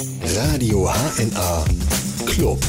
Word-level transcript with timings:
Radio 0.00 0.88
HNA 0.88 1.64
Club. 2.24 2.60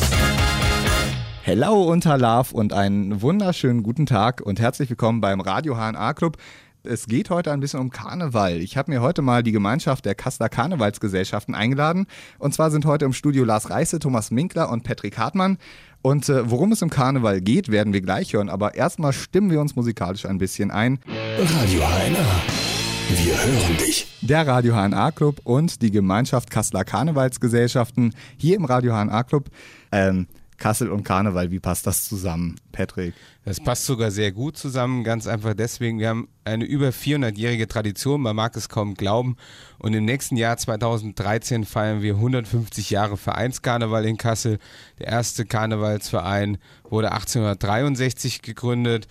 Hello 1.44 1.84
unter 1.84 2.18
Love 2.18 2.52
und 2.54 2.74
einen 2.74 3.22
wunderschönen 3.22 3.84
guten 3.84 4.08
Tag 4.08 4.42
und 4.42 4.60
herzlich 4.60 4.90
willkommen 4.90 5.22
beim 5.22 5.40
Radio 5.40 5.76
HNA 5.76 6.16
Club. 6.16 6.38
Es 6.82 7.06
geht 7.06 7.30
heute 7.30 7.52
ein 7.52 7.60
bisschen 7.60 7.82
um 7.82 7.92
Karneval. 7.92 8.58
Ich 8.58 8.78
habe 8.78 8.90
mir 8.90 9.02
heute 9.02 9.22
mal 9.22 9.44
die 9.44 9.52
Gemeinschaft 9.52 10.06
der 10.06 10.16
Kasseler 10.16 10.50
Karnevalsgesellschaften 10.50 11.54
eingeladen. 11.54 12.08
Und 12.40 12.56
zwar 12.56 12.72
sind 12.72 12.86
heute 12.86 13.06
im 13.06 13.14
Studio 13.14 13.44
Lars 13.44 13.70
Reiße, 13.70 14.00
Thomas 14.00 14.32
Minkler 14.32 14.72
und 14.72 14.84
Patrick 14.84 15.20
Hartmann. 15.20 15.60
Und 16.02 16.30
äh, 16.30 16.50
worum 16.50 16.72
es 16.72 16.82
im 16.82 16.90
Karneval 16.90 17.42
geht, 17.42 17.70
werden 17.70 17.94
wir 17.94 18.02
gleich 18.02 18.34
hören. 18.34 18.50
Aber 18.50 18.74
erstmal 18.74 19.14
stimmen 19.14 19.52
wir 19.52 19.62
uns 19.62 19.76
musikalisch 19.76 20.26
ein 20.26 20.40
bisschen 20.40 20.72
ein. 20.72 20.98
Radio 21.38 21.82
HNA. 21.82 22.79
Wir 23.12 23.44
hören 23.44 23.78
dich. 23.78 24.06
Der 24.22 24.46
Radio 24.46 24.76
HNA 24.76 25.10
Club 25.10 25.42
und 25.44 25.82
die 25.82 25.90
Gemeinschaft 25.90 26.52
Kasseler 26.52 26.84
Karnevalsgesellschaften 26.84 28.14
hier 28.38 28.56
im 28.56 28.66
Radio 28.66 28.94
HNA 28.94 29.24
Club. 29.24 29.50
Ähm, 29.92 30.28
Kassel 30.60 30.92
und 30.92 31.04
Karneval, 31.04 31.50
wie 31.50 31.60
passt 31.60 31.88
das 31.88 32.08
zusammen, 32.08 32.58
Patrick? 32.72 33.16
Das 33.46 33.60
passt 33.60 33.86
sogar 33.86 34.12
sehr 34.12 34.32
gut 34.32 34.58
zusammen, 34.58 35.04
ganz 35.04 35.26
einfach 35.26 35.56
deswegen. 35.56 35.98
Wir 35.98 36.10
haben 36.10 36.28
eine 36.44 36.66
über 36.66 36.90
400-jährige 36.90 37.68
Tradition, 37.68 38.22
man 38.22 38.36
mag 38.36 38.56
es 38.56 38.70
kaum 38.70 38.94
glauben. 38.94 39.38
Und 39.80 39.94
im 39.94 40.06
nächsten 40.06 40.36
Jahr 40.36 40.58
2013 40.58 41.64
feiern 41.66 42.04
wir 42.04 42.16
150 42.16 42.92
Jahre 42.92 43.18
Vereinskarneval 43.18 44.06
in 44.06 44.18
Kassel. 44.18 44.60
Der 45.00 45.08
erste 45.08 45.46
Karnevalsverein 45.46 46.58
wurde 46.84 47.12
1863 47.12 48.44
gegründet 48.44 49.08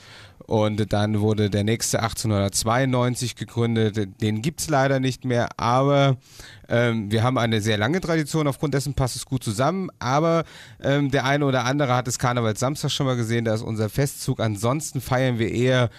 und 0.49 0.95
dann 0.95 1.21
wurde 1.21 1.51
der 1.51 1.63
nächste 1.63 2.03
1892 2.03 3.37
gegründet. 3.37 4.09
Den 4.23 4.41
gibt 4.41 4.61
es 4.61 4.71
leider 4.71 4.99
nicht 4.99 5.27
mehr, 5.27 5.51
aber 5.59 6.17
ähm, 6.71 7.13
wir 7.13 7.23
haben 7.23 7.37
eine 7.37 7.61
sehr 7.61 7.77
lange 7.77 8.01
Tradition, 8.01 8.47
aufgrund 8.47 8.73
dessen 8.73 8.95
passt 8.95 9.15
es 9.15 9.27
gut 9.27 9.45
zusammen. 9.45 9.91
Aber 9.99 10.45
ähm, 10.83 11.11
der 11.11 11.27
eine 11.27 11.45
oder 11.45 11.67
andere 11.67 11.95
hat 11.95 12.09
es 12.09 12.19
Karnevals 12.19 12.61
Samstag 12.61 12.91
schon 12.91 13.05
mal 13.05 13.17
gesehen, 13.17 13.45
da 13.45 13.53
ist 13.53 13.61
unser 13.61 13.91
Festzug. 13.91 14.41
Ansonsten 14.41 15.03
feiern 15.03 15.39
wir 15.39 15.53
eher 15.53 15.91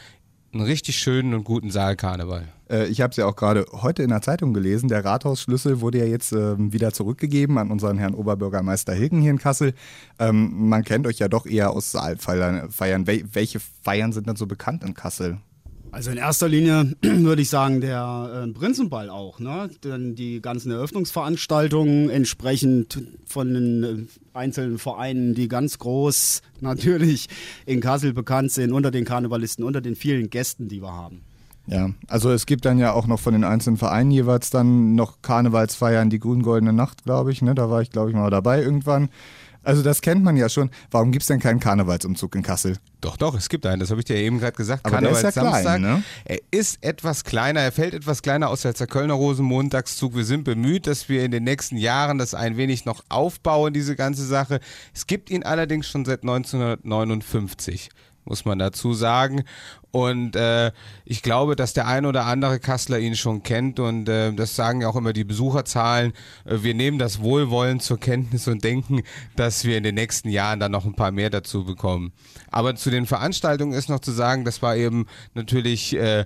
einen 0.53 0.63
richtig 0.63 0.97
schönen 0.97 1.33
und 1.33 1.43
guten 1.43 1.69
Saalkarneval. 1.69 2.47
Äh, 2.69 2.87
ich 2.87 3.01
habe 3.01 3.11
es 3.11 3.17
ja 3.17 3.25
auch 3.25 3.35
gerade 3.35 3.65
heute 3.71 4.03
in 4.03 4.09
der 4.09 4.21
Zeitung 4.21 4.53
gelesen. 4.53 4.89
Der 4.89 5.03
Rathausschlüssel 5.05 5.81
wurde 5.81 5.99
ja 5.99 6.05
jetzt 6.05 6.31
äh, 6.31 6.55
wieder 6.57 6.93
zurückgegeben 6.93 7.57
an 7.57 7.71
unseren 7.71 7.97
Herrn 7.97 8.13
Oberbürgermeister 8.13 8.93
Hilgen 8.93 9.21
hier 9.21 9.31
in 9.31 9.37
Kassel. 9.37 9.73
Ähm, 10.17 10.69
man 10.69 10.83
kennt 10.83 11.07
euch 11.07 11.19
ja 11.19 11.27
doch 11.27 11.45
eher 11.45 11.71
aus 11.71 11.91
Saalfeiern. 11.91 12.69
Wel 13.07 13.23
welche 13.31 13.59
Feiern 13.59 14.11
sind 14.11 14.27
denn 14.27 14.35
so 14.35 14.47
bekannt 14.47 14.83
in 14.83 14.93
Kassel? 14.93 15.37
Also 15.91 16.11
in 16.11 16.17
erster 16.17 16.47
Linie 16.47 16.93
würde 17.01 17.41
ich 17.41 17.49
sagen, 17.49 17.81
der 17.81 18.45
äh, 18.47 18.51
Prinzenball 18.51 19.09
auch. 19.09 19.39
Ne? 19.39 19.69
Denn 19.83 20.15
die 20.15 20.41
ganzen 20.41 20.71
Eröffnungsveranstaltungen 20.71 22.09
entsprechend 22.09 23.01
von 23.25 23.53
den 23.53 23.83
äh, 23.83 24.37
einzelnen 24.37 24.77
Vereinen, 24.77 25.33
die 25.33 25.47
ganz 25.47 25.79
groß 25.79 26.41
natürlich 26.61 27.27
in 27.65 27.81
Kassel 27.81 28.13
bekannt 28.13 28.51
sind, 28.51 28.71
unter 28.71 28.91
den 28.91 29.05
Karnevalisten, 29.05 29.63
unter 29.63 29.81
den 29.81 29.95
vielen 29.95 30.29
Gästen, 30.29 30.67
die 30.67 30.81
wir 30.81 30.93
haben. 30.93 31.21
Ja, 31.65 31.91
also 32.07 32.31
es 32.31 32.47
gibt 32.47 32.65
dann 32.65 32.79
ja 32.79 32.93
auch 32.93 33.05
noch 33.05 33.19
von 33.19 33.33
den 33.33 33.43
einzelnen 33.43 33.77
Vereinen 33.77 34.09
jeweils 34.09 34.49
dann 34.49 34.95
noch 34.95 35.21
Karnevalsfeiern, 35.21 36.09
die 36.09 36.19
grün-goldene 36.19 36.73
Nacht, 36.73 37.03
glaube 37.03 37.31
ich. 37.31 37.43
Ne? 37.43 37.53
Da 37.53 37.69
war 37.69 37.81
ich, 37.81 37.91
glaube 37.91 38.09
ich, 38.09 38.15
mal 38.15 38.31
dabei 38.31 38.61
irgendwann. 38.61 39.09
Also 39.63 39.83
das 39.83 40.01
kennt 40.01 40.23
man 40.23 40.37
ja 40.37 40.49
schon. 40.49 40.69
Warum 40.89 41.11
gibt 41.11 41.23
es 41.23 41.27
denn 41.27 41.39
keinen 41.39 41.59
Karnevalsumzug 41.59 42.35
in 42.35 42.43
Kassel? 42.43 42.77
Doch, 43.01 43.17
doch, 43.17 43.35
es 43.35 43.49
gibt 43.49 43.65
einen. 43.65 43.79
Das 43.79 43.91
habe 43.91 44.01
ich 44.01 44.05
dir 44.05 44.15
eben 44.15 44.39
gerade 44.39 44.55
gesagt. 44.55 44.85
Aber 44.85 44.99
der 44.99 45.11
ist 45.11 45.23
ja 45.23 45.31
klein, 45.31 45.81
ne? 45.81 46.03
Er 46.25 46.39
ist 46.51 46.83
etwas 46.83 47.23
kleiner. 47.23 47.61
Er 47.61 47.71
fällt 47.71 47.93
etwas 47.93 48.21
kleiner 48.21 48.49
aus 48.49 48.65
als 48.65 48.77
der 48.77 48.87
Kölner 48.87 49.13
Rosenmontagszug. 49.13 50.15
Wir 50.15 50.25
sind 50.25 50.43
bemüht, 50.43 50.87
dass 50.87 51.09
wir 51.09 51.23
in 51.23 51.31
den 51.31 51.43
nächsten 51.43 51.77
Jahren 51.77 52.17
das 52.17 52.33
ein 52.33 52.57
wenig 52.57 52.85
noch 52.85 53.03
aufbauen, 53.09 53.73
diese 53.73 53.95
ganze 53.95 54.25
Sache. 54.25 54.59
Es 54.93 55.07
gibt 55.07 55.29
ihn 55.29 55.43
allerdings 55.43 55.87
schon 55.87 56.05
seit 56.05 56.21
1959 56.21 57.89
muss 58.25 58.45
man 58.45 58.59
dazu 58.59 58.93
sagen. 58.93 59.43
Und 59.91 60.35
äh, 60.35 60.71
ich 61.03 61.23
glaube, 61.23 61.55
dass 61.55 61.73
der 61.73 61.87
ein 61.87 62.05
oder 62.05 62.25
andere 62.25 62.59
Kassler 62.59 62.99
ihn 62.99 63.15
schon 63.15 63.41
kennt 63.41 63.79
und 63.79 64.07
äh, 64.07 64.31
das 64.33 64.55
sagen 64.55 64.81
ja 64.81 64.87
auch 64.87 64.95
immer 64.95 65.13
die 65.13 65.23
Besucherzahlen. 65.23 66.13
Äh, 66.45 66.57
wir 66.61 66.75
nehmen 66.75 66.99
das 66.99 67.21
Wohlwollen 67.21 67.79
zur 67.79 67.99
Kenntnis 67.99 68.47
und 68.47 68.63
denken, 68.63 69.01
dass 69.35 69.65
wir 69.65 69.77
in 69.77 69.83
den 69.83 69.95
nächsten 69.95 70.29
Jahren 70.29 70.59
dann 70.59 70.71
noch 70.71 70.85
ein 70.85 70.93
paar 70.93 71.09
mehr 71.09 71.31
dazu 71.31 71.65
bekommen. 71.65 72.13
Aber 72.51 72.75
zu 72.75 72.91
den 72.91 73.07
Veranstaltungen 73.07 73.73
ist 73.73 73.89
noch 73.89 73.99
zu 73.99 74.11
sagen, 74.11 74.45
das 74.45 74.61
war 74.61 74.75
eben 74.75 75.07
natürlich 75.33 75.95
äh, 75.95 76.25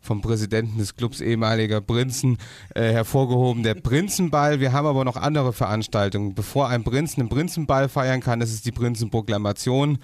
vom 0.00 0.20
Präsidenten 0.20 0.78
des 0.78 0.96
Clubs 0.96 1.20
ehemaliger 1.20 1.80
Prinzen 1.80 2.38
äh, 2.74 2.90
hervorgehoben, 2.92 3.62
der 3.62 3.74
Prinzenball. 3.74 4.58
Wir 4.58 4.72
haben 4.72 4.86
aber 4.86 5.04
noch 5.04 5.16
andere 5.16 5.52
Veranstaltungen. 5.52 6.34
Bevor 6.34 6.68
ein 6.68 6.82
Prinzen 6.82 7.20
einen 7.20 7.28
Prinzenball 7.28 7.88
feiern 7.88 8.20
kann, 8.20 8.40
das 8.40 8.50
ist 8.50 8.66
die 8.66 8.72
Prinzenproklamation 8.72 9.98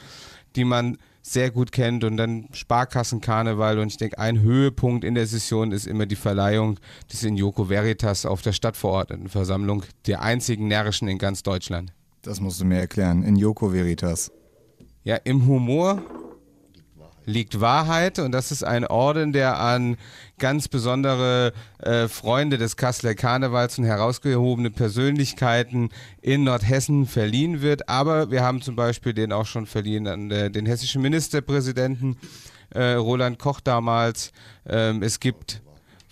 die 0.57 0.65
man 0.65 0.99
sehr 1.23 1.51
gut 1.51 1.71
kennt 1.71 2.03
und 2.05 2.17
dann 2.17 2.49
Sparkassenkarneval 2.53 3.79
und 3.79 3.89
ich 3.89 3.97
denke, 3.97 4.19
ein 4.19 4.41
Höhepunkt 4.41 5.05
in 5.05 5.15
der 5.15 5.27
Session 5.27 5.71
ist 5.71 5.87
immer 5.87 6.07
die 6.07 6.17
Verleihung 6.17 6.79
des 7.13 7.23
Injoko 7.23 7.69
Veritas 7.69 8.27
auf 8.27 8.43
der 8.43 8.53
Stadtverordnetenversammlung, 8.53 9.85
der 10.07 10.23
einzigen 10.23 10.67
närrischen 10.67 11.09
in 11.09 11.19
ganz 11.19 11.43
Deutschland. 11.43 11.93
Das 12.23 12.41
musst 12.41 12.61
du 12.61 12.65
mir 12.65 12.79
erklären, 12.79 13.23
Injoko 13.23 13.73
Veritas. 13.73 14.33
Ja, 15.05 15.17
im 15.17 15.47
Humor 15.47 16.03
liegt 17.25 17.61
Wahrheit 17.61 18.19
und 18.19 18.33
das 18.33 18.53
ist 18.53 18.65
ein 18.65 18.87
Orden, 18.87 19.33
der 19.33 19.59
an 19.61 19.97
ganz 20.39 20.69
besondere 20.69 21.53
äh, 21.79 22.09
Freunde 22.09 22.59
des 22.59 22.77
Kasseler 22.77 23.15
Karnevals 23.15 23.79
und 23.79 23.85
herausgehobene 23.85 24.71
Persönlichkeiten 24.71 25.91
in 26.21 26.45
Nordhessen 26.45 27.07
verliehen 27.07 27.63
wird. 27.63 27.89
Aber 27.89 28.31
wir 28.31 28.43
haben 28.43 28.63
zum 28.63 28.77
Beispiel 28.77 29.15
den 29.15 29.33
auch 29.33 29.47
schon 29.47 29.67
verliehen 29.67 30.07
an 30.07 30.31
äh, 30.31 30.51
den 30.51 30.67
hessischen 30.67 31.03
Ministerpräsidenten 31.03 32.19
äh, 32.71 32.93
Roland 32.95 33.39
Koch 33.39 33.61
damals. 33.61 34.33
Ähm, 34.67 35.03
es 35.03 35.21
gibt 35.21 35.63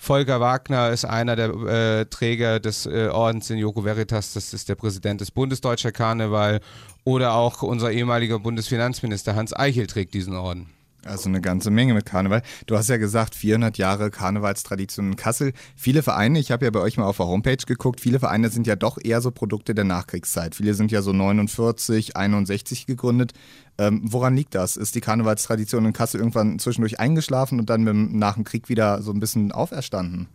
Volker 0.02 0.40
Wagner 0.40 0.88
ist 0.88 1.04
einer 1.04 1.36
der 1.36 1.50
äh, 1.50 2.06
Träger 2.06 2.58
des 2.58 2.86
äh, 2.86 3.08
Ordens 3.08 3.50
in 3.50 3.58
Joko 3.58 3.84
Veritas, 3.84 4.32
das 4.32 4.54
ist 4.54 4.70
der 4.70 4.74
Präsident 4.74 5.20
des 5.20 5.30
Bundesdeutscher 5.30 5.92
Karneval. 5.92 6.60
Oder 7.04 7.34
auch 7.34 7.60
unser 7.60 7.92
ehemaliger 7.92 8.38
Bundesfinanzminister 8.38 9.34
Hans 9.34 9.54
Eichel 9.54 9.86
trägt 9.86 10.14
diesen 10.14 10.36
Orden. 10.36 10.70
Also 11.04 11.28
eine 11.28 11.40
ganze 11.40 11.70
Menge 11.70 11.94
mit 11.94 12.04
Karneval. 12.04 12.42
Du 12.66 12.76
hast 12.76 12.88
ja 12.88 12.98
gesagt, 12.98 13.34
400 13.34 13.78
Jahre 13.78 14.10
Karnevalstradition 14.10 15.12
in 15.12 15.16
Kassel. 15.16 15.52
Viele 15.74 16.02
Vereine, 16.02 16.38
ich 16.38 16.50
habe 16.50 16.66
ja 16.66 16.70
bei 16.70 16.80
euch 16.80 16.98
mal 16.98 17.06
auf 17.06 17.16
der 17.16 17.26
Homepage 17.26 17.56
geguckt, 17.56 18.00
viele 18.00 18.20
Vereine 18.20 18.50
sind 18.50 18.66
ja 18.66 18.76
doch 18.76 18.98
eher 19.02 19.20
so 19.22 19.30
Produkte 19.30 19.74
der 19.74 19.84
Nachkriegszeit. 19.84 20.54
Viele 20.54 20.74
sind 20.74 20.92
ja 20.92 21.00
so 21.00 21.12
49, 21.12 22.16
61 22.16 22.86
gegründet. 22.86 23.32
Ähm, 23.78 24.02
woran 24.04 24.36
liegt 24.36 24.54
das? 24.54 24.76
Ist 24.76 24.94
die 24.94 25.00
Karnevalstradition 25.00 25.86
in 25.86 25.92
Kassel 25.94 26.20
irgendwann 26.20 26.58
zwischendurch 26.58 27.00
eingeschlafen 27.00 27.58
und 27.58 27.70
dann 27.70 27.82
mit, 27.82 27.94
nach 28.12 28.34
dem 28.34 28.44
Krieg 28.44 28.68
wieder 28.68 29.00
so 29.00 29.10
ein 29.12 29.20
bisschen 29.20 29.52
auferstanden? 29.52 30.28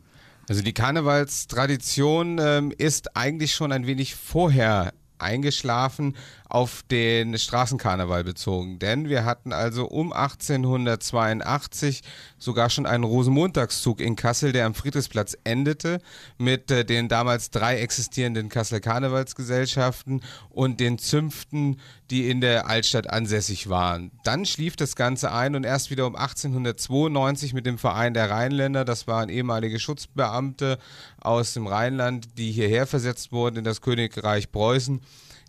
Also 0.50 0.62
die 0.62 0.74
Karnevalstradition 0.74 2.40
ähm, 2.40 2.74
ist 2.76 3.16
eigentlich 3.16 3.54
schon 3.54 3.72
ein 3.72 3.86
wenig 3.86 4.16
vorher 4.16 4.94
eingeschlafen 5.18 6.16
auf 6.56 6.84
den 6.90 7.38
Straßenkarneval 7.38 8.24
bezogen. 8.24 8.80
Denn 8.80 9.10
wir 9.10 9.26
hatten 9.26 9.52
also 9.52 9.88
um 9.90 10.14
1882 10.14 12.02
sogar 12.38 12.70
schon 12.70 12.86
einen 12.86 13.04
Rosenmontagszug 13.04 14.00
in 14.00 14.16
Kassel, 14.16 14.54
der 14.54 14.66
am 14.66 14.74
Friedrichsplatz 14.74 15.38
endete, 15.44 16.00
mit 16.38 16.72
äh, 16.72 16.86
den 16.86 17.10
damals 17.10 17.52
drei 17.52 17.80
existierenden 17.80 18.48
Kasseler 18.48 18.80
Karnevalsgesellschaften 18.80 20.22
und 20.48 20.80
den 20.80 20.98
Zünften, 20.98 21.82
die 22.10 22.30
in 22.30 22.40
der 22.40 22.70
Altstadt 22.70 23.10
ansässig 23.10 23.68
waren. 23.68 24.12
Dann 24.24 24.46
schlief 24.46 24.78
das 24.78 24.96
Ganze 24.96 25.34
ein 25.34 25.56
und 25.56 25.66
erst 25.66 25.92
wieder 25.92 26.08
um 26.08 26.16
1892 26.16 27.54
mit 27.54 27.66
dem 27.66 27.78
Verein 27.78 28.14
der 28.14 28.30
Rheinländer, 28.30 28.86
das 28.86 29.08
waren 29.08 29.28
ehemalige 29.28 29.78
Schutzbeamte 29.78 30.80
aus 31.20 31.54
dem 31.54 31.68
Rheinland, 31.68 32.38
die 32.38 32.54
hierher 32.54 32.88
versetzt 32.88 33.34
wurden 33.34 33.58
in 33.58 33.66
das 33.66 33.82
Königreich 33.82 34.54
Preußen, 34.54 35.02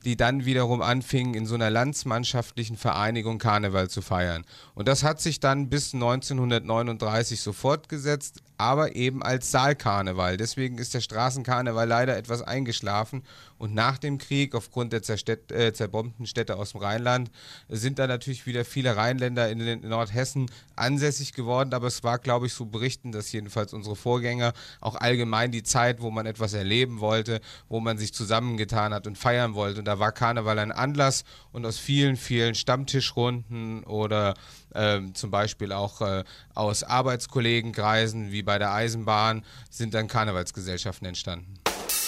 die 0.06 0.16
dann 0.16 0.44
wiederum 0.44 0.82
anfingen, 0.82 1.34
in 1.34 1.46
so 1.46 1.56
einer 1.56 1.68
landsmannschaftlichen 1.68 2.76
Vereinigung 2.76 3.38
Karneval 3.38 3.90
zu 3.90 4.02
feiern. 4.02 4.44
Und 4.76 4.86
das 4.86 5.02
hat 5.02 5.20
sich 5.20 5.40
dann 5.40 5.68
bis 5.68 5.92
1939 5.94 7.40
so 7.40 7.52
fortgesetzt, 7.52 8.40
aber 8.58 8.94
eben 8.94 9.22
als 9.22 9.50
Saalkarneval. 9.50 10.36
Deswegen 10.36 10.78
ist 10.78 10.94
der 10.94 11.00
Straßenkarneval 11.00 11.88
leider 11.88 12.16
etwas 12.16 12.42
eingeschlafen. 12.42 13.22
Und 13.58 13.74
nach 13.74 13.98
dem 13.98 14.18
Krieg, 14.18 14.54
aufgrund 14.54 14.92
der 14.92 15.00
äh, 15.00 15.72
zerbombten 15.72 16.26
Städte 16.26 16.56
aus 16.56 16.72
dem 16.72 16.80
Rheinland, 16.80 17.30
sind 17.68 17.98
da 17.98 18.06
natürlich 18.06 18.46
wieder 18.46 18.64
viele 18.64 18.96
Rheinländer 18.96 19.50
in, 19.50 19.60
in 19.60 19.88
Nordhessen 19.88 20.50
ansässig 20.76 21.32
geworden. 21.32 21.72
Aber 21.72 21.86
es 21.86 22.04
war, 22.04 22.18
glaube 22.18 22.46
ich, 22.46 22.52
so 22.52 22.66
berichten 22.66 23.12
dass 23.12 23.32
jedenfalls 23.32 23.72
unsere 23.72 23.96
Vorgänger 23.96 24.52
auch 24.80 24.96
allgemein 24.96 25.50
die 25.50 25.62
Zeit, 25.62 26.00
wo 26.00 26.10
man 26.10 26.26
etwas 26.26 26.52
erleben 26.52 27.00
wollte, 27.00 27.40
wo 27.68 27.80
man 27.80 27.98
sich 27.98 28.12
zusammengetan 28.12 28.92
hat 28.92 29.06
und 29.06 29.16
feiern 29.16 29.54
wollte. 29.54 29.78
Und 29.78 29.86
da 29.86 29.98
war 29.98 30.12
Karneval 30.12 30.58
ein 30.58 30.72
Anlass 30.72 31.24
und 31.52 31.64
aus 31.64 31.78
vielen, 31.78 32.16
vielen 32.16 32.54
Stammtischrunden 32.54 33.84
oder 33.84 34.34
ähm, 34.76 35.14
zum 35.14 35.30
Beispiel 35.30 35.72
auch 35.72 36.00
äh, 36.00 36.24
aus 36.54 36.82
Arbeitskollegenkreisen 36.82 38.32
wie 38.32 38.42
bei 38.42 38.58
der 38.58 38.72
Eisenbahn 38.72 39.44
sind 39.70 39.94
dann 39.94 40.08
Karnevalsgesellschaften 40.08 41.06
entstanden. 41.06 41.54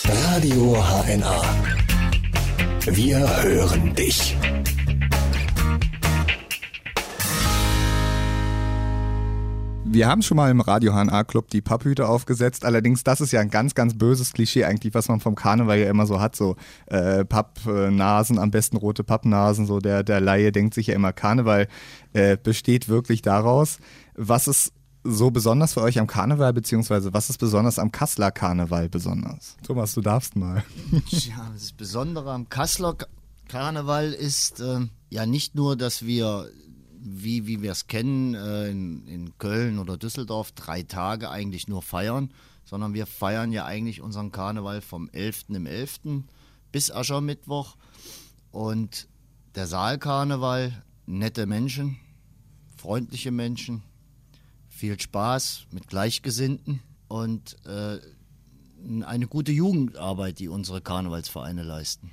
Radio 0.04 0.76
HNA. 0.82 1.42
Wir 2.86 3.42
hören 3.42 3.94
dich. 3.94 4.36
Wir 9.90 10.06
haben 10.06 10.20
schon 10.20 10.36
mal 10.36 10.50
im 10.50 10.60
Radio 10.60 10.92
HNA 10.92 11.24
Club 11.24 11.48
die 11.48 11.62
Papphüte 11.62 12.06
aufgesetzt. 12.08 12.66
Allerdings, 12.66 13.04
das 13.04 13.22
ist 13.22 13.32
ja 13.32 13.40
ein 13.40 13.48
ganz, 13.48 13.74
ganz 13.74 13.96
böses 13.96 14.34
Klischee 14.34 14.64
eigentlich, 14.64 14.92
was 14.92 15.08
man 15.08 15.20
vom 15.20 15.34
Karneval 15.34 15.78
ja 15.78 15.88
immer 15.88 16.04
so 16.04 16.20
hat. 16.20 16.36
So 16.36 16.56
äh, 16.86 17.24
Pappnasen, 17.24 18.38
am 18.38 18.50
besten 18.50 18.76
rote 18.76 19.02
Pappnasen. 19.02 19.66
So 19.66 19.78
der, 19.78 20.02
der 20.02 20.20
Laie 20.20 20.52
denkt 20.52 20.74
sich 20.74 20.88
ja 20.88 20.94
immer, 20.94 21.14
Karneval 21.14 21.68
äh, 22.12 22.36
besteht 22.36 22.88
wirklich 22.90 23.22
daraus. 23.22 23.78
Was 24.14 24.46
ist 24.46 24.74
so 25.04 25.30
besonders 25.30 25.72
für 25.72 25.80
euch 25.80 25.98
am 25.98 26.06
Karneval, 26.06 26.52
beziehungsweise 26.52 27.14
was 27.14 27.30
ist 27.30 27.38
besonders 27.38 27.78
am 27.78 27.90
Kasseler 27.90 28.30
Karneval 28.30 28.90
besonders? 28.90 29.56
Thomas, 29.66 29.94
du 29.94 30.02
darfst 30.02 30.36
mal. 30.36 30.64
Ja, 31.08 31.50
das 31.54 31.72
Besondere 31.72 32.32
am 32.32 32.50
Kasseler 32.50 32.94
Karneval 33.48 34.12
ist 34.12 34.60
äh, 34.60 34.80
ja 35.08 35.24
nicht 35.24 35.54
nur, 35.54 35.76
dass 35.76 36.04
wir 36.04 36.50
wie, 37.00 37.46
wie 37.46 37.62
wir 37.62 37.72
es 37.72 37.86
kennen, 37.86 38.34
äh, 38.34 38.70
in, 38.70 39.06
in 39.06 39.38
Köln 39.38 39.78
oder 39.78 39.96
Düsseldorf 39.96 40.52
drei 40.52 40.82
Tage 40.82 41.30
eigentlich 41.30 41.68
nur 41.68 41.82
feiern, 41.82 42.30
sondern 42.64 42.94
wir 42.94 43.06
feiern 43.06 43.52
ja 43.52 43.64
eigentlich 43.64 44.00
unseren 44.00 44.32
Karneval 44.32 44.80
vom 44.80 45.08
11. 45.10 45.46
im 45.50 45.66
11. 45.66 46.00
bis 46.72 46.90
Aschermittwoch. 46.90 47.76
Und 48.50 49.08
der 49.54 49.66
Saalkarneval, 49.66 50.82
nette 51.06 51.46
Menschen, 51.46 51.98
freundliche 52.76 53.30
Menschen, 53.30 53.82
viel 54.68 54.98
Spaß 55.00 55.66
mit 55.72 55.88
Gleichgesinnten 55.88 56.80
und 57.08 57.56
äh, 57.66 57.98
eine 59.04 59.26
gute 59.26 59.52
Jugendarbeit, 59.52 60.38
die 60.38 60.48
unsere 60.48 60.80
Karnevalsvereine 60.80 61.62
leisten. 61.62 62.10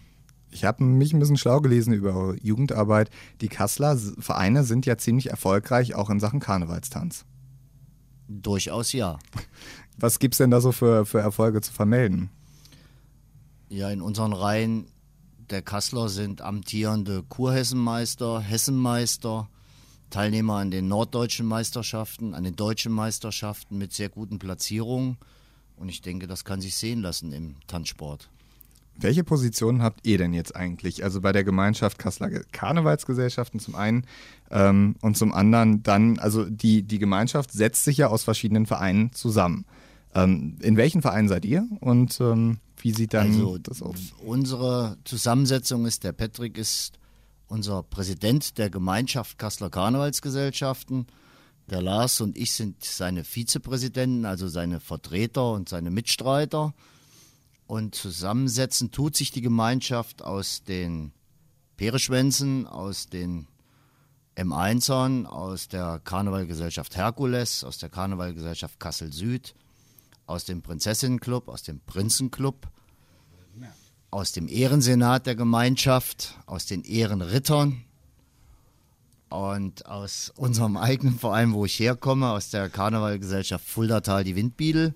Ich 0.56 0.63
habe 0.63 0.86
mich 0.86 1.12
ein 1.12 1.19
bisschen 1.19 1.36
schlau 1.36 1.60
gelesen 1.60 1.92
über 1.92 2.34
Jugendarbeit. 2.42 3.10
Die 3.42 3.50
Kasseler 3.50 3.98
Vereine 3.98 4.63
sind 4.63 4.86
ja 4.86 4.98
ziemlich 4.98 5.30
erfolgreich, 5.30 5.96
auch 5.96 6.10
in 6.10 6.22
Sachen 6.22 6.40
Karnevalstanz. 6.40 7.25
Durchaus 8.30 8.94
ja. 8.94 9.19
Was 10.00 10.18
gibt 10.18 10.34
es 10.34 10.38
denn 10.38 10.52
da 10.52 10.62
so 10.62 10.72
für, 10.72 11.06
für 11.06 11.19
Erfolge 11.19 11.60
zu 11.60 11.74
vermelden? 11.74 12.30
Ja, 13.68 13.90
in 13.90 14.02
unseren 14.02 14.31
Reihen 14.31 14.88
der 15.50 15.62
Kasseler 15.62 16.07
sind 16.07 16.42
amtierende 16.42 17.24
Kurhessenmeister, 17.24 18.40
Hessenmeister, 18.40 19.50
Teilnehmer 20.10 20.56
an 20.56 20.72
den 20.72 20.88
norddeutschen 20.88 21.46
Meisterschaften, 21.46 22.34
an 22.34 22.46
den 22.46 22.56
deutschen 22.56 22.94
Meisterschaften 22.94 23.78
mit 23.78 23.92
sehr 23.92 24.07
guten 24.07 24.40
Platzierungen. 24.40 25.18
Und 25.75 25.90
ich 25.90 26.02
denke, 26.02 26.28
das 26.28 26.46
kann 26.46 26.62
sich 26.62 26.78
sehen 26.78 27.02
lassen 27.02 27.34
im 27.34 27.56
Tanzsport. 27.68 28.30
Welche 28.97 29.24
Positionen 29.24 29.81
habt 29.81 30.06
ihr 30.07 30.18
denn 30.18 30.33
jetzt 30.33 30.56
eigentlich? 30.56 31.03
Also 31.03 31.21
bei 31.21 31.31
der 31.31 31.44
Gemeinschaft 31.44 32.00
Kasseler 32.00 32.30
Karnevalsgesellschaften 32.51 33.59
zum 33.59 33.75
einen 33.75 34.06
ähm, 34.50 34.95
und 35.01 35.18
zum 35.18 35.33
anderen 35.33 35.83
dann, 35.83 36.18
also 36.19 36.45
die, 36.45 36.83
die 36.83 37.00
Gemeinschaft 37.00 37.51
setzt 37.51 37.83
sich 37.83 37.97
ja 37.97 38.07
aus 38.07 38.24
verschiedenen 38.24 38.65
Vereinen 38.65 39.12
zusammen. 39.12 39.65
Ähm, 40.13 40.57
in 40.62 40.77
welchen 40.77 41.01
Vereinen 41.01 41.27
seid 41.27 41.44
ihr 41.44 41.68
und 41.81 42.19
ähm, 42.21 42.59
wie 42.77 42.92
sieht 42.92 43.13
dann 43.13 43.27
also, 43.27 43.57
das 43.57 43.81
aus? 43.81 44.13
Unsere 44.24 44.97
Zusammensetzung 45.03 45.86
ist, 45.86 46.03
der 46.03 46.13
Patrick 46.13 46.57
ist 46.57 47.00
unser 47.47 47.83
Präsident 47.83 48.57
der 48.57 48.69
Gemeinschaft 48.69 49.38
Kasseler 49.38 49.69
Karnevalsgesellschaften. 49.69 51.07
Der 51.69 51.81
Lars 51.81 52.21
und 52.21 52.38
ich 52.38 52.53
sind 52.53 52.83
seine 52.83 53.24
Vizepräsidenten, 53.24 54.25
also 54.25 54.47
seine 54.47 54.80
Vertreter 54.80 55.51
und 55.51 55.68
seine 55.68 55.89
Mitstreiter. 55.89 56.74
Und 57.67 57.95
zusammensetzen 57.95 58.91
tut 58.91 59.15
sich 59.15 59.31
die 59.31 59.41
Gemeinschaft 59.41 60.23
aus 60.23 60.63
den 60.63 61.12
Pereschwänzen, 61.77 62.67
aus 62.67 63.07
den 63.07 63.47
M1ern, 64.35 65.25
aus 65.25 65.67
der 65.67 66.00
Karnevalgesellschaft 66.03 66.95
Herkules, 66.95 67.63
aus 67.63 67.77
der 67.77 67.89
Karnevalgesellschaft 67.89 68.79
Kassel 68.79 69.12
Süd, 69.12 69.56
aus 70.25 70.45
dem 70.45 70.62
Prinzessinnenclub, 70.62 71.47
aus 71.47 71.63
dem 71.63 71.79
Prinzenclub, 71.79 72.67
aus 74.11 74.31
dem 74.31 74.47
Ehrensenat 74.47 75.25
der 75.25 75.35
Gemeinschaft, 75.35 76.38
aus 76.45 76.65
den 76.65 76.83
Ehrenrittern 76.83 77.83
und 79.29 79.85
aus 79.88 80.31
unserem 80.35 80.77
eigenen 80.77 81.18
Verein, 81.18 81.53
wo 81.53 81.65
ich 81.65 81.79
herkomme, 81.79 82.29
aus 82.29 82.50
der 82.50 82.69
Karnevalgesellschaft 82.69 83.65
Fuldatal 83.65 84.23
die 84.23 84.35
Windbiedel. 84.35 84.94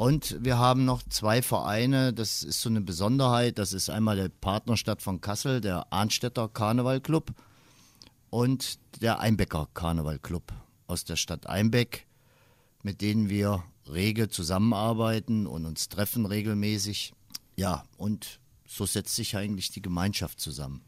Und 0.00 0.42
wir 0.42 0.56
haben 0.56 0.86
noch 0.86 1.02
zwei 1.10 1.42
Vereine, 1.42 2.14
das 2.14 2.42
ist 2.42 2.62
so 2.62 2.70
eine 2.70 2.80
Besonderheit. 2.80 3.58
Das 3.58 3.74
ist 3.74 3.90
einmal 3.90 4.16
der 4.16 4.30
Partnerstadt 4.30 5.02
von 5.02 5.20
Kassel, 5.20 5.60
der 5.60 5.92
Arnstädter 5.92 6.48
Karnevalclub 6.48 7.34
und 8.30 8.78
der 9.02 9.20
Einbecker 9.20 9.68
Karnevalclub 9.74 10.54
aus 10.86 11.04
der 11.04 11.16
Stadt 11.16 11.46
Einbeck, 11.46 12.06
mit 12.82 13.02
denen 13.02 13.28
wir 13.28 13.62
rege 13.92 14.30
zusammenarbeiten 14.30 15.46
und 15.46 15.66
uns 15.66 15.90
treffen 15.90 16.24
regelmäßig. 16.24 17.12
Ja, 17.56 17.84
und 17.98 18.40
so 18.66 18.86
setzt 18.86 19.14
sich 19.14 19.36
eigentlich 19.36 19.70
die 19.70 19.82
Gemeinschaft 19.82 20.40
zusammen. 20.40 20.80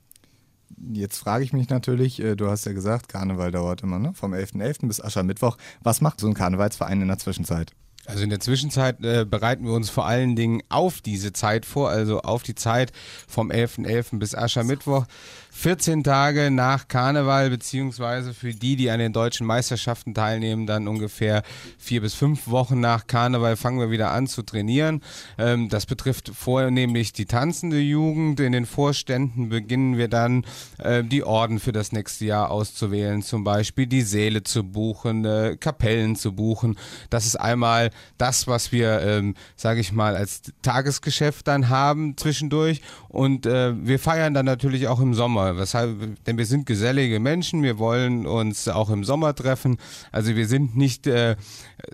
Jetzt 0.90 1.18
frage 1.18 1.44
ich 1.44 1.52
mich 1.52 1.68
natürlich, 1.68 2.18
äh, 2.18 2.34
du 2.34 2.48
hast 2.48 2.64
ja 2.64 2.72
gesagt, 2.72 3.10
Karneval 3.10 3.50
dauert 3.50 3.82
immer 3.82 3.98
ne? 3.98 4.14
vom 4.14 4.32
11.11. 4.32 4.62
.11. 4.62 4.88
bis 4.88 5.02
Aschermittwoch. 5.02 5.58
Was 5.82 6.00
macht 6.00 6.18
so 6.18 6.28
ein 6.28 6.34
Karnevalsverein 6.34 7.02
in 7.02 7.08
der 7.08 7.18
Zwischenzeit? 7.18 7.74
Also 8.06 8.24
in 8.24 8.30
der 8.30 8.40
Zwischenzeit 8.40 9.02
äh, 9.04 9.24
bereiten 9.24 9.64
wir 9.64 9.72
uns 9.72 9.88
vor 9.88 10.06
allen 10.06 10.34
Dingen 10.34 10.62
auf 10.68 11.00
diese 11.00 11.32
Zeit 11.32 11.64
vor, 11.64 11.90
also 11.90 12.20
auf 12.20 12.42
die 12.42 12.56
Zeit 12.56 12.92
vom 13.28 13.50
11.11. 13.50 13.86
.11. 13.86 14.18
bis 14.18 14.34
Aschermittwoch. 14.34 15.06
14 15.54 16.02
Tage 16.02 16.50
nach 16.50 16.88
Karneval, 16.88 17.50
beziehungsweise 17.50 18.32
für 18.32 18.54
die, 18.54 18.74
die 18.74 18.90
an 18.90 18.98
den 18.98 19.12
deutschen 19.12 19.46
Meisterschaften 19.46 20.14
teilnehmen, 20.14 20.66
dann 20.66 20.88
ungefähr 20.88 21.42
vier 21.78 22.00
bis 22.00 22.14
fünf 22.14 22.48
Wochen 22.48 22.80
nach 22.80 23.06
Karneval 23.06 23.56
fangen 23.56 23.78
wir 23.78 23.90
wieder 23.90 24.10
an 24.12 24.26
zu 24.26 24.42
trainieren. 24.42 25.02
Ähm, 25.38 25.68
das 25.68 25.84
betrifft 25.84 26.32
vornehmlich 26.34 27.12
die 27.12 27.26
tanzende 27.26 27.78
Jugend. 27.78 28.40
In 28.40 28.52
den 28.52 28.66
Vorständen 28.66 29.50
beginnen 29.50 29.98
wir 29.98 30.08
dann 30.08 30.44
äh, 30.78 31.04
die 31.04 31.22
Orden 31.22 31.60
für 31.60 31.72
das 31.72 31.92
nächste 31.92 32.24
Jahr 32.24 32.50
auszuwählen, 32.50 33.22
zum 33.22 33.44
Beispiel 33.44 33.86
die 33.86 34.02
Säle 34.02 34.42
zu 34.42 34.64
buchen, 34.64 35.24
äh, 35.24 35.56
Kapellen 35.60 36.16
zu 36.16 36.32
buchen. 36.32 36.78
Das 37.10 37.26
ist 37.26 37.36
einmal 37.36 37.91
das, 38.18 38.46
was 38.46 38.72
wir, 38.72 39.00
ähm, 39.00 39.34
sage 39.56 39.80
ich 39.80 39.92
mal, 39.92 40.16
als 40.16 40.42
Tagesgeschäft 40.62 41.48
dann 41.48 41.68
haben 41.68 42.16
zwischendurch. 42.16 42.80
Und 43.08 43.46
äh, 43.46 43.74
wir 43.76 43.98
feiern 43.98 44.34
dann 44.34 44.46
natürlich 44.46 44.88
auch 44.88 45.00
im 45.00 45.14
Sommer. 45.14 45.56
Weshalb, 45.56 46.24
denn 46.24 46.38
wir 46.38 46.46
sind 46.46 46.66
gesellige 46.66 47.20
Menschen, 47.20 47.62
wir 47.62 47.78
wollen 47.78 48.26
uns 48.26 48.68
auch 48.68 48.90
im 48.90 49.04
Sommer 49.04 49.34
treffen. 49.34 49.78
Also 50.10 50.36
wir 50.36 50.46
sind 50.46 50.76
nicht, 50.76 51.06
äh, 51.06 51.36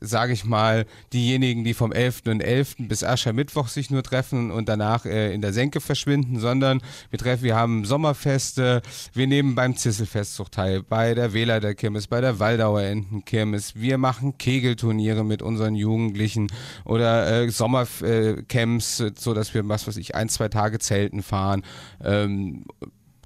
sage 0.01 0.33
ich 0.33 0.45
mal, 0.45 0.87
diejenigen, 1.13 1.65
die 1.65 1.75
vom 1.75 1.93
11. 1.93 2.23
und 2.27 2.41
11. 2.41 2.77
bis 2.81 3.05
Aschermittwoch 3.05 3.69
sich 3.69 3.91
nur 3.91 4.03
treffen 4.03 4.51
und 4.51 4.69
danach 4.69 5.07
äh, 5.07 5.33
in 5.33 5.41
der 5.41 5.53
Senke 5.53 5.81
verschwinden, 5.81 6.41
sondern 6.41 6.81
wir 7.11 7.19
treffen, 7.19 7.45
wir 7.45 7.57
haben 7.57 7.85
Sommerfeste, 7.85 8.83
wir 9.13 9.27
nehmen 9.27 9.55
beim 9.55 9.77
Zisselfestzug 9.77 10.51
teil, 10.51 10.83
bei 10.83 11.15
der 11.15 11.33
Wähler 11.33 11.61
der 11.61 11.75
Kirmes, 11.75 12.07
bei 12.07 12.21
der 12.21 12.39
Waldauer 12.39 12.83
Entenkirmes, 12.83 13.75
wir 13.77 13.99
machen 13.99 14.39
Kegelturniere 14.39 15.25
mit 15.25 15.43
unseren 15.43 15.75
Jugendlichen 15.75 16.49
oder 16.85 17.43
äh, 17.43 17.51
Sommercamps, 17.51 19.05
so 19.17 19.35
dass 19.35 19.55
wir, 19.55 19.69
was 19.69 19.87
weiß 19.87 19.97
ich, 19.97 20.15
ein, 20.15 20.29
zwei 20.29 20.49
Tage 20.49 20.79
Zelten 20.79 21.23
fahren. 21.23 21.63
Ähm, 22.03 22.65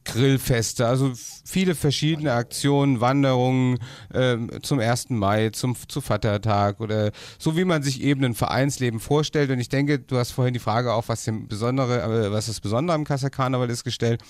Grillfeste, 0.05 0.87
also 0.87 1.13
viele 1.45 1.75
verschiedene 1.75 2.33
Aktionen, 2.33 3.01
Wanderungen 3.01 3.79
äh, 4.13 4.37
zum 4.63 4.81
1. 4.81 5.11
Mai, 5.11 5.51
zum 5.51 5.77
zu 5.89 6.01
Vatertag 6.01 6.81
oder 6.81 7.13
so 7.39 7.57
wie 7.57 7.65
man 7.65 7.83
sich 7.83 8.03
eben 8.03 8.25
ein 8.25 8.35
Vereinsleben 8.35 9.01
vorstellt. 9.01 9.51
Und 9.51 9.61
ich 9.61 9.69
denke, 9.69 9.99
du 9.99 10.17
hast 10.17 10.33
vorhin 10.33 10.55
die 10.55 10.61
Frage 10.61 10.93
auch, 10.93 11.09
was, 11.09 11.25
dem 11.25 11.47
Besondere, 11.49 12.03
äh, 12.03 12.33
was 12.33 12.47
das 12.47 12.61
Besondere 12.61 12.95
am 12.95 13.05
Kasser 13.05 13.31
Karneval 13.31 13.71
ist, 13.71 13.85
gestellt 13.85 14.23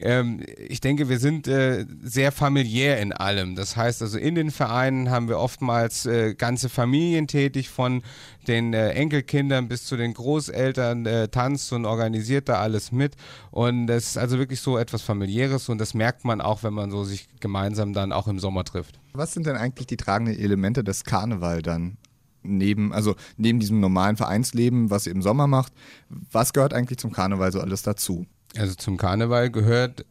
ähm, 0.00 0.42
ich 0.68 0.80
denke, 0.80 1.08
wir 1.08 1.18
sind 1.18 1.48
äh, 1.48 1.84
sehr 2.02 2.32
familiär 2.32 3.00
in 3.00 3.12
allem. 3.12 3.56
Das 3.56 3.76
heißt 3.76 4.02
also, 4.02 4.18
in 4.18 4.34
den 4.34 4.50
Vereinen 4.50 5.10
haben 5.10 5.28
wir 5.28 5.38
oftmals 5.38 6.06
äh, 6.06 6.34
ganze 6.34 6.68
Familien 6.68 7.26
tätig, 7.26 7.68
von 7.68 8.02
den 8.46 8.72
äh, 8.72 8.90
Enkelkindern 8.90 9.68
bis 9.68 9.84
zu 9.84 9.96
den 9.96 10.14
Großeltern, 10.14 11.06
äh, 11.06 11.28
tanzt 11.28 11.72
und 11.72 11.84
organisiert 11.84 12.48
da 12.48 12.60
alles 12.60 12.92
mit. 12.92 13.16
Und 13.50 13.86
das 13.88 14.06
ist 14.06 14.18
also 14.18 14.38
wirklich 14.38 14.60
so 14.60 14.78
etwas 14.78 15.02
familiäres 15.02 15.68
und 15.68 15.78
das 15.78 15.94
merkt 15.94 16.24
man 16.24 16.40
auch, 16.40 16.62
wenn 16.62 16.74
man 16.74 16.90
so 16.90 17.04
sich 17.04 17.28
gemeinsam 17.40 17.92
dann 17.92 18.12
auch 18.12 18.28
im 18.28 18.38
Sommer 18.38 18.64
trifft. 18.64 18.98
Was 19.12 19.32
sind 19.34 19.46
denn 19.46 19.56
eigentlich 19.56 19.86
die 19.86 19.96
tragenden 19.96 20.38
Elemente 20.38 20.84
des 20.84 21.04
Karneval 21.04 21.62
dann? 21.62 21.98
Neben, 22.42 22.92
also 22.92 23.16
neben 23.36 23.58
diesem 23.58 23.80
normalen 23.80 24.16
Vereinsleben, 24.16 24.90
was 24.90 25.06
ihr 25.06 25.12
im 25.12 25.22
Sommer 25.22 25.48
macht, 25.48 25.72
was 26.08 26.52
gehört 26.52 26.72
eigentlich 26.72 26.98
zum 26.98 27.12
Karneval 27.12 27.52
so 27.52 27.60
alles 27.60 27.82
dazu? 27.82 28.26
Also 28.56 28.74
zum 28.74 28.96
Karneval 28.96 29.50
gehört 29.50 30.04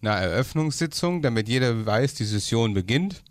eine 0.00 0.10
Eröffnungssitzung, 0.10 1.22
damit 1.22 1.48
jeder 1.48 1.86
weiß, 1.86 2.14
die 2.14 2.24
Session 2.24 2.74
beginnt. 2.74 3.22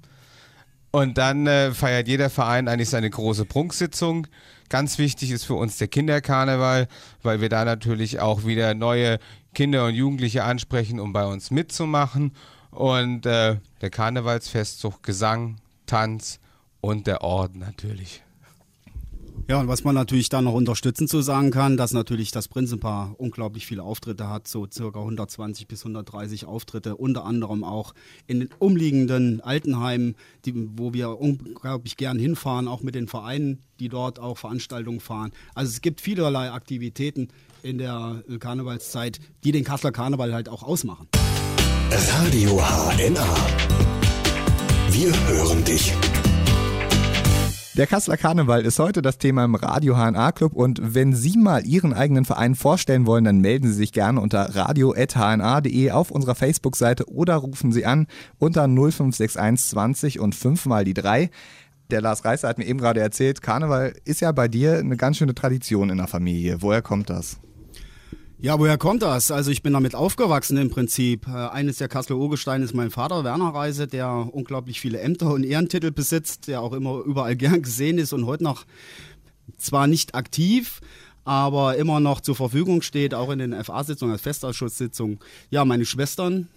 Und 0.91 1.17
dann 1.17 1.47
äh, 1.47 1.71
feiert 1.71 2.07
jeder 2.07 2.29
Verein 2.29 2.67
eigentlich 2.67 2.89
seine 2.89 3.09
große 3.09 3.45
Prunksitzung, 3.45 4.27
Ganz 4.73 4.97
wichtig 4.97 5.29
ist 5.29 5.43
für 5.43 5.53
uns 5.53 5.77
der 5.77 5.87
Kinderkarneval, 5.87 6.87
weil 7.21 7.41
wir 7.41 7.49
da 7.49 7.63
natürlich 7.63 8.19
auch 8.19 8.43
wieder 8.43 8.73
neue 8.73 9.19
Kinder 9.53 9.85
und 9.85 9.93
Jugendliche 9.93 10.43
ansprechen, 10.43 10.99
um 10.99 11.13
bei 11.13 11.25
uns 11.25 11.51
mitzumachen. 11.51 12.31
Und 12.71 13.27
äh, 13.27 13.57
der 13.81 13.89
Karnevalsfestzug, 13.91 15.03
Gesang, 15.03 15.57
Tanz 15.85 16.39
und 16.81 17.05
der 17.05 17.21
Orden 17.21 17.59
natürlich. 17.59 18.23
Ja, 19.49 19.59
und 19.59 19.67
was 19.67 19.83
man 19.83 19.93
natürlich 19.93 20.29
dann 20.29 20.45
noch 20.45 20.53
unterstützend 20.53 21.09
zu 21.09 21.21
sagen 21.21 21.51
kann, 21.51 21.75
dass 21.75 21.91
natürlich 21.91 22.31
das 22.31 22.47
Prinzenpaar 22.47 23.15
unglaublich 23.17 23.65
viele 23.65 23.83
Auftritte 23.83 24.29
hat, 24.29 24.47
so 24.47 24.67
circa 24.71 24.99
120 24.99 25.67
bis 25.67 25.81
130 25.81 26.45
Auftritte, 26.45 26.95
unter 26.95 27.25
anderem 27.25 27.65
auch 27.65 27.93
in 28.25 28.39
den 28.39 28.49
umliegenden 28.59 29.41
Altenheimen, 29.41 30.15
die, 30.45 30.53
wo 30.77 30.93
wir 30.93 31.19
unglaublich 31.19 31.97
gern 31.97 32.17
hinfahren, 32.17 32.69
auch 32.69 32.83
mit 32.83 32.95
den 32.95 33.09
Vereinen, 33.09 33.59
die 33.81 33.89
dort 33.89 34.17
auch 34.17 34.37
Veranstaltungen 34.37 35.01
fahren. 35.01 35.31
Also 35.55 35.71
es 35.71 35.81
gibt 35.81 35.99
vielerlei 35.99 36.51
Aktivitäten 36.51 37.27
in 37.63 37.77
der 37.77 38.23
Karnevalszeit, 38.39 39.19
die 39.43 39.51
den 39.51 39.65
Kasseler 39.65 39.91
Karneval 39.91 40.33
halt 40.33 40.47
auch 40.47 40.63
ausmachen. 40.63 41.09
Radio 41.91 42.61
HNA. 42.61 43.35
Wir 44.89 45.27
hören 45.27 45.65
dich. 45.65 45.93
Der 47.75 47.87
Kasseler 47.87 48.17
Karneval 48.17 48.67
ist 48.67 48.77
heute 48.77 49.01
das 49.01 49.17
Thema 49.17 49.43
im 49.43 49.55
Radio 49.55 49.95
HNA 49.95 50.31
Club 50.33 50.53
und 50.53 50.93
wenn 50.93 51.15
Sie 51.15 51.39
mal 51.39 51.65
Ihren 51.65 51.91
eigenen 51.91 52.23
Verein 52.23 52.53
vorstellen 52.53 53.07
wollen, 53.07 53.23
dann 53.23 53.39
melden 53.39 53.67
Sie 53.67 53.73
sich 53.73 53.91
gerne 53.91 54.21
unter 54.21 54.53
radio.hna.de 54.55 55.89
auf 55.89 56.11
unserer 56.11 56.35
Facebook-Seite 56.35 57.09
oder 57.09 57.35
rufen 57.37 57.71
Sie 57.71 57.83
an 57.83 58.05
unter 58.37 58.67
0561 58.67 59.71
20 59.71 60.19
und 60.19 60.35
5 60.35 60.67
mal 60.67 60.83
die 60.83 60.93
3. 60.93 61.31
Der 61.89 62.01
Lars 62.01 62.23
Reißer 62.23 62.47
hat 62.47 62.59
mir 62.59 62.67
eben 62.67 62.77
gerade 62.77 62.99
erzählt, 62.99 63.41
Karneval 63.41 63.95
ist 64.05 64.21
ja 64.21 64.31
bei 64.33 64.47
dir 64.47 64.77
eine 64.77 64.95
ganz 64.95 65.17
schöne 65.17 65.33
Tradition 65.33 65.89
in 65.89 65.97
der 65.97 66.07
Familie. 66.07 66.61
Woher 66.61 66.83
kommt 66.83 67.09
das? 67.09 67.39
Ja, 68.43 68.59
woher 68.59 68.77
kommt 68.77 69.03
das? 69.03 69.31
Also 69.31 69.51
ich 69.51 69.63
bin 69.63 69.71
damit 69.71 69.95
aufgewachsen 69.95 70.57
im 70.57 70.69
Prinzip. 70.69 71.29
Äh, 71.29 71.31
eines 71.31 71.77
der 71.77 71.87
Kasseler 71.87 72.19
Urgesteine 72.19 72.65
ist 72.65 72.73
mein 72.73 72.91
Vater, 72.91 73.23
Werner 73.23 73.55
Reise, 73.55 73.87
der 73.87 74.27
unglaublich 74.33 74.81
viele 74.81 74.99
Ämter 74.99 75.31
und 75.31 75.45
Ehrentitel 75.45 75.91
besitzt, 75.91 76.49
der 76.49 76.61
auch 76.61 76.73
immer 76.73 76.99
überall 77.05 77.35
gern 77.37 77.61
gesehen 77.61 77.97
ist 77.97 78.11
und 78.11 78.25
heute 78.25 78.43
noch 78.43 78.65
zwar 79.55 79.87
nicht 79.87 80.13
aktiv, 80.13 80.81
aber 81.23 81.77
immer 81.77 82.01
noch 82.01 82.19
zur 82.19 82.35
Verfügung 82.35 82.81
steht, 82.81 83.13
auch 83.13 83.29
in 83.29 83.39
den 83.39 83.63
FA-Sitzungen, 83.63 84.11
als 84.11 84.23
Festausschusssitzungen. 84.23 85.19
Ja, 85.49 85.63
meine 85.63 85.85
Schwestern, 85.85 86.49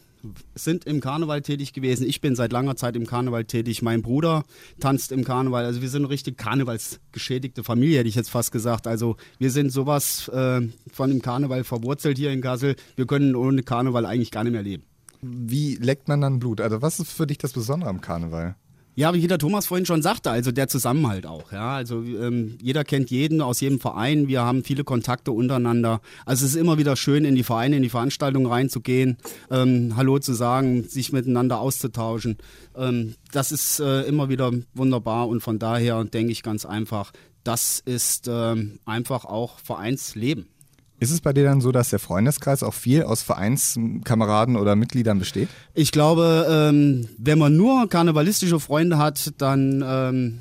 sind 0.54 0.84
im 0.84 1.00
Karneval 1.00 1.42
tätig 1.42 1.72
gewesen. 1.72 2.06
Ich 2.06 2.20
bin 2.20 2.36
seit 2.36 2.52
langer 2.52 2.76
Zeit 2.76 2.96
im 2.96 3.06
Karneval 3.06 3.44
tätig. 3.44 3.82
Mein 3.82 4.02
Bruder 4.02 4.44
tanzt 4.80 5.12
im 5.12 5.24
Karneval. 5.24 5.64
Also 5.64 5.82
wir 5.82 5.88
sind 5.88 6.02
eine 6.02 6.10
richtig 6.10 6.36
karnevalsgeschädigte 6.36 7.64
Familie, 7.64 7.98
hätte 7.98 8.08
ich 8.08 8.14
jetzt 8.14 8.30
fast 8.30 8.52
gesagt. 8.52 8.86
Also 8.86 9.16
wir 9.38 9.50
sind 9.50 9.70
sowas 9.70 10.28
äh, 10.28 10.62
von 10.92 11.10
dem 11.10 11.22
Karneval 11.22 11.64
verwurzelt 11.64 12.18
hier 12.18 12.32
in 12.32 12.40
Kassel. 12.40 12.76
Wir 12.96 13.06
können 13.06 13.34
ohne 13.34 13.62
Karneval 13.62 14.06
eigentlich 14.06 14.30
gar 14.30 14.44
nicht 14.44 14.52
mehr 14.52 14.62
leben. 14.62 14.84
Wie 15.22 15.76
leckt 15.76 16.08
man 16.08 16.20
dann 16.20 16.38
Blut? 16.38 16.60
Also 16.60 16.82
was 16.82 17.00
ist 17.00 17.12
für 17.12 17.26
dich 17.26 17.38
das 17.38 17.52
Besondere 17.52 17.90
am 17.90 18.00
Karneval? 18.00 18.56
Ja, 18.98 19.12
wie 19.12 19.26
der 19.26 19.36
Thomas 19.36 19.66
vorhin 19.66 19.84
schon 19.84 20.00
sagte, 20.00 20.30
also 20.30 20.52
der 20.52 20.68
Zusammenhalt 20.68 21.26
auch. 21.26 21.52
Ja, 21.52 21.74
also 21.74 22.02
ähm, 22.02 22.56
jeder 22.62 22.82
kennt 22.82 23.10
jeden 23.10 23.42
aus 23.42 23.60
jedem 23.60 23.78
Verein. 23.78 24.26
Wir 24.26 24.40
haben 24.40 24.64
viele 24.64 24.84
Kontakte 24.84 25.32
untereinander. 25.32 26.00
Also 26.24 26.46
es 26.46 26.54
ist 26.54 26.58
immer 26.58 26.78
wieder 26.78 26.96
schön, 26.96 27.26
in 27.26 27.34
die 27.34 27.42
Vereine, 27.42 27.76
in 27.76 27.82
die 27.82 27.90
Veranstaltungen 27.90 28.46
reinzugehen, 28.46 29.18
ähm, 29.50 29.96
Hallo 29.96 30.18
zu 30.18 30.32
sagen, 30.32 30.84
sich 30.84 31.12
miteinander 31.12 31.60
auszutauschen. 31.60 32.38
Ähm, 32.74 33.16
das 33.32 33.52
ist 33.52 33.80
äh, 33.80 34.04
immer 34.04 34.30
wieder 34.30 34.50
wunderbar 34.72 35.28
und 35.28 35.42
von 35.42 35.58
daher 35.58 36.02
denke 36.04 36.32
ich 36.32 36.42
ganz 36.42 36.64
einfach, 36.64 37.12
das 37.44 37.80
ist 37.84 38.28
ähm, 38.28 38.78
einfach 38.86 39.26
auch 39.26 39.58
Vereinsleben. 39.58 40.46
Ist 40.98 41.10
es 41.10 41.20
bei 41.20 41.34
dir 41.34 41.44
dann 41.44 41.60
so, 41.60 41.72
dass 41.72 41.90
der 41.90 41.98
Freundeskreis 41.98 42.62
auch 42.62 42.72
viel 42.72 43.02
aus 43.02 43.22
Vereinskameraden 43.22 44.56
oder 44.56 44.76
Mitgliedern 44.76 45.18
besteht? 45.18 45.48
Ich 45.74 45.92
glaube, 45.92 46.46
ähm, 46.48 47.08
wenn 47.18 47.38
man 47.38 47.54
nur 47.54 47.86
karnevalistische 47.88 48.60
Freunde 48.60 48.96
hat, 48.96 49.34
dann 49.36 49.84
ähm, 49.86 50.40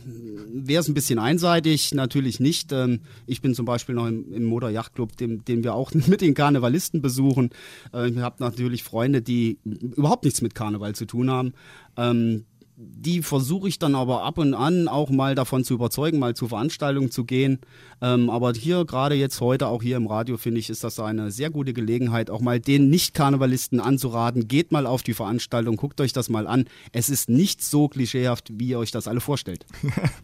wäre 0.54 0.80
es 0.80 0.88
ein 0.88 0.94
bisschen 0.94 1.20
einseitig. 1.20 1.94
Natürlich 1.94 2.40
nicht. 2.40 2.72
Ähm, 2.72 3.02
ich 3.26 3.42
bin 3.42 3.54
zum 3.54 3.66
Beispiel 3.66 3.96
noch 3.96 4.08
im, 4.08 4.32
im 4.34 4.46
Motor 4.46 4.70
Yachtclub, 4.70 5.18
den, 5.18 5.44
den 5.44 5.66
wir 5.66 5.74
auch 5.74 5.94
mit 6.08 6.22
den 6.22 6.34
Karnevalisten 6.34 7.02
besuchen. 7.02 7.50
Äh, 7.94 8.10
ich 8.10 8.18
habe 8.20 8.38
natürlich 8.40 8.84
Freunde, 8.84 9.22
die 9.22 9.60
überhaupt 9.66 10.24
nichts 10.24 10.42
mit 10.42 10.56
Karneval 10.56 10.96
zu 10.96 11.06
tun 11.06 11.30
haben. 11.30 11.54
Ähm, 11.98 12.46
die 12.78 13.22
versuche 13.22 13.70
ich 13.70 13.80
dann 13.80 13.96
aber 13.96 14.24
ab 14.24 14.38
und 14.38 14.54
an 14.54 14.88
auch 14.90 15.10
mal 15.10 15.34
davon 15.34 15.64
zu 15.64 15.74
überzeugen, 15.74 16.20
mal 16.20 16.36
zu 16.36 16.50
Veranstaltungen 16.50 17.10
zu 17.10 17.24
gehen. 17.24 17.60
Ähm, 18.02 18.30
aber 18.30 18.52
hier, 18.54 18.84
gerade 18.84 19.16
jetzt 19.16 19.40
heute, 19.40 19.68
auch 19.68 19.82
hier 19.82 19.96
im 19.96 20.08
Radio, 20.08 20.36
finde 20.36 20.60
ich, 20.60 20.70
ist 20.70 20.84
das 20.84 21.00
eine 21.00 21.32
sehr 21.32 21.50
gute 21.50 21.74
Gelegenheit, 21.74 22.30
auch 22.30 22.42
mal 22.42 22.60
den 22.60 22.90
Nicht-Karnevalisten 22.90 23.80
anzuraten. 23.80 24.50
Geht 24.50 24.74
mal 24.74 24.88
auf 24.88 25.04
die 25.04 25.14
Veranstaltung, 25.14 25.78
guckt 25.78 26.02
euch 26.02 26.12
das 26.12 26.28
mal 26.28 26.48
an. 26.48 26.66
Es 26.92 27.10
ist 27.10 27.30
nicht 27.30 27.64
so 27.64 27.88
klischeehaft, 27.88 28.52
wie 28.60 28.70
ihr 28.70 28.80
euch 28.80 28.92
das 28.92 29.08
alle 29.08 29.22
vorstellt. 29.22 29.66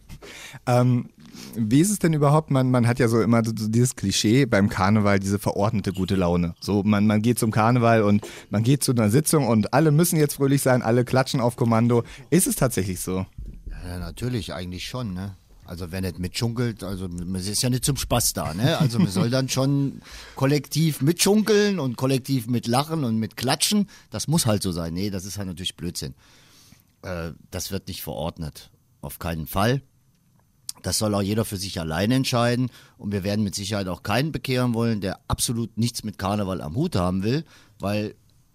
ähm, 0.66 1.08
wie 1.56 1.80
ist 1.80 1.90
es 1.90 1.98
denn 1.98 2.12
überhaupt? 2.12 2.50
Man, 2.50 2.70
man 2.70 2.86
hat 2.86 2.98
ja 2.98 3.08
so 3.08 3.20
immer 3.20 3.44
so 3.44 3.52
dieses 3.52 3.96
Klischee 3.96 4.46
beim 4.46 4.68
Karneval, 4.68 5.18
diese 5.18 5.38
verordnete 5.38 5.92
gute 5.92 6.14
Laune. 6.14 6.54
So, 6.60 6.82
man, 6.82 7.06
man 7.06 7.22
geht 7.22 7.38
zum 7.38 7.50
Karneval 7.50 8.02
und 8.02 8.26
man 8.50 8.62
geht 8.62 8.84
zu 8.84 8.92
einer 8.92 9.10
Sitzung 9.10 9.46
und 9.46 9.72
alle 9.74 9.90
müssen 9.90 10.18
jetzt 10.18 10.34
fröhlich 10.34 10.62
sein, 10.62 10.82
alle 10.82 11.04
klatschen 11.04 11.40
auf 11.40 11.56
Kommando. 11.56 12.04
Ist 12.30 12.46
es 12.46 12.56
tatsächlich 12.56 13.00
so? 13.00 13.26
Ja, 13.86 13.98
natürlich, 13.98 14.54
eigentlich 14.54 14.86
schon, 14.86 15.14
ne? 15.14 15.36
Also 15.64 15.90
wer 15.90 16.00
nicht 16.00 16.18
mitschunkelt, 16.18 16.82
also 16.82 17.08
es 17.34 17.48
ist 17.48 17.62
ja 17.62 17.70
nicht 17.70 17.84
zum 17.84 17.96
Spaß 17.96 18.32
da, 18.32 18.52
ne? 18.52 18.78
Also 18.78 18.98
man 18.98 19.08
soll 19.08 19.30
dann 19.30 19.48
schon 19.48 20.02
kollektiv 20.34 21.00
mitschunkeln 21.00 21.78
und 21.78 21.96
kollektiv 21.96 22.46
mitlachen 22.46 23.04
und 23.04 23.16
mit 23.18 23.36
klatschen. 23.36 23.88
Das 24.10 24.26
muss 24.28 24.46
halt 24.46 24.62
so 24.62 24.72
sein. 24.72 24.92
Nee, 24.92 25.10
das 25.10 25.24
ist 25.24 25.38
halt 25.38 25.46
natürlich 25.46 25.76
Blödsinn. 25.76 26.14
Äh, 27.02 27.32
das 27.50 27.70
wird 27.70 27.88
nicht 27.88 28.02
verordnet. 28.02 28.70
Auf 29.00 29.18
keinen 29.18 29.46
Fall. 29.46 29.82
Das 30.82 30.98
soll 30.98 31.14
auch 31.14 31.22
jeder 31.22 31.44
für 31.44 31.56
sich 31.56 31.80
allein 31.80 32.10
entscheiden. 32.10 32.70
Und 32.98 33.12
wir 33.12 33.24
werden 33.24 33.44
mit 33.44 33.54
Sicherheit 33.54 33.88
auch 33.88 34.02
keinen 34.02 34.32
bekehren 34.32 34.74
wollen, 34.74 35.00
der 35.00 35.20
absolut 35.28 35.76
nichts 35.78 36.04
mit 36.04 36.18
Karneval 36.18 36.60
am 36.60 36.76
Hut 36.76 36.96
haben 36.96 37.22
will, 37.22 37.44
weil 37.78 38.14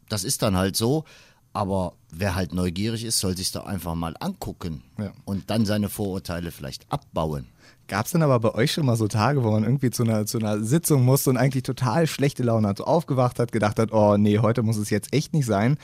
das 0.09 0.23
ist 0.23 0.41
dann 0.41 0.55
halt 0.57 0.75
so. 0.75 1.05
Aber 1.53 1.93
wer 2.11 2.35
halt 2.35 2.53
neugierig 2.53 3.03
ist, 3.03 3.19
soll 3.19 3.35
sich 3.35 3.51
doch 3.51 3.65
einfach 3.65 3.95
mal 3.95 4.13
angucken 4.19 4.83
ja. 4.99 5.11
und 5.25 5.49
dann 5.49 5.65
seine 5.65 5.89
Vorurteile 5.89 6.51
vielleicht 6.51 6.91
abbauen. 6.91 7.47
Gab 7.87 8.05
es 8.05 8.11
denn 8.11 8.21
aber 8.21 8.39
bei 8.39 8.53
euch 8.53 8.73
schon 8.73 8.85
mal 8.85 8.97
so 8.97 9.07
Tage, 9.07 9.43
wo 9.43 9.51
man 9.51 9.63
irgendwie 9.63 9.89
zu 9.89 10.03
einer, 10.03 10.25
zu 10.25 10.37
einer 10.37 10.63
Sitzung 10.63 11.03
musste 11.03 11.29
und 11.29 11.37
eigentlich 11.37 11.63
total 11.63 12.05
schlechte 12.05 12.43
Laune 12.43 12.67
hat, 12.67 12.77
so 12.77 12.83
aufgewacht 12.83 13.39
hat, 13.39 13.51
gedacht 13.51 13.79
hat, 13.79 13.91
oh 13.91 14.17
nee, 14.17 14.39
heute 14.39 14.61
muss 14.61 14.77
es 14.77 14.89
jetzt 14.89 15.13
echt 15.13 15.33
nicht 15.33 15.45
sein 15.45 15.77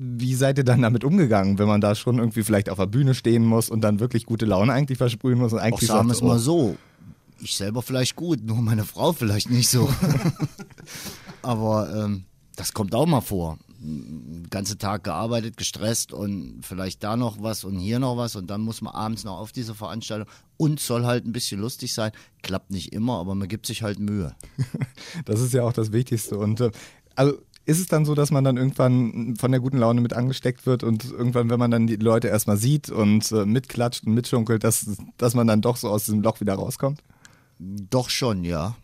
wie 0.00 0.34
seid 0.34 0.58
ihr 0.58 0.64
dann 0.64 0.82
damit 0.82 1.04
umgegangen, 1.04 1.58
wenn 1.58 1.66
man 1.66 1.80
da 1.80 1.94
schon 1.94 2.18
irgendwie 2.18 2.44
vielleicht 2.44 2.70
auf 2.70 2.78
der 2.78 2.86
Bühne 2.86 3.14
stehen 3.14 3.44
muss 3.44 3.68
und 3.68 3.80
dann 3.80 4.00
wirklich 4.00 4.26
gute 4.26 4.46
Laune 4.46 4.72
eigentlich 4.72 4.98
versprühen 4.98 5.38
muss 5.38 5.52
und 5.52 5.58
eigentlich 5.58 5.90
Auch 5.90 5.96
sagen 5.96 6.08
wir 6.08 6.12
es 6.12 6.22
mal 6.22 6.38
so, 6.38 6.76
ich 7.40 7.56
selber 7.56 7.82
vielleicht 7.82 8.16
gut, 8.16 8.44
nur 8.44 8.56
meine 8.58 8.84
Frau 8.84 9.12
vielleicht 9.12 9.50
nicht 9.50 9.68
so. 9.68 9.88
Aber 11.42 11.92
ähm, 11.94 12.24
das 12.56 12.72
kommt 12.72 12.94
auch 12.94 13.06
mal 13.06 13.20
vor. 13.20 13.58
Den 13.80 14.48
ganzen 14.50 14.78
Tag 14.78 15.04
gearbeitet, 15.04 15.56
gestresst 15.56 16.12
und 16.12 16.62
vielleicht 16.62 17.04
da 17.04 17.16
noch 17.16 17.40
was 17.40 17.62
und 17.62 17.78
hier 17.78 18.00
noch 18.00 18.16
was 18.16 18.34
und 18.34 18.48
dann 18.48 18.60
muss 18.60 18.82
man 18.82 18.92
abends 18.92 19.22
noch 19.22 19.38
auf 19.38 19.52
diese 19.52 19.74
Veranstaltung 19.74 20.28
und 20.56 20.80
soll 20.80 21.06
halt 21.06 21.24
ein 21.26 21.32
bisschen 21.32 21.60
lustig 21.60 21.94
sein. 21.94 22.10
Klappt 22.42 22.70
nicht 22.72 22.92
immer, 22.92 23.18
aber 23.18 23.36
man 23.36 23.46
gibt 23.46 23.66
sich 23.66 23.82
halt 23.82 23.98
Mühe. 24.00 24.34
Das 25.24 25.40
ist 25.40 25.54
ja 25.54 25.62
auch 25.62 25.72
das 25.72 25.92
Wichtigste 25.92 26.38
und 26.38 26.60
äh, 26.60 26.70
also 27.14 27.38
ist 27.68 27.80
es 27.80 27.86
dann 27.86 28.06
so, 28.06 28.14
dass 28.14 28.30
man 28.30 28.44
dann 28.44 28.56
irgendwann 28.56 29.36
von 29.36 29.50
der 29.52 29.60
guten 29.60 29.76
Laune 29.76 30.00
mit 30.00 30.14
angesteckt 30.14 30.64
wird 30.64 30.82
und 30.82 31.04
irgendwann, 31.12 31.50
wenn 31.50 31.58
man 31.58 31.70
dann 31.70 31.86
die 31.86 31.96
Leute 31.96 32.28
erstmal 32.28 32.56
sieht 32.56 32.88
und 32.88 33.30
äh, 33.30 33.44
mitklatscht 33.44 34.06
und 34.06 34.14
mitschunkelt, 34.14 34.64
dass, 34.64 34.96
dass 35.18 35.34
man 35.34 35.46
dann 35.46 35.60
doch 35.60 35.76
so 35.76 35.90
aus 35.90 36.06
diesem 36.06 36.22
Loch 36.22 36.40
wieder 36.40 36.54
rauskommt? 36.54 37.02
Doch 37.58 38.08
schon, 38.08 38.42
ja. 38.42 38.74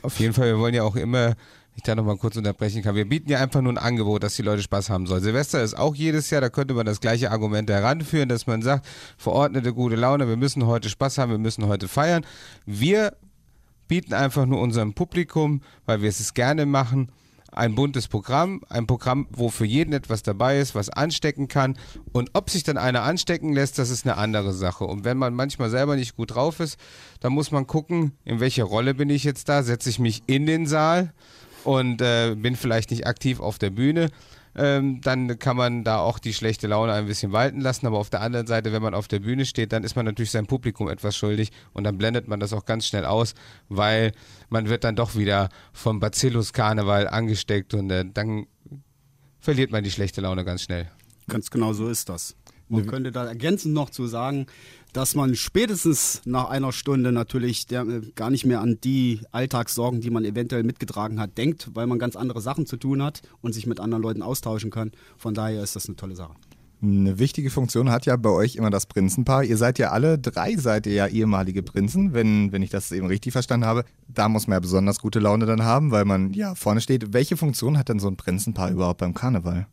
Auf 0.00 0.18
jeden 0.18 0.32
Fall, 0.32 0.46
wir 0.46 0.58
wollen 0.58 0.72
ja 0.72 0.82
auch 0.82 0.96
immer, 0.96 1.34
ich 1.76 1.82
da 1.82 1.94
nochmal 1.94 2.16
kurz 2.16 2.38
unterbrechen 2.38 2.82
kann, 2.82 2.94
wir 2.94 3.06
bieten 3.06 3.30
ja 3.30 3.38
einfach 3.38 3.60
nur 3.60 3.74
ein 3.74 3.78
Angebot, 3.78 4.22
dass 4.22 4.34
die 4.34 4.42
Leute 4.42 4.62
Spaß 4.62 4.88
haben 4.88 5.06
sollen. 5.06 5.22
Silvester 5.22 5.62
ist 5.62 5.76
auch 5.76 5.94
jedes 5.94 6.30
Jahr, 6.30 6.40
da 6.40 6.48
könnte 6.48 6.72
man 6.72 6.86
das 6.86 7.02
gleiche 7.02 7.32
Argument 7.32 7.68
heranführen, 7.68 8.30
dass 8.30 8.46
man 8.46 8.62
sagt, 8.62 8.86
verordnete 9.18 9.74
gute 9.74 9.96
Laune, 9.96 10.26
wir 10.26 10.38
müssen 10.38 10.64
heute 10.64 10.88
Spaß 10.88 11.18
haben, 11.18 11.32
wir 11.32 11.38
müssen 11.38 11.66
heute 11.66 11.86
feiern. 11.86 12.24
Wir 12.64 13.14
bieten 13.88 14.14
einfach 14.14 14.46
nur 14.46 14.58
unserem 14.58 14.94
Publikum, 14.94 15.60
weil 15.84 16.00
wir 16.00 16.08
es 16.08 16.32
gerne 16.32 16.64
machen, 16.64 17.12
ein 17.52 17.74
buntes 17.74 18.08
Programm, 18.08 18.62
ein 18.68 18.86
Programm, 18.86 19.26
wo 19.30 19.50
für 19.50 19.64
jeden 19.64 19.92
etwas 19.92 20.22
dabei 20.22 20.58
ist, 20.58 20.74
was 20.74 20.88
anstecken 20.88 21.48
kann. 21.48 21.76
Und 22.12 22.30
ob 22.32 22.50
sich 22.50 22.64
dann 22.64 22.78
einer 22.78 23.02
anstecken 23.02 23.52
lässt, 23.52 23.78
das 23.78 23.90
ist 23.90 24.06
eine 24.06 24.16
andere 24.16 24.52
Sache. 24.52 24.84
Und 24.84 25.04
wenn 25.04 25.18
man 25.18 25.34
manchmal 25.34 25.70
selber 25.70 25.96
nicht 25.96 26.16
gut 26.16 26.34
drauf 26.34 26.60
ist, 26.60 26.78
dann 27.20 27.32
muss 27.32 27.50
man 27.50 27.66
gucken, 27.66 28.12
in 28.24 28.40
welcher 28.40 28.64
Rolle 28.64 28.94
bin 28.94 29.10
ich 29.10 29.24
jetzt 29.24 29.48
da? 29.48 29.62
Setze 29.62 29.90
ich 29.90 29.98
mich 29.98 30.22
in 30.26 30.46
den 30.46 30.66
Saal 30.66 31.12
und 31.64 32.00
äh, 32.00 32.34
bin 32.34 32.56
vielleicht 32.56 32.90
nicht 32.90 33.06
aktiv 33.06 33.38
auf 33.40 33.58
der 33.58 33.70
Bühne? 33.70 34.10
Ähm, 34.54 35.00
dann 35.00 35.38
kann 35.38 35.56
man 35.56 35.84
da 35.84 35.98
auch 35.98 36.18
die 36.18 36.34
schlechte 36.34 36.66
Laune 36.66 36.92
ein 36.92 37.06
bisschen 37.06 37.32
walten 37.32 37.60
lassen. 37.60 37.86
Aber 37.86 37.98
auf 37.98 38.10
der 38.10 38.20
anderen 38.20 38.46
Seite, 38.46 38.72
wenn 38.72 38.82
man 38.82 38.94
auf 38.94 39.08
der 39.08 39.20
Bühne 39.20 39.46
steht, 39.46 39.72
dann 39.72 39.84
ist 39.84 39.96
man 39.96 40.04
natürlich 40.04 40.30
seinem 40.30 40.46
Publikum 40.46 40.88
etwas 40.88 41.16
schuldig 41.16 41.52
und 41.72 41.84
dann 41.84 41.98
blendet 41.98 42.28
man 42.28 42.40
das 42.40 42.52
auch 42.52 42.64
ganz 42.64 42.86
schnell 42.86 43.04
aus, 43.04 43.34
weil 43.68 44.12
man 44.48 44.68
wird 44.68 44.84
dann 44.84 44.96
doch 44.96 45.16
wieder 45.16 45.48
vom 45.72 46.00
Bacillus-Karneval 46.00 47.08
angesteckt 47.08 47.74
und 47.74 47.90
äh, 47.90 48.04
dann 48.12 48.46
verliert 49.40 49.72
man 49.72 49.84
die 49.84 49.90
schlechte 49.90 50.20
Laune 50.20 50.44
ganz 50.44 50.62
schnell. 50.62 50.90
Ganz 51.28 51.50
genau 51.50 51.72
so 51.72 51.88
ist 51.88 52.08
das. 52.08 52.36
Man 52.68 52.86
könnte 52.86 53.12
da 53.12 53.26
ergänzend 53.26 53.74
noch 53.74 53.90
zu 53.90 54.06
sagen, 54.06 54.46
dass 54.92 55.14
man 55.14 55.34
spätestens 55.34 56.22
nach 56.24 56.48
einer 56.50 56.72
Stunde 56.72 57.12
natürlich 57.12 57.66
der, 57.66 57.82
äh, 57.82 58.00
gar 58.14 58.30
nicht 58.30 58.44
mehr 58.44 58.60
an 58.60 58.78
die 58.82 59.20
Alltagssorgen, 59.32 60.00
die 60.00 60.10
man 60.10 60.24
eventuell 60.24 60.62
mitgetragen 60.62 61.20
hat, 61.20 61.38
denkt, 61.38 61.70
weil 61.74 61.86
man 61.86 61.98
ganz 61.98 62.16
andere 62.16 62.40
Sachen 62.40 62.66
zu 62.66 62.76
tun 62.76 63.02
hat 63.02 63.22
und 63.40 63.52
sich 63.52 63.66
mit 63.66 63.80
anderen 63.80 64.02
Leuten 64.02 64.22
austauschen 64.22 64.70
kann. 64.70 64.92
Von 65.16 65.34
daher 65.34 65.62
ist 65.62 65.76
das 65.76 65.86
eine 65.86 65.96
tolle 65.96 66.16
Sache. 66.16 66.34
Eine 66.82 67.20
wichtige 67.20 67.50
Funktion 67.50 67.90
hat 67.90 68.06
ja 68.06 68.16
bei 68.16 68.30
euch 68.30 68.56
immer 68.56 68.70
das 68.70 68.86
Prinzenpaar. 68.86 69.44
Ihr 69.44 69.56
seid 69.56 69.78
ja 69.78 69.92
alle 69.92 70.18
drei, 70.18 70.56
seid 70.56 70.86
ihr 70.88 70.94
ja 70.94 71.06
ehemalige 71.06 71.62
Prinzen, 71.62 72.12
wenn, 72.12 72.50
wenn 72.50 72.60
ich 72.60 72.70
das 72.70 72.90
eben 72.90 73.06
richtig 73.06 73.32
verstanden 73.32 73.66
habe. 73.66 73.84
Da 74.08 74.28
muss 74.28 74.48
man 74.48 74.56
ja 74.56 74.60
besonders 74.60 74.98
gute 74.98 75.20
Laune 75.20 75.46
dann 75.46 75.62
haben, 75.62 75.92
weil 75.92 76.04
man 76.04 76.32
ja 76.32 76.56
vorne 76.56 76.80
steht. 76.80 77.12
Welche 77.12 77.36
Funktion 77.36 77.78
hat 77.78 77.88
denn 77.88 78.00
so 78.00 78.08
ein 78.08 78.16
Prinzenpaar 78.16 78.72
überhaupt 78.72 78.98
beim 78.98 79.14
Karneval? 79.14 79.68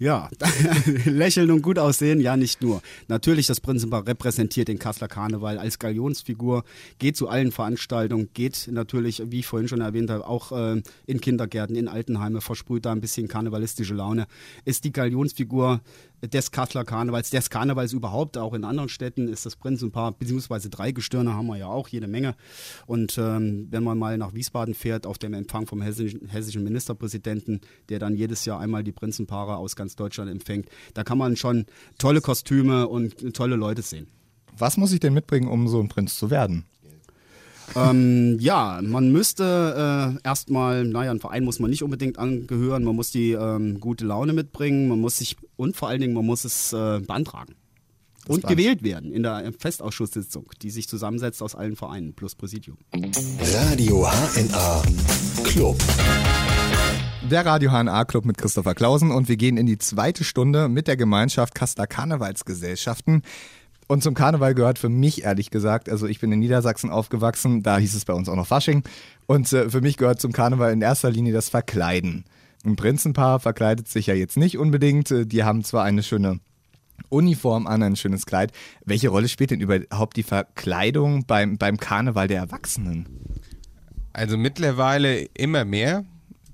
Ja, 0.00 0.30
lächeln 1.06 1.50
und 1.50 1.60
gut 1.60 1.76
aussehen, 1.76 2.20
ja 2.20 2.36
nicht 2.36 2.62
nur. 2.62 2.82
Natürlich, 3.08 3.48
das 3.48 3.60
Prinzenpaar 3.60 4.06
repräsentiert 4.06 4.68
den 4.68 4.78
Kasseler 4.78 5.08
Karneval 5.08 5.58
als 5.58 5.80
Galionsfigur, 5.80 6.62
geht 7.00 7.16
zu 7.16 7.28
allen 7.28 7.50
Veranstaltungen, 7.50 8.28
geht 8.32 8.68
natürlich, 8.70 9.20
wie 9.26 9.40
ich 9.40 9.46
vorhin 9.46 9.66
schon 9.66 9.80
erwähnt 9.80 10.10
habe, 10.10 10.24
auch 10.24 10.52
äh, 10.52 10.80
in 11.06 11.20
Kindergärten, 11.20 11.74
in 11.74 11.88
Altenheime, 11.88 12.40
versprüht 12.40 12.86
da 12.86 12.92
ein 12.92 13.00
bisschen 13.00 13.26
karnevalistische 13.26 13.94
Laune. 13.94 14.28
Ist 14.64 14.84
die 14.84 14.92
Galionsfigur 14.92 15.80
des 16.22 16.50
Kasseler 16.50 16.84
Karnevals, 16.84 17.30
des 17.30 17.50
Karnevals 17.50 17.92
überhaupt, 17.92 18.38
auch 18.38 18.54
in 18.54 18.64
anderen 18.64 18.88
Städten 18.88 19.28
ist 19.28 19.46
das 19.46 19.56
Prinzenpaar, 19.56 20.12
beziehungsweise 20.12 20.68
drei 20.68 20.92
Gestirne 20.92 21.34
haben 21.34 21.46
wir 21.46 21.56
ja 21.56 21.66
auch, 21.66 21.88
jede 21.88 22.08
Menge. 22.08 22.34
Und 22.86 23.18
ähm, 23.18 23.68
wenn 23.70 23.84
man 23.84 23.98
mal 23.98 24.18
nach 24.18 24.34
Wiesbaden 24.34 24.74
fährt, 24.74 25.06
auf 25.06 25.18
dem 25.18 25.34
Empfang 25.34 25.66
vom 25.66 25.80
hessischen, 25.80 26.28
hessischen 26.28 26.64
Ministerpräsidenten, 26.64 27.60
der 27.88 27.98
dann 27.98 28.16
jedes 28.16 28.44
Jahr 28.44 28.60
einmal 28.60 28.82
die 28.82 28.92
Prinzenpaare 28.92 29.56
aus 29.56 29.76
ganz 29.76 29.87
Deutschland 29.96 30.30
empfängt, 30.30 30.68
da 30.94 31.04
kann 31.04 31.18
man 31.18 31.36
schon 31.36 31.66
tolle 31.98 32.20
Kostüme 32.20 32.88
und 32.88 33.34
tolle 33.34 33.56
Leute 33.56 33.82
sehen. 33.82 34.08
Was 34.56 34.76
muss 34.76 34.92
ich 34.92 35.00
denn 35.00 35.14
mitbringen, 35.14 35.48
um 35.48 35.68
so 35.68 35.80
ein 35.80 35.88
Prinz 35.88 36.18
zu 36.18 36.30
werden? 36.30 36.64
ähm, 37.76 38.38
ja, 38.40 38.80
man 38.82 39.12
müsste 39.12 40.16
äh, 40.22 40.26
erstmal, 40.26 40.84
naja, 40.84 41.10
ein 41.10 41.20
Verein 41.20 41.44
muss 41.44 41.58
man 41.58 41.70
nicht 41.70 41.82
unbedingt 41.82 42.18
angehören, 42.18 42.84
man 42.84 42.96
muss 42.96 43.10
die 43.10 43.32
ähm, 43.32 43.80
gute 43.80 44.04
Laune 44.04 44.32
mitbringen, 44.32 44.88
man 44.88 45.00
muss 45.00 45.18
sich 45.18 45.36
und 45.56 45.76
vor 45.76 45.88
allen 45.88 46.00
Dingen, 46.00 46.14
man 46.14 46.26
muss 46.26 46.44
es 46.44 46.72
äh, 46.72 47.00
beantragen. 47.00 47.54
Das 48.26 48.36
und 48.36 48.46
gewählt 48.46 48.82
werden 48.82 49.12
in 49.12 49.22
der 49.22 49.52
Festausschusssitzung, 49.58 50.50
die 50.60 50.70
sich 50.70 50.86
zusammensetzt 50.86 51.42
aus 51.42 51.54
allen 51.54 51.76
Vereinen 51.76 52.12
plus 52.12 52.34
Präsidium. 52.34 52.76
Radio 53.40 54.06
HNA 54.06 54.82
Club. 55.44 55.78
Der 57.30 57.44
Radio 57.44 57.70
HNA 57.70 58.06
Club 58.06 58.24
mit 58.24 58.38
Christopher 58.38 58.74
Klausen 58.74 59.10
und 59.10 59.28
wir 59.28 59.36
gehen 59.36 59.58
in 59.58 59.66
die 59.66 59.76
zweite 59.76 60.24
Stunde 60.24 60.70
mit 60.70 60.88
der 60.88 60.96
Gemeinschaft 60.96 61.54
Kasseler 61.54 61.86
Karnevalsgesellschaften. 61.86 63.20
Und 63.86 64.02
zum 64.02 64.14
Karneval 64.14 64.54
gehört 64.54 64.78
für 64.78 64.88
mich 64.88 65.24
ehrlich 65.24 65.50
gesagt, 65.50 65.90
also 65.90 66.06
ich 66.06 66.20
bin 66.20 66.32
in 66.32 66.38
Niedersachsen 66.38 66.88
aufgewachsen, 66.88 67.62
da 67.62 67.76
hieß 67.76 67.94
es 67.94 68.06
bei 68.06 68.14
uns 68.14 68.30
auch 68.30 68.36
noch 68.36 68.46
Fasching. 68.46 68.82
Und 69.26 69.52
äh, 69.52 69.68
für 69.68 69.82
mich 69.82 69.98
gehört 69.98 70.22
zum 70.22 70.32
Karneval 70.32 70.72
in 70.72 70.80
erster 70.80 71.10
Linie 71.10 71.34
das 71.34 71.50
Verkleiden. 71.50 72.24
Ein 72.64 72.76
Prinzenpaar 72.76 73.40
verkleidet 73.40 73.88
sich 73.88 74.06
ja 74.06 74.14
jetzt 74.14 74.38
nicht 74.38 74.56
unbedingt. 74.56 75.10
Äh, 75.10 75.26
Die 75.26 75.44
haben 75.44 75.64
zwar 75.64 75.84
eine 75.84 76.02
schöne 76.02 76.40
Uniform 77.10 77.66
an, 77.66 77.82
ein 77.82 77.96
schönes 77.96 78.24
Kleid. 78.24 78.52
Welche 78.86 79.10
Rolle 79.10 79.28
spielt 79.28 79.50
denn 79.50 79.60
überhaupt 79.60 80.16
die 80.16 80.22
Verkleidung 80.22 81.26
beim, 81.26 81.58
beim 81.58 81.76
Karneval 81.76 82.26
der 82.26 82.38
Erwachsenen? 82.38 83.06
Also 84.14 84.38
mittlerweile 84.38 85.24
immer 85.34 85.66
mehr. 85.66 86.06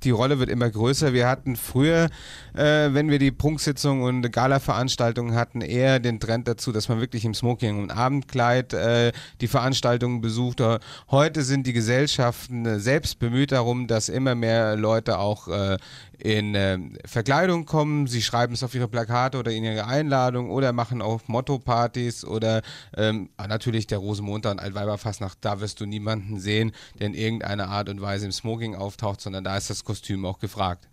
Die 0.05 0.11
Rolle 0.11 0.39
wird 0.39 0.51
immer 0.51 0.71
größer. 0.71 1.13
Wir 1.15 1.27
hatten 1.27 1.57
früher, 1.57 2.11
äh, 2.55 2.93
wenn 2.93 3.11
wir 3.11 3.19
die 3.19 3.31
Prunksitzung 3.31 4.03
und 4.03 4.31
Gala-Veranstaltungen 4.31 5.35
hatten, 5.35 5.63
eher 5.63 5.99
den 5.99 6.21
Trend 6.21 6.47
dazu, 6.47 6.73
dass 6.73 6.89
man 6.89 7.01
wirklich 7.01 7.25
im 7.25 7.35
Smoking 7.35 7.83
und 7.83 7.91
Abendkleid 7.91 8.75
äh, 8.75 9.13
die 9.41 9.49
Veranstaltungen 9.49 10.21
besucht. 10.21 10.63
Heute 11.11 11.43
sind 11.43 11.67
die 11.67 11.73
Gesellschaften 11.73 12.67
äh, 12.67 12.79
selbst 12.81 13.19
bemüht 13.19 13.53
darum, 13.53 13.87
dass 13.87 14.09
immer 14.09 14.35
mehr 14.35 14.77
Leute 14.77 15.19
auch 15.19 15.49
äh, 15.49 15.79
in 16.19 16.55
äh, 16.55 16.79
Verkleidung 17.05 17.65
kommen. 17.65 18.07
Sie 18.07 18.23
schreiben 18.23 18.55
es 18.55 18.63
auf 18.63 18.75
ihre 18.75 18.89
Plakate 18.89 19.39
oder 19.39 19.51
in 19.51 19.65
ihre 19.65 19.87
Einladung 19.87 20.51
oder 20.51 20.73
machen 20.73 21.03
auch 21.03 21.21
Motto-Partys 21.27 22.25
oder 22.25 22.63
ähm, 22.97 23.31
natürlich 23.39 23.87
der 23.87 23.99
Rosenmontag 23.99 24.53
und 24.53 24.61
Altweiberfastnacht. 24.61 25.39
Da 25.41 25.61
wirst 25.61 25.81
du 25.81 25.87
niemanden 25.87 26.39
sehen, 26.39 26.73
der 26.99 27.09
in 27.09 27.15
irgendeiner 27.15 27.69
Art 27.69 27.89
und 27.89 28.01
Weise 28.01 28.27
im 28.27 28.33
Smoking 28.33 28.75
auftaucht, 28.75 29.21
sondern 29.21 29.45
da 29.45 29.57
ist 29.57 29.71
das 29.71 29.85
Kostüm 29.85 29.94
auch 30.25 30.39
gefragt. 30.39 30.89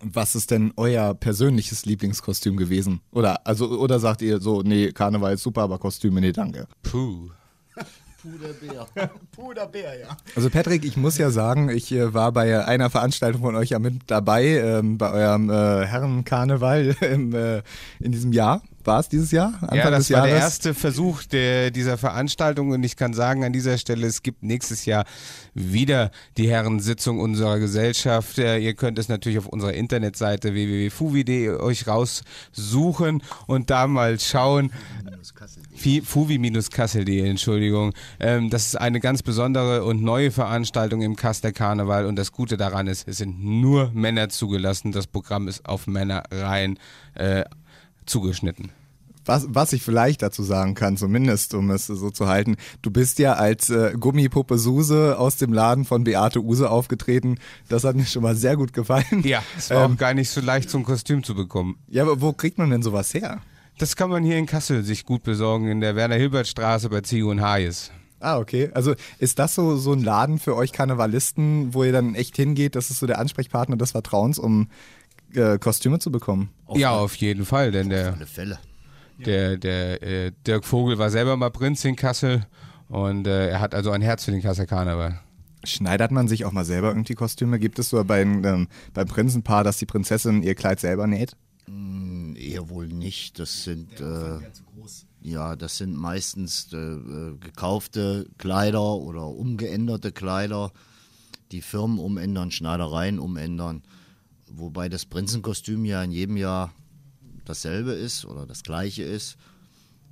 Was 0.00 0.34
ist 0.34 0.50
denn 0.50 0.72
euer 0.76 1.14
persönliches 1.14 1.86
Lieblingskostüm 1.86 2.56
gewesen? 2.56 3.00
Oder, 3.12 3.46
also, 3.46 3.68
oder 3.78 4.00
sagt 4.00 4.22
ihr 4.22 4.40
so, 4.40 4.62
nee, 4.62 4.90
Karneval 4.90 5.34
ist 5.34 5.42
super, 5.42 5.62
aber 5.62 5.78
Kostüme, 5.78 6.20
nee, 6.20 6.32
danke. 6.32 6.66
Puh. 6.82 7.30
Puderbär. 8.22 8.86
Puderbär, 9.32 10.00
ja. 10.00 10.16
Also 10.36 10.48
Patrick, 10.48 10.84
ich 10.84 10.96
muss 10.96 11.18
ja 11.18 11.30
sagen, 11.30 11.68
ich 11.68 11.90
äh, 11.92 12.14
war 12.14 12.30
bei 12.30 12.64
einer 12.64 12.88
Veranstaltung 12.88 13.42
von 13.42 13.56
euch 13.56 13.70
ja 13.70 13.80
mit 13.80 14.02
dabei, 14.06 14.44
ähm, 14.44 14.96
bei 14.96 15.10
eurem 15.10 15.50
äh, 15.50 15.86
Herrenkarneval 15.86 16.96
im, 17.00 17.34
äh, 17.34 17.62
in 17.98 18.12
diesem 18.12 18.32
Jahr. 18.32 18.62
War 18.86 19.00
es 19.00 19.08
dieses 19.08 19.30
Jahr? 19.30 19.54
Anfang 19.60 19.76
ja, 19.76 19.90
das 19.90 20.06
des 20.06 20.16
war 20.16 20.22
der 20.22 20.30
Jahres? 20.30 20.44
erste 20.44 20.74
Versuch 20.74 21.22
der, 21.24 21.70
dieser 21.70 21.98
Veranstaltung 21.98 22.70
und 22.70 22.82
ich 22.82 22.96
kann 22.96 23.14
sagen 23.14 23.44
an 23.44 23.52
dieser 23.52 23.78
Stelle, 23.78 24.06
es 24.06 24.22
gibt 24.22 24.42
nächstes 24.42 24.84
Jahr 24.84 25.04
wieder 25.54 26.10
die 26.36 26.48
Herrensitzung 26.48 27.20
unserer 27.20 27.58
Gesellschaft. 27.58 28.38
Äh, 28.38 28.58
Ihr 28.58 28.74
könnt 28.74 28.98
es 28.98 29.08
natürlich 29.08 29.38
auf 29.38 29.46
unserer 29.46 29.72
Internetseite 29.74 30.54
www.fuvi.de 30.54 31.50
euch 31.50 31.86
raussuchen 31.86 33.22
und 33.46 33.70
da 33.70 33.86
mal 33.86 34.18
schauen. 34.18 34.72
Fuvi-Kassel.de, 35.76 37.28
Entschuldigung. 37.28 37.92
Ähm, 38.20 38.50
das 38.50 38.66
ist 38.66 38.76
eine 38.76 39.00
ganz 39.00 39.22
besondere 39.22 39.84
und 39.84 40.02
neue 40.02 40.30
Veranstaltung 40.30 41.02
im 41.02 41.16
Kasseler 41.16 41.52
Karneval 41.52 42.06
und 42.06 42.16
das 42.16 42.32
Gute 42.32 42.56
daran 42.56 42.86
ist, 42.86 43.08
es 43.08 43.18
sind 43.18 43.42
nur 43.42 43.90
Männer 43.92 44.28
zugelassen. 44.28 44.92
Das 44.92 45.06
Programm 45.06 45.48
ist 45.48 45.66
auf 45.66 45.86
Männer 45.86 46.24
rein 46.30 46.78
äh, 47.14 47.44
zugeschnitten. 48.06 48.70
Was, 49.24 49.46
was 49.48 49.72
ich 49.72 49.82
vielleicht 49.84 50.20
dazu 50.22 50.42
sagen 50.42 50.74
kann, 50.74 50.96
zumindest 50.96 51.54
um 51.54 51.70
es 51.70 51.86
so 51.86 52.10
zu 52.10 52.26
halten, 52.26 52.56
du 52.82 52.90
bist 52.90 53.20
ja 53.20 53.34
als 53.34 53.70
äh, 53.70 53.92
Gummipuppe 53.98 54.58
Suse 54.58 55.16
aus 55.16 55.36
dem 55.36 55.52
Laden 55.52 55.84
von 55.84 56.02
Beate 56.02 56.42
Use 56.42 56.68
aufgetreten. 56.68 57.38
Das 57.68 57.84
hat 57.84 57.94
mir 57.94 58.04
schon 58.04 58.22
mal 58.22 58.34
sehr 58.34 58.56
gut 58.56 58.72
gefallen. 58.72 59.22
Ja, 59.22 59.42
es 59.56 59.70
war 59.70 59.84
Ähm, 59.84 59.92
auch 59.92 59.96
gar 59.96 60.12
nicht 60.14 60.28
so 60.28 60.40
leicht, 60.40 60.68
so 60.70 60.78
ein 60.78 60.82
Kostüm 60.84 61.22
zu 61.22 61.36
bekommen. 61.36 61.76
Ja, 61.88 62.02
aber 62.02 62.20
wo 62.20 62.32
kriegt 62.32 62.58
man 62.58 62.70
denn 62.70 62.82
sowas 62.82 63.14
her? 63.14 63.40
Das 63.78 63.94
kann 63.94 64.10
man 64.10 64.24
hier 64.24 64.38
in 64.38 64.46
Kassel 64.46 64.82
sich 64.82 65.06
gut 65.06 65.22
besorgen, 65.22 65.68
in 65.68 65.80
der 65.80 65.94
Werner-Hilbert-Straße 65.94 66.88
bei 66.88 67.00
Zigo 67.02 67.30
und 67.30 67.40
Hayes. 67.42 67.92
Ah, 68.18 68.38
okay. 68.38 68.70
Also 68.74 68.94
ist 69.18 69.38
das 69.38 69.54
so, 69.54 69.76
so 69.76 69.92
ein 69.92 70.02
Laden 70.02 70.38
für 70.40 70.56
euch 70.56 70.72
Karnevalisten, 70.72 71.74
wo 71.74 71.84
ihr 71.84 71.92
dann 71.92 72.14
echt 72.14 72.36
hingeht, 72.36 72.74
das 72.76 72.90
ist 72.90 72.98
so 72.98 73.06
der 73.06 73.18
Ansprechpartner 73.18 73.76
des 73.76 73.92
Vertrauens, 73.92 74.38
um 74.38 74.68
äh, 75.34 75.58
Kostüme 75.58 75.98
zu 75.98 76.10
bekommen? 76.10 76.50
Ja, 76.74 76.92
auf 76.92 77.14
jeden 77.16 77.44
Fall, 77.44 77.70
denn 77.70 77.88
der, 77.88 78.14
Fälle. 78.26 78.58
der, 79.18 79.56
der 79.56 80.02
äh, 80.02 80.32
Dirk 80.46 80.64
Vogel 80.64 80.98
war 80.98 81.10
selber 81.10 81.36
mal 81.36 81.50
Prinz 81.50 81.84
in 81.84 81.96
Kassel 81.96 82.46
und 82.88 83.26
äh, 83.26 83.48
er 83.48 83.60
hat 83.60 83.74
also 83.74 83.90
ein 83.90 84.02
Herz 84.02 84.24
für 84.24 84.30
den 84.30 84.42
Kasseler 84.42 84.66
Karneval. 84.66 85.20
Schneidert 85.64 86.10
man 86.10 86.28
sich 86.28 86.44
auch 86.44 86.52
mal 86.52 86.64
selber 86.64 86.88
irgendwie 86.88 87.14
Kostüme? 87.14 87.58
Gibt 87.58 87.78
es 87.78 87.90
so 87.90 88.02
beim, 88.04 88.44
ähm, 88.44 88.68
beim 88.94 89.06
Prinzenpaar, 89.06 89.62
dass 89.62 89.78
die 89.78 89.86
Prinzessin 89.86 90.42
ihr 90.42 90.54
Kleid 90.54 90.80
selber 90.80 91.06
näht? 91.06 91.36
Hm, 91.66 92.34
Eher 92.36 92.68
wohl 92.68 92.88
nicht. 92.88 93.38
Das 93.38 93.62
sind 93.62 94.00
äh, 94.00 94.40
ja, 95.22 95.54
das 95.54 95.78
sind 95.78 95.96
meistens 95.96 96.72
äh, 96.72 96.76
äh, 96.76 97.36
gekaufte 97.38 98.26
Kleider 98.38 98.94
oder 98.96 99.28
umgeänderte 99.28 100.10
Kleider, 100.10 100.72
die 101.52 101.62
Firmen 101.62 101.98
umändern, 101.98 102.50
Schneidereien 102.50 103.18
umändern. 103.20 103.82
Wobei 104.54 104.88
das 104.88 105.06
Prinzenkostüm 105.06 105.84
ja 105.84 106.02
in 106.02 106.12
jedem 106.12 106.36
Jahr 106.36 106.74
dasselbe 107.44 107.92
ist 107.92 108.24
oder 108.24 108.46
das 108.46 108.62
gleiche 108.62 109.02
ist. 109.02 109.36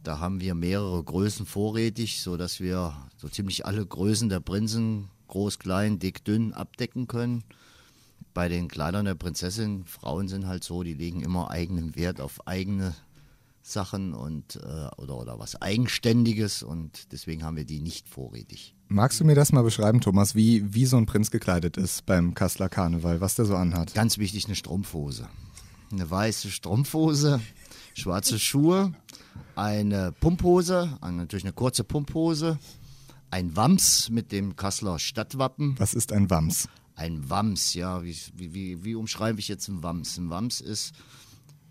Da 0.03 0.19
haben 0.19 0.41
wir 0.41 0.55
mehrere 0.55 1.03
Größen 1.05 1.45
vorrätig, 1.45 2.23
sodass 2.23 2.59
wir 2.59 2.95
so 3.19 3.29
ziemlich 3.29 3.67
alle 3.67 3.85
Größen 3.85 4.31
der 4.31 4.41
Prinzen, 4.41 5.11
groß, 5.29 5.59
klein, 5.59 5.99
dick, 5.99 6.25
dünn, 6.25 6.55
abdecken 6.55 7.07
können. 7.07 7.45
Bei 8.33 8.49
den 8.49 8.69
Kleidern 8.69 9.05
der 9.05 9.15
Prinzessin, 9.15 9.85
Frauen 9.85 10.29
sind 10.29 10.47
halt 10.47 10.65
so, 10.65 10.83
die 10.83 10.95
legen 10.95 11.21
immer 11.21 11.51
eigenen 11.51 11.95
Wert 11.97 12.21
auf 12.21 12.47
eigene 12.47 12.95
Sachen 13.63 14.15
und 14.15 14.57
äh, 14.57 14.89
oder, 14.97 15.19
oder 15.19 15.39
was 15.39 15.61
Eigenständiges 15.61 16.63
und 16.63 17.13
deswegen 17.13 17.43
haben 17.43 17.57
wir 17.57 17.65
die 17.65 17.81
nicht 17.81 18.09
vorrätig. 18.09 18.75
Magst 18.93 19.21
du 19.21 19.25
mir 19.25 19.37
das 19.37 19.53
mal 19.53 19.63
beschreiben, 19.63 20.01
Thomas, 20.01 20.35
wie, 20.35 20.75
wie 20.75 20.85
so 20.85 20.97
ein 20.97 21.07
Prinz 21.07 21.31
gekleidet 21.31 21.77
ist 21.77 22.07
beim 22.07 22.35
Kasseler 22.35 22.69
Karneval, 22.69 23.21
was 23.21 23.37
der 23.37 23.45
so 23.45 23.55
anhat? 23.55 23.95
Ganz 23.95 24.19
wichtig 24.19 24.47
eine 24.47 24.57
Strumpfhose. 24.57 25.29
eine 25.93 26.11
weiße 26.11 26.51
Strumpfhose, 26.51 27.41
schwarze 27.95 28.41
Schuhe, 28.41 28.93
eine 29.55 30.11
Pumphose, 30.11 30.99
natürlich 31.03 31.45
eine 31.45 31.53
kurze 31.53 31.85
Pumphose, 31.85 32.59
ein 33.31 33.55
Wams 33.55 34.11
mit 34.11 34.33
dem 34.33 34.57
Kasseler 34.57 34.99
Stadtwappen. 34.99 35.77
Was 35.79 35.95
ist 35.95 36.13
ein 36.13 36.29
Wams? 36.29 36.69
Ein 36.97 37.31
Wams, 37.31 37.75
ja, 37.75 38.03
wie, 38.03 38.17
wie, 38.35 38.85
wie 38.85 38.97
umschreibe 38.97 39.39
ich 39.39 39.47
jetzt 39.47 39.69
ein 39.69 39.85
Wams? 39.85 40.19
Ein 40.19 40.31
Wams 40.31 40.61
ist, 40.61 40.95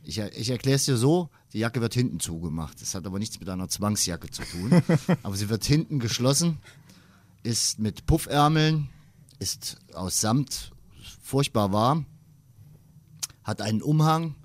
ich, 0.03 0.19
ich 0.19 0.51
erkläre 0.51 0.77
es 0.77 0.86
dir 0.86 0.95
so, 0.95 1.29
die 1.51 1.60
Jacke 1.60 1.82
wird 1.82 1.93
hinten 1.93 2.21
zugemacht. 2.21 2.82
Das 2.82 2.95
hat 2.95 3.05
aber 3.05 3.19
nichts 3.19 3.41
mit 3.41 3.49
einer 3.49 3.67
Zwangsjacke 3.67 4.29
zu 4.29 4.43
tun. 4.43 4.82
aber 5.23 5.36
sie 5.36 5.49
wird 5.49 5.65
hinten 5.65 5.99
geschlossen, 5.99 6.60
ist 7.43 7.80
mit 7.80 8.06
Puffärmeln, 8.06 8.89
ist 9.39 9.78
aus 9.93 10.21
Samt 10.21 10.71
furchtbar 11.21 11.71
warm, 11.71 12.06
hat 13.43 13.62
einen 13.62 13.82
Umhang, 13.82 14.36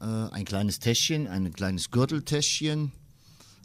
äh, 0.00 0.04
ein 0.04 0.44
kleines 0.44 0.78
Täschchen, 0.78 1.26
ein 1.26 1.52
kleines 1.52 1.90
Gürteltäschchen, 1.90 2.92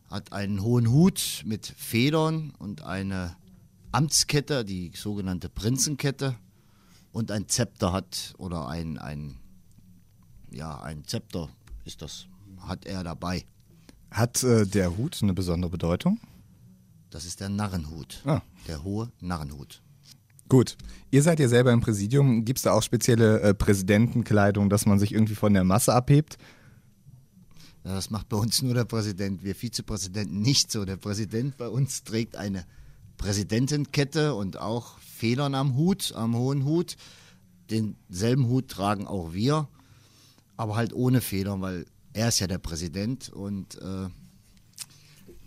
hat 0.09 0.31
einen 0.33 0.61
hohen 0.61 0.89
Hut 0.89 1.43
mit 1.45 1.65
Federn 1.65 2.51
und 2.59 2.83
eine 2.83 3.35
Amtskette, 3.91 4.63
die 4.63 4.91
sogenannte 4.95 5.49
Prinzenkette 5.49 6.35
und 7.11 7.31
ein 7.31 7.47
Zepter 7.47 7.93
hat 7.93 8.33
oder 8.37 8.67
ein, 8.67 8.97
ein 8.97 9.37
ja, 10.51 10.79
ein 10.81 11.03
Zepter 11.05 11.49
ist 11.83 12.01
das, 12.01 12.27
hat 12.59 12.85
er 12.85 13.03
dabei. 13.03 13.45
Hat 14.11 14.43
äh, 14.43 14.65
der 14.65 14.97
Hut 14.97 15.19
eine 15.21 15.33
besondere 15.33 15.71
Bedeutung? 15.71 16.19
Das 17.09 17.25
ist 17.25 17.39
der 17.39 17.49
Narrenhut. 17.49 18.21
Ah. 18.25 18.41
Der 18.67 18.83
hohe 18.83 19.11
Narrenhut. 19.19 19.81
Gut. 20.49 20.77
Ihr 21.11 21.23
seid 21.23 21.39
ja 21.39 21.47
selber 21.47 21.71
im 21.71 21.81
Präsidium. 21.81 22.45
Gibt 22.45 22.59
es 22.59 22.63
da 22.63 22.73
auch 22.73 22.83
spezielle 22.83 23.41
äh, 23.41 23.53
Präsidentenkleidung, 23.53 24.69
dass 24.69 24.85
man 24.85 24.99
sich 24.99 25.13
irgendwie 25.13 25.35
von 25.35 25.53
der 25.53 25.63
Masse 25.63 25.93
abhebt? 25.93 26.37
Das 27.83 28.09
macht 28.09 28.27
bei 28.27 28.37
uns 28.37 28.61
nur 28.61 28.73
der 28.73 28.85
Präsident. 28.85 29.43
Wir 29.43 29.55
Vizepräsidenten 29.55 30.41
nicht 30.41 30.71
so. 30.71 30.83
Der 30.83 30.97
Präsident 30.97 31.57
bei 31.57 31.69
uns 31.69 32.03
trägt 32.03 32.35
eine 32.35 32.65
Präsidentenkette 33.17 34.35
und 34.35 34.57
auch 34.57 34.99
Federn 34.99 35.55
am 35.55 35.75
Hut, 35.75 36.13
am 36.13 36.35
hohen 36.35 36.65
Hut. 36.65 36.97
Denselben 37.69 38.47
Hut 38.47 38.69
tragen 38.69 39.07
auch 39.07 39.33
wir, 39.33 39.67
aber 40.55 40.75
halt 40.75 40.93
ohne 40.93 41.21
Federn, 41.21 41.61
weil 41.61 41.85
er 42.13 42.29
ist 42.29 42.39
ja 42.39 42.47
der 42.47 42.59
Präsident 42.59 43.29
und 43.29 43.75
äh, 43.81 44.09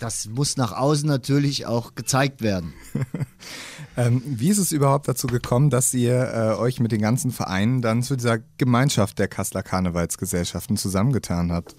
das 0.01 0.27
muss 0.27 0.57
nach 0.57 0.73
außen 0.73 1.09
natürlich 1.09 1.67
auch 1.67 1.95
gezeigt 1.95 2.43
werden. 2.43 2.73
ähm, 3.97 4.23
wie 4.25 4.49
ist 4.49 4.59
es 4.59 4.73
überhaupt 4.73 5.07
dazu 5.07 5.27
gekommen, 5.27 5.71
dass 5.71 5.95
ihr 5.95 6.33
äh, 6.33 6.59
euch 6.59 6.81
mit 6.81 6.91
den 6.91 7.01
ganzen 7.01 7.31
Vereinen 7.31 7.83
dann 7.83 8.03
zu 8.03 8.17
dieser 8.17 8.39
Gemeinschaft 8.59 9.19
der 9.19 9.29
Kasseler 9.29 9.63
Karnevalsgesellschaften 9.63 10.77
zusammengetan 10.77 11.53
habt? 11.53 11.77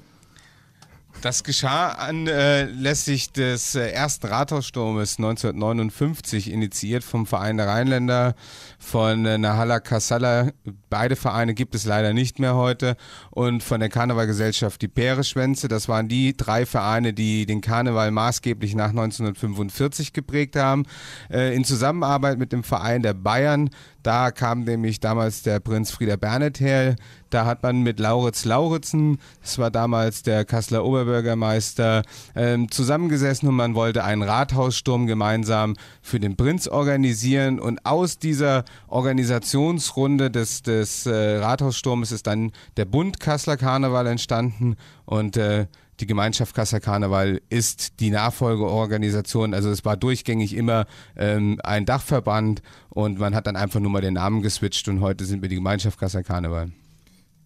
Das 1.21 1.43
geschah 1.43 1.89
anlässlich 1.89 3.29
äh, 3.29 3.33
des 3.33 3.75
äh, 3.75 3.91
ersten 3.91 4.25
Rathaussturmes 4.25 5.19
1959, 5.19 6.51
initiiert 6.51 7.03
vom 7.03 7.27
Verein 7.27 7.57
der 7.57 7.67
Rheinländer, 7.67 8.33
von 8.79 9.27
äh, 9.27 9.37
Nahala 9.37 9.79
Kassala. 9.81 10.49
Beide 10.89 11.15
Vereine 11.15 11.53
gibt 11.53 11.75
es 11.75 11.85
leider 11.85 12.13
nicht 12.13 12.39
mehr 12.39 12.55
heute. 12.55 12.97
Und 13.29 13.61
von 13.61 13.79
der 13.79 13.89
Karnevalgesellschaft 13.89 14.81
die 14.81 14.87
Pereschwänze. 14.87 15.67
Das 15.67 15.87
waren 15.87 16.07
die 16.07 16.35
drei 16.35 16.65
Vereine, 16.65 17.13
die 17.13 17.45
den 17.45 17.61
Karneval 17.61 18.09
maßgeblich 18.09 18.73
nach 18.73 18.89
1945 18.89 20.13
geprägt 20.13 20.55
haben. 20.55 20.85
In 21.29 21.63
Zusammenarbeit 21.63 22.39
mit 22.39 22.51
dem 22.51 22.63
Verein 22.63 23.03
der 23.03 23.13
Bayern 23.13 23.69
da 24.03 24.31
kam 24.31 24.61
nämlich 24.61 24.99
damals 24.99 25.43
der 25.43 25.59
Prinz 25.59 25.91
Frieder 25.91 26.17
Bernet 26.17 26.59
her. 26.59 26.95
Da 27.29 27.45
hat 27.45 27.63
man 27.63 27.81
mit 27.81 27.99
Lauritz 27.99 28.43
Lauritzen, 28.45 29.17
das 29.41 29.57
war 29.57 29.71
damals 29.71 30.21
der 30.23 30.43
Kasseler 30.43 30.83
Oberbürgermeister, 30.83 32.03
ähm, 32.35 32.69
zusammengesessen 32.69 33.47
und 33.47 33.55
man 33.55 33.73
wollte 33.73 34.03
einen 34.03 34.21
Rathaussturm 34.21 35.07
gemeinsam 35.07 35.75
für 36.01 36.19
den 36.19 36.35
Prinz 36.35 36.67
organisieren. 36.67 37.59
Und 37.59 37.85
aus 37.85 38.19
dieser 38.19 38.65
Organisationsrunde 38.87 40.29
des, 40.29 40.61
des 40.63 41.05
äh, 41.05 41.37
Rathaussturmes 41.37 42.11
ist 42.11 42.27
dann 42.27 42.51
der 42.75 42.85
Bund 42.85 43.19
Kasseler 43.19 43.57
Karneval 43.57 44.07
entstanden. 44.07 44.75
Und 45.05 45.37
äh, 45.37 45.67
die 46.01 46.07
Gemeinschaft 46.07 46.55
Kassa 46.55 46.79
Karneval 46.79 47.41
ist 47.49 47.99
die 47.99 48.09
Nachfolgeorganisation. 48.09 49.53
Also 49.53 49.69
es 49.69 49.85
war 49.85 49.95
durchgängig 49.95 50.55
immer 50.55 50.85
ähm, 51.15 51.59
ein 51.63 51.85
Dachverband 51.85 52.61
und 52.89 53.19
man 53.19 53.35
hat 53.35 53.47
dann 53.47 53.55
einfach 53.55 53.79
nur 53.79 53.91
mal 53.91 54.01
den 54.01 54.15
Namen 54.15 54.41
geswitcht 54.41 54.87
und 54.87 55.01
heute 55.01 55.25
sind 55.25 55.41
wir 55.41 55.49
die 55.49 55.55
Gemeinschaft 55.55 55.99
Kassa 55.99 56.23
Karneval. 56.23 56.71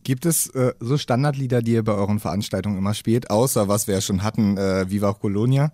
Gibt 0.04 0.26
es 0.26 0.48
äh, 0.52 0.74
so 0.80 0.98
Standardlieder, 0.98 1.62
die 1.62 1.74
ihr 1.74 1.84
bei 1.84 1.94
euren 1.94 2.20
Veranstaltungen 2.20 2.78
immer 2.78 2.94
spielt, 2.94 3.30
außer 3.30 3.68
was 3.68 3.88
wir 3.88 3.96
ja 3.96 4.02
schon 4.02 4.24
hatten, 4.24 4.58
äh, 4.58 4.90
Viva 4.90 5.14
Colonia? 5.14 5.72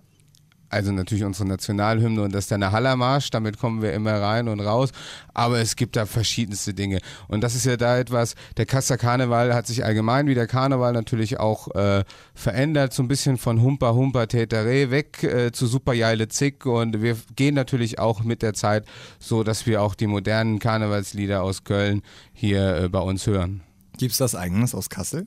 Also 0.72 0.92
natürlich 0.92 1.24
unsere 1.24 1.46
Nationalhymne 1.48 2.22
und 2.22 2.34
das 2.34 2.44
ist 2.44 2.50
der 2.50 2.58
Nahallermarsch, 2.58 3.30
damit 3.30 3.58
kommen 3.58 3.82
wir 3.82 3.92
immer 3.92 4.14
rein 4.20 4.48
und 4.48 4.60
raus, 4.60 4.90
aber 5.34 5.60
es 5.60 5.76
gibt 5.76 5.96
da 5.96 6.06
verschiedenste 6.06 6.74
Dinge 6.74 6.98
und 7.28 7.42
das 7.42 7.54
ist 7.54 7.66
ja 7.66 7.76
da 7.76 7.98
etwas, 7.98 8.34
der 8.56 8.66
Kasser 8.66 8.96
Karneval 8.96 9.54
hat 9.54 9.66
sich 9.66 9.84
allgemein 9.84 10.26
wie 10.26 10.34
der 10.34 10.46
Karneval 10.46 10.92
natürlich 10.92 11.38
auch 11.38 11.74
äh, 11.74 12.04
verändert, 12.34 12.92
so 12.92 13.02
ein 13.02 13.08
bisschen 13.08 13.36
von 13.38 13.60
Humper 13.60 13.94
Humper 13.94 14.22
Täteré 14.22 14.90
weg 14.90 15.22
äh, 15.22 15.52
zu 15.52 15.66
Super 15.66 15.92
Jeile 15.92 16.28
Zick 16.28 16.66
und 16.66 17.02
wir 17.02 17.16
gehen 17.36 17.54
natürlich 17.54 17.98
auch 17.98 18.22
mit 18.22 18.42
der 18.42 18.54
Zeit 18.54 18.86
so, 19.18 19.42
dass 19.44 19.66
wir 19.66 19.82
auch 19.82 19.94
die 19.94 20.06
modernen 20.06 20.58
Karnevalslieder 20.58 21.42
aus 21.42 21.64
Köln 21.64 22.02
hier 22.32 22.76
äh, 22.76 22.88
bei 22.88 23.00
uns 23.00 23.26
hören. 23.26 23.62
Gibt 23.98 24.12
es 24.12 24.18
das 24.18 24.34
eigenes 24.34 24.74
aus 24.74 24.88
Kassel? 24.88 25.26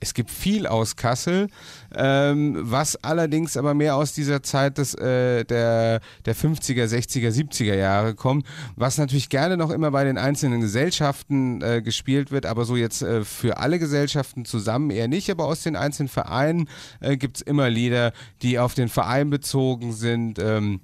Es 0.00 0.14
gibt 0.14 0.30
viel 0.30 0.66
aus 0.66 0.96
Kassel, 0.96 1.48
ähm, 1.94 2.56
was 2.58 2.96
allerdings 3.02 3.56
aber 3.56 3.74
mehr 3.74 3.96
aus 3.96 4.12
dieser 4.12 4.42
Zeit 4.42 4.78
des, 4.78 4.94
äh, 4.94 5.44
der, 5.44 6.00
der 6.24 6.36
50er, 6.36 6.84
60er, 6.84 7.30
70er 7.30 7.74
Jahre 7.74 8.14
kommt, 8.14 8.46
was 8.76 8.98
natürlich 8.98 9.28
gerne 9.28 9.56
noch 9.56 9.70
immer 9.70 9.90
bei 9.90 10.04
den 10.04 10.18
einzelnen 10.18 10.60
Gesellschaften 10.60 11.62
äh, 11.62 11.82
gespielt 11.82 12.30
wird, 12.30 12.46
aber 12.46 12.64
so 12.64 12.76
jetzt 12.76 13.02
äh, 13.02 13.24
für 13.24 13.58
alle 13.58 13.78
Gesellschaften 13.78 14.44
zusammen 14.44 14.90
eher 14.90 15.08
nicht, 15.08 15.30
aber 15.30 15.46
aus 15.46 15.62
den 15.62 15.76
einzelnen 15.76 16.08
Vereinen 16.08 16.68
äh, 17.00 17.16
gibt 17.16 17.36
es 17.38 17.42
immer 17.42 17.70
Lieder, 17.70 18.12
die 18.42 18.58
auf 18.58 18.74
den 18.74 18.88
Verein 18.88 19.30
bezogen 19.30 19.92
sind. 19.92 20.38
Ähm, 20.38 20.80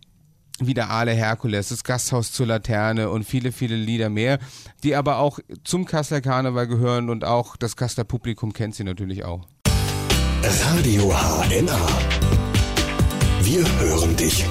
wie 0.59 0.75
der 0.75 0.91
Aale 0.91 1.13
Herkules, 1.13 1.69
das 1.69 1.85
Gasthaus 1.85 2.33
zur 2.33 2.47
Laterne 2.47 3.11
und 3.11 3.25
viele, 3.25 3.53
viele 3.53 3.77
Lieder 3.77 4.11
mehr, 4.11 4.39
die 4.83 4.95
aber 4.95 5.19
auch 5.19 5.39
zum 5.65 5.85
Kasseler 5.85 6.21
Karneval 6.21 6.67
gehören 6.67 7.09
und 7.09 7.25
auch 7.25 7.57
das 7.57 7.77
Kasseler 7.77 8.05
Publikum 8.05 8.53
kennt 8.53 8.75
sie 8.75 8.85
natürlich 8.85 9.25
auch. 9.25 9.47
Radio 10.43 11.13
HNA. 11.13 11.89
Wir 13.43 13.65
hören 13.81 14.17
dich. 14.17 14.45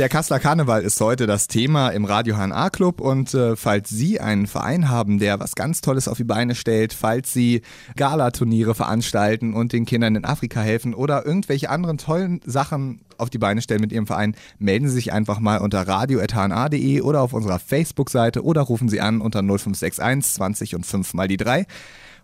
Der 0.00 0.08
Kasseler 0.08 0.40
Karneval 0.40 0.82
ist 0.82 0.98
heute 1.02 1.26
das 1.26 1.46
Thema 1.46 1.90
im 1.90 2.06
Radio 2.06 2.36
HNA 2.36 2.70
Club 2.70 3.02
und 3.02 3.34
äh, 3.34 3.54
falls 3.54 3.90
Sie 3.90 4.18
einen 4.18 4.46
Verein 4.46 4.88
haben, 4.88 5.18
der 5.18 5.40
was 5.40 5.54
ganz 5.54 5.82
Tolles 5.82 6.08
auf 6.08 6.16
die 6.16 6.24
Beine 6.24 6.54
stellt, 6.54 6.94
falls 6.94 7.34
Sie 7.34 7.60
Galaturniere 7.96 8.74
veranstalten 8.74 9.52
und 9.52 9.74
den 9.74 9.84
Kindern 9.84 10.16
in 10.16 10.24
Afrika 10.24 10.62
helfen 10.62 10.94
oder 10.94 11.26
irgendwelche 11.26 11.68
anderen 11.68 11.98
tollen 11.98 12.40
Sachen 12.46 13.02
auf 13.18 13.28
die 13.28 13.36
Beine 13.36 13.60
stellen 13.60 13.82
mit 13.82 13.92
Ihrem 13.92 14.06
Verein, 14.06 14.34
melden 14.58 14.88
Sie 14.88 14.94
sich 14.94 15.12
einfach 15.12 15.38
mal 15.38 15.58
unter 15.58 15.86
radio.hna.de 15.86 17.02
oder 17.02 17.20
auf 17.20 17.34
unserer 17.34 17.58
Facebook-Seite 17.58 18.42
oder 18.42 18.62
rufen 18.62 18.88
Sie 18.88 19.02
an 19.02 19.20
unter 19.20 19.42
0561 19.42 20.32
20 20.32 20.76
und 20.76 20.86
5 20.86 21.12
mal 21.12 21.28
die 21.28 21.36
3. 21.36 21.66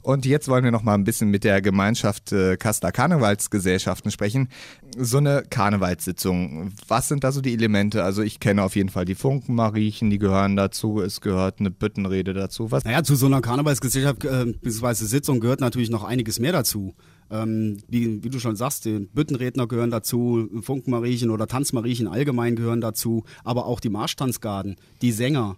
Und 0.06 0.24
jetzt 0.24 0.46
wollen 0.46 0.62
wir 0.62 0.70
noch 0.70 0.84
mal 0.84 0.94
ein 0.94 1.02
bisschen 1.02 1.30
mit 1.30 1.42
der 1.42 1.60
Gemeinschaft 1.60 2.30
äh, 2.30 2.56
Kasseler 2.56 2.92
Karnevalsgesellschaften 2.92 4.12
sprechen. 4.12 4.50
So 4.96 5.18
eine 5.18 5.42
Karnevalssitzung, 5.50 6.70
was 6.86 7.08
sind 7.08 7.24
da 7.24 7.32
so 7.32 7.40
die 7.40 7.52
Elemente? 7.54 8.04
Also 8.04 8.22
ich 8.22 8.38
kenne 8.38 8.62
auf 8.62 8.76
jeden 8.76 8.88
Fall 8.88 9.04
die 9.04 9.16
Funkenmariechen, 9.16 10.08
die 10.08 10.20
gehören 10.20 10.54
dazu. 10.54 11.00
Es 11.00 11.20
gehört 11.20 11.58
eine 11.58 11.72
Büttenrede 11.72 12.34
dazu. 12.34 12.70
Was? 12.70 12.84
Naja, 12.84 13.02
zu 13.02 13.16
so 13.16 13.26
einer 13.26 13.40
Karnevalsgesellschaft 13.40 14.24
äh, 14.24 14.54
bzw. 14.62 14.94
Sitzung 15.06 15.40
gehört 15.40 15.58
natürlich 15.58 15.90
noch 15.90 16.04
einiges 16.04 16.38
mehr 16.38 16.52
dazu. 16.52 16.94
Ähm, 17.28 17.78
wie, 17.88 18.22
wie, 18.22 18.30
du 18.30 18.38
schon 18.38 18.54
sagst, 18.54 18.84
die 18.84 19.08
Büttenredner 19.12 19.66
gehören 19.66 19.90
dazu, 19.90 20.48
Funkenmariechen 20.62 21.30
oder 21.30 21.48
Tanzmariechen 21.48 22.06
allgemein 22.06 22.54
gehören 22.54 22.80
dazu, 22.80 23.24
aber 23.42 23.66
auch 23.66 23.80
die 23.80 23.90
Marschtanzgarden, 23.90 24.76
die 25.02 25.10
Sänger, 25.10 25.56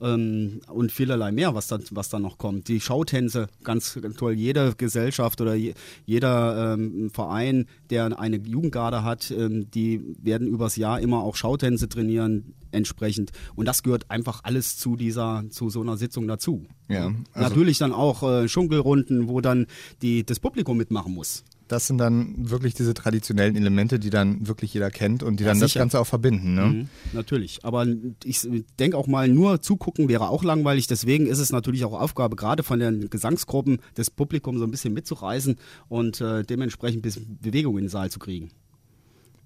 ähm, 0.00 0.60
und 0.68 0.92
vielerlei 0.92 1.32
mehr, 1.32 1.54
was 1.54 1.68
dann, 1.68 1.82
was 1.90 2.08
dann 2.08 2.22
noch 2.22 2.38
kommt. 2.38 2.68
Die 2.68 2.80
Schautänze, 2.80 3.48
ganz, 3.62 3.98
toll. 4.16 4.32
Jede 4.32 4.74
Gesellschaft 4.76 5.40
oder 5.40 5.54
je, 5.54 5.74
jeder 6.06 6.74
ähm, 6.74 7.10
Verein, 7.10 7.66
der 7.90 8.18
eine 8.18 8.36
Jugendgarde 8.36 9.04
hat, 9.04 9.30
ähm, 9.30 9.70
die 9.70 10.00
werden 10.22 10.48
übers 10.48 10.76
Jahr 10.76 11.00
immer 11.00 11.22
auch 11.22 11.36
Schautänze 11.36 11.88
trainieren 11.88 12.54
entsprechend. 12.72 13.32
Und 13.54 13.66
das 13.66 13.82
gehört 13.82 14.10
einfach 14.10 14.40
alles 14.44 14.78
zu 14.78 14.96
dieser, 14.96 15.44
zu 15.50 15.70
so 15.70 15.80
einer 15.80 15.96
Sitzung 15.96 16.28
dazu. 16.28 16.66
Ja, 16.88 17.12
also 17.32 17.48
Natürlich 17.48 17.78
dann 17.78 17.92
auch 17.92 18.22
äh, 18.22 18.48
Schunkelrunden, 18.48 19.28
wo 19.28 19.40
dann 19.40 19.66
die, 20.02 20.24
das 20.24 20.40
Publikum 20.40 20.76
mitmachen 20.76 21.14
muss. 21.14 21.44
Das 21.70 21.86
sind 21.86 21.98
dann 21.98 22.50
wirklich 22.50 22.74
diese 22.74 22.94
traditionellen 22.94 23.54
Elemente, 23.54 24.00
die 24.00 24.10
dann 24.10 24.46
wirklich 24.48 24.74
jeder 24.74 24.90
kennt 24.90 25.22
und 25.22 25.38
die 25.38 25.44
Ja, 25.44 25.50
dann 25.50 25.60
das 25.60 25.70
sicher. 25.70 25.80
Ganze 25.80 26.00
auch 26.00 26.06
verbinden. 26.06 26.54
Ne? 26.54 26.64
Mhm, 26.64 26.88
natürlich. 27.12 27.64
Aber 27.64 27.86
ich 28.24 28.48
denke 28.78 28.96
auch 28.96 29.06
mal, 29.06 29.28
nur 29.28 29.62
zugucken 29.62 30.08
wäre 30.08 30.28
auch 30.30 30.42
langweilig. 30.42 30.88
Deswegen 30.88 31.26
ist 31.26 31.38
es 31.38 31.52
natürlich 31.52 31.84
auch 31.84 31.92
Aufgabe, 31.92 32.34
gerade 32.34 32.64
von 32.64 32.80
den 32.80 33.08
Gesangsgruppen, 33.08 33.78
das 33.94 34.10
Publikum 34.10 34.58
so 34.58 34.64
ein 34.64 34.70
bisschen 34.72 34.92
mitzureißen 34.94 35.56
und 35.88 36.20
äh, 36.20 36.42
dementsprechend 36.42 36.98
ein 36.98 37.02
bisschen 37.02 37.38
Bewegung 37.40 37.78
in 37.78 37.84
den 37.84 37.90
Saal 37.90 38.10
zu 38.10 38.18
kriegen. 38.18 38.50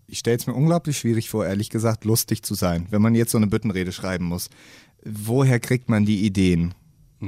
Ich 0.06 0.18
stelle 0.20 0.36
es 0.38 0.46
mir 0.46 0.54
unglaublich 0.54 0.98
schwierig 0.98 1.28
vor, 1.28 1.44
ehrlich 1.44 1.68
gesagt, 1.68 2.04
lustig 2.04 2.42
zu 2.42 2.54
sein, 2.54 2.86
wenn 2.90 3.02
man 3.02 3.14
jetzt 3.14 3.32
so 3.32 3.38
eine 3.38 3.46
Büttenrede 3.48 3.92
schreiben 3.92 4.24
muss. 4.24 4.48
Woher 5.04 5.60
kriegt 5.60 5.90
man 5.90 6.06
die 6.06 6.24
Ideen? 6.24 6.74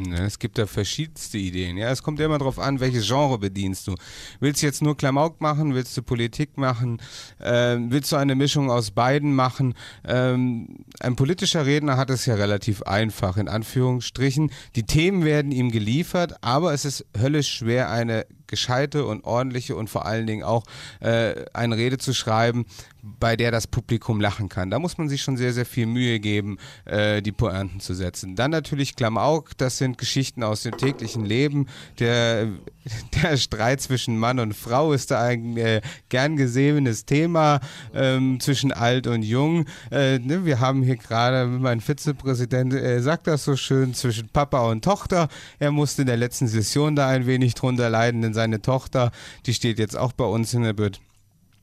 Ja, 0.05 0.25
es 0.25 0.39
gibt 0.39 0.59
da 0.59 0.67
verschiedenste 0.67 1.39
Ideen. 1.39 1.77
Ja, 1.77 1.91
es 1.91 2.03
kommt 2.03 2.21
immer 2.21 2.39
darauf 2.39 2.59
an, 2.59 2.81
welches 2.81 3.07
Genre 3.07 3.39
bedienst 3.39 3.87
du. 3.87 3.95
Willst 4.41 4.63
du 4.63 4.67
jetzt 4.67 4.83
nur 4.83 4.97
Klamauk 4.97 5.41
machen? 5.41 5.75
Willst 5.75 5.97
du 5.97 6.03
Politik 6.03 6.57
machen? 6.57 7.01
Ähm, 7.41 7.91
willst 7.91 8.13
du 8.13 8.17
eine 8.17 8.35
Mischung 8.35 8.71
aus 8.71 8.91
beiden 8.91 9.35
machen? 9.35 9.75
Ähm, 10.05 10.85
ein 11.01 11.17
politischer 11.17 11.67
Redner 11.67 11.97
hat 11.97 12.11
es 12.11 12.27
ja 12.27 12.35
relativ 12.35 12.83
einfach, 12.83 13.37
in 13.37 13.49
Anführungsstrichen. 13.49 14.51
Die 14.75 14.85
Themen 14.85 15.25
werden 15.25 15.53
ihm 15.53 15.71
geliefert, 15.71 16.37
aber 16.43 16.73
es 16.73 16.85
ist 16.85 17.07
höllisch 17.19 17.49
schwer, 17.53 17.91
eine 17.91 18.27
gescheite 18.47 19.05
und 19.07 19.25
ordentliche 19.25 19.77
und 19.77 19.89
vor 19.89 20.07
allen 20.07 20.27
Dingen 20.27 20.43
auch 20.43 20.65
äh, 21.01 21.45
eine 21.53 21.77
Rede 21.77 21.99
zu 21.99 22.15
schreiben, 22.15 22.67
bei 23.19 23.37
der 23.37 23.51
das 23.51 23.67
Publikum 23.67 24.21
lachen 24.21 24.49
kann. 24.49 24.71
Da 24.71 24.79
muss 24.79 24.99
man 24.99 25.09
sich 25.09 25.23
schon 25.23 25.37
sehr, 25.37 25.53
sehr 25.53 25.67
viel 25.67 25.87
Mühe 25.87 26.19
geben, 26.19 26.59
äh, 26.85 27.23
die 27.23 27.33
Pointen 27.33 27.81
zu 27.81 27.95
setzen. 27.95 28.37
Dann 28.37 28.51
natürlich 28.51 28.97
Klamauk, 28.97 29.57
das 29.57 29.79
sind 29.79 29.99
Geschichten 29.99 30.43
aus 30.43 30.63
dem 30.63 30.77
täglichen 30.77 31.25
Leben. 31.25 31.67
Der, 31.99 32.49
der 33.23 33.37
Streit 33.37 33.81
zwischen 33.81 34.19
Mann 34.19 34.41
und 34.41 34.55
Frau 34.55 34.93
ist 34.93 35.11
da 35.11 35.23
ein 35.23 35.57
äh, 35.57 35.81
gern 36.09 36.37
gesehenes 36.37 37.05
Thema 37.05 37.61
ähm, 37.95 38.41
zwischen 38.41 38.73
alt 38.73 39.07
und 39.07 39.23
jung. 39.23 39.67
Äh, 39.91 40.19
ne, 40.19 40.45
wir 40.45 40.61
haben 40.61 40.83
hier 40.83 40.97
gerade, 40.97 41.47
mein 41.47 41.81
Vizepräsident 41.81 42.73
äh, 42.75 43.01
sagt 43.01 43.27
das 43.27 43.45
so 43.45 43.57
schön, 43.57 43.95
zwischen 43.95 44.29
Papa 44.29 44.69
und 44.71 44.85
Tochter. 44.85 45.29
Er 45.59 45.71
musste 45.71 46.03
in 46.03 46.07
der 46.07 46.17
letzten 46.17 46.49
Session 46.49 46.97
da 46.97 47.09
ein 47.09 47.27
wenig 47.27 47.55
drunter 47.55 47.89
leiden, 47.89 48.23
denn 48.23 48.35
seine 48.37 48.63
Tochter, 48.63 49.11
die 49.47 49.55
steht 49.55 49.81
jetzt 49.81 49.97
auch 49.97 50.13
bei 50.13 50.25
uns 50.25 50.55
in 50.55 50.63
der 50.63 50.73
Bütt. 50.73 51.01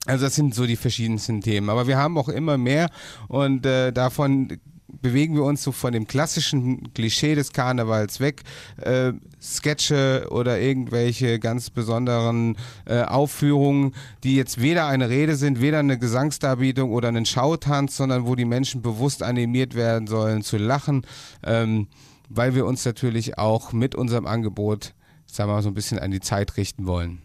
Also 0.05 0.25
das 0.25 0.35
sind 0.35 0.53
so 0.53 0.65
die 0.65 0.75
verschiedensten 0.75 1.39
Themen. 1.39 1.69
Aber 1.69 1.87
wir 1.87 1.97
haben 1.97 2.17
auch 2.17 2.27
immer 2.27 2.57
mehr 2.57 2.89
und 3.29 3.65
äh, 3.65 3.93
davon 3.93 4.59
bewegen 5.01 5.35
wir 5.35 5.43
uns 5.43 5.63
so 5.63 5.71
von 5.71 5.93
dem 5.93 6.07
klassischen 6.07 6.93
Klischee 6.93 7.35
des 7.35 7.51
Karnevals 7.53 8.19
weg. 8.19 8.43
Äh, 8.77 9.13
Sketche 9.41 10.27
oder 10.29 10.59
irgendwelche 10.59 11.39
ganz 11.39 11.69
besonderen 11.69 12.57
äh, 12.85 13.01
Aufführungen, 13.01 13.93
die 14.23 14.35
jetzt 14.35 14.61
weder 14.61 14.87
eine 14.87 15.09
Rede 15.09 15.35
sind, 15.35 15.61
weder 15.61 15.79
eine 15.79 15.97
Gesangsdarbietung 15.97 16.91
oder 16.91 17.07
einen 17.07 17.25
Schautanz, 17.25 17.97
sondern 17.97 18.25
wo 18.25 18.35
die 18.35 18.45
Menschen 18.45 18.81
bewusst 18.81 19.23
animiert 19.23 19.75
werden 19.75 20.07
sollen 20.07 20.43
zu 20.43 20.57
lachen, 20.57 21.05
ähm, 21.43 21.87
weil 22.29 22.55
wir 22.55 22.65
uns 22.65 22.85
natürlich 22.85 23.37
auch 23.37 23.73
mit 23.73 23.95
unserem 23.95 24.25
Angebot, 24.27 24.93
sagen 25.33 25.49
wir 25.49 25.55
mal, 25.55 25.61
so 25.63 25.69
ein 25.69 25.73
bisschen 25.73 25.99
an 25.99 26.11
die 26.11 26.19
Zeit 26.19 26.57
richten 26.57 26.85
wollen. 26.85 27.21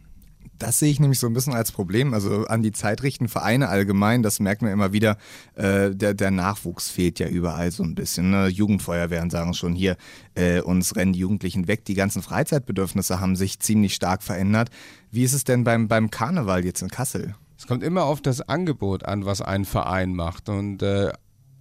Das 0.59 0.81
sehe 0.81 0.91
ich 0.91 0.99
nämlich 0.99 1.21
so 1.21 1.29
ein 1.29 1.35
bisschen 1.35 1.55
als 1.55 1.71
Problem. 1.71 2.15
Also 2.15 2.47
an 2.47 2.63
die 2.63 2.73
Zeit 2.73 3.03
richten 3.03 3.29
Vereine 3.29 3.69
allgemein, 3.69 4.25
das 4.25 4.41
merkt 4.41 4.63
man 4.63 4.73
immer 4.73 4.93
wieder. 4.93 5.17
Äh, 5.55 5.91
der, 5.95 6.15
der 6.15 6.33
Nachwuchs 6.33 6.91
fehlt 6.91 7.21
ja 7.21 7.29
überall 7.29 7.71
so 7.71 7.85
ein 7.85 7.95
bisschen. 7.95 8.31
Ne? 8.31 8.49
Jugendfeuerwehren 8.49 9.31
sagen 9.31 9.55
schon 9.55 9.75
hier, 9.75 9.97
äh, 10.35 10.61
uns 10.61 10.97
rennen 10.97 11.13
die 11.13 11.21
Jugendlichen 11.21 11.69
weg. 11.69 11.85
Die 11.85 11.95
ganzen 11.95 12.23
Freizeitbedürfnisse 12.23 13.21
haben 13.21 13.37
sich 13.37 13.61
ziemlich 13.61 13.95
stark 13.95 14.23
verändert. 14.23 14.71
Wie 15.13 15.23
ist 15.23 15.33
es 15.33 15.45
denn 15.45 15.63
beim, 15.63 15.87
beim 15.87 16.11
Karneval 16.11 16.65
jetzt 16.65 16.83
in 16.83 16.89
Kassel? 16.89 17.37
Es 17.57 17.67
kommt 17.67 17.85
immer 17.85 18.05
auf 18.05 18.21
das 18.21 18.41
Angebot 18.41 19.05
an, 19.05 19.27
was 19.27 19.43
ein 19.43 19.65
Verein 19.65 20.15
macht. 20.15 20.49
Und 20.49 20.83
äh, 20.83 21.13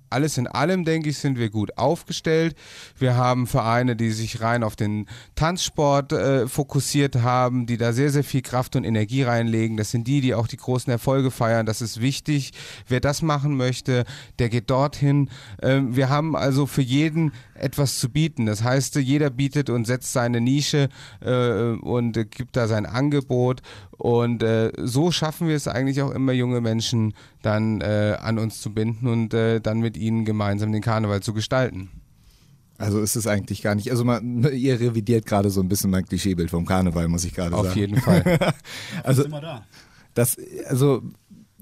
alles 0.09 0.37
in 0.37 0.47
allem, 0.47 0.85
denke 0.85 1.09
ich, 1.09 1.17
sind 1.17 1.37
wir 1.37 1.49
gut 1.49 1.77
aufgestellt. 1.77 2.55
Wir 2.97 3.15
haben 3.15 3.47
Vereine, 3.47 3.95
die 3.95 4.11
sich 4.11 4.41
rein 4.41 4.63
auf 4.63 4.75
den 4.75 5.07
Tanzsport 5.35 6.13
äh, 6.13 6.47
fokussiert 6.47 7.17
haben, 7.17 7.65
die 7.65 7.77
da 7.77 7.93
sehr, 7.93 8.09
sehr 8.09 8.23
viel 8.23 8.41
Kraft 8.41 8.75
und 8.75 8.83
Energie 8.83 9.23
reinlegen. 9.23 9.77
Das 9.77 9.91
sind 9.91 10.07
die, 10.07 10.21
die 10.21 10.33
auch 10.33 10.47
die 10.47 10.57
großen 10.57 10.91
Erfolge 10.91 11.31
feiern. 11.31 11.65
Das 11.65 11.81
ist 11.81 12.01
wichtig. 12.01 12.51
Wer 12.87 12.99
das 12.99 13.21
machen 13.21 13.55
möchte, 13.57 14.05
der 14.39 14.49
geht 14.49 14.69
dorthin. 14.69 15.29
Ähm, 15.61 15.95
wir 15.95 16.09
haben 16.09 16.35
also 16.35 16.65
für 16.65 16.81
jeden 16.81 17.31
etwas 17.59 17.99
zu 17.99 18.09
bieten. 18.09 18.45
Das 18.45 18.63
heißt, 18.63 18.95
jeder 18.95 19.29
bietet 19.29 19.69
und 19.69 19.85
setzt 19.85 20.13
seine 20.13 20.41
Nische 20.41 20.89
äh, 21.21 21.71
und 21.81 22.13
gibt 22.31 22.55
da 22.55 22.67
sein 22.67 22.85
Angebot. 22.85 23.61
Und 23.97 24.43
äh, 24.43 24.71
so 24.77 25.11
schaffen 25.11 25.47
wir 25.47 25.55
es 25.55 25.67
eigentlich 25.67 26.01
auch 26.01 26.11
immer, 26.11 26.31
junge 26.33 26.61
Menschen 26.61 27.13
dann 27.41 27.81
äh, 27.81 28.17
an 28.19 28.39
uns 28.39 28.61
zu 28.61 28.73
binden 28.73 29.07
und 29.07 29.33
äh, 29.33 29.59
dann 29.59 29.79
mit 29.79 29.97
ihnen 29.97 30.25
gemeinsam 30.25 30.71
den 30.71 30.81
Karneval 30.81 31.21
zu 31.21 31.33
gestalten. 31.33 31.89
Also 32.77 33.01
ist 33.01 33.15
es 33.15 33.25
eigentlich 33.25 33.61
gar 33.63 33.75
nicht. 33.75 33.89
Also 33.89 34.05
man, 34.05 34.43
ihr 34.53 34.79
revidiert 34.79 35.25
gerade 35.25 35.49
so 35.49 35.61
ein 35.61 35.69
bisschen 35.69 35.89
mein 35.89 36.05
Klischeebild 36.05 36.51
vom 36.51 36.65
Karneval, 36.65 37.07
muss 37.07 37.25
ich 37.25 37.33
gerade 37.33 37.55
sagen. 37.55 37.67
Auf 37.67 37.75
jeden 37.75 37.97
Fall. 37.97 38.23
Also 39.03 39.25
das, 40.13 40.35
also 40.67 41.03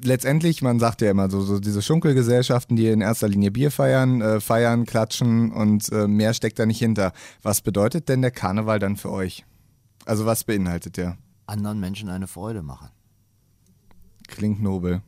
letztendlich, 0.04 0.62
man 0.62 0.80
sagt 0.80 1.02
ja 1.02 1.12
immer 1.12 1.30
so, 1.30 1.42
so 1.42 1.60
diese 1.60 1.82
Schunkelgesellschaften, 1.82 2.76
die 2.76 2.88
in 2.88 3.02
erster 3.02 3.28
Linie 3.28 3.52
Bier 3.52 3.72
feiern, 3.72 4.22
äh, 4.22 4.40
feiern, 4.40 4.86
klatschen 4.86 5.52
und 5.52 5.92
äh, 5.92 6.08
mehr 6.08 6.34
steckt 6.34 6.60
da 6.60 6.66
nicht 6.66 6.80
hinter. 6.80 7.14
Was 7.42 7.62
bedeutet 7.62 8.10
denn 8.10 8.22
der 8.22 8.32
Karneval 8.32 8.80
dann 8.80 8.98
für 8.98 9.12
euch? 9.12 9.46
Also 10.06 10.26
was 10.26 10.44
beinhaltet 10.44 10.98
der? 10.98 11.18
Anderen 11.48 11.80
Menschen 11.80 12.10
eine 12.10 12.28
Freude 12.28 12.62
machen. 12.62 12.90
Klingt 14.28 14.62
nobel. 14.62 15.02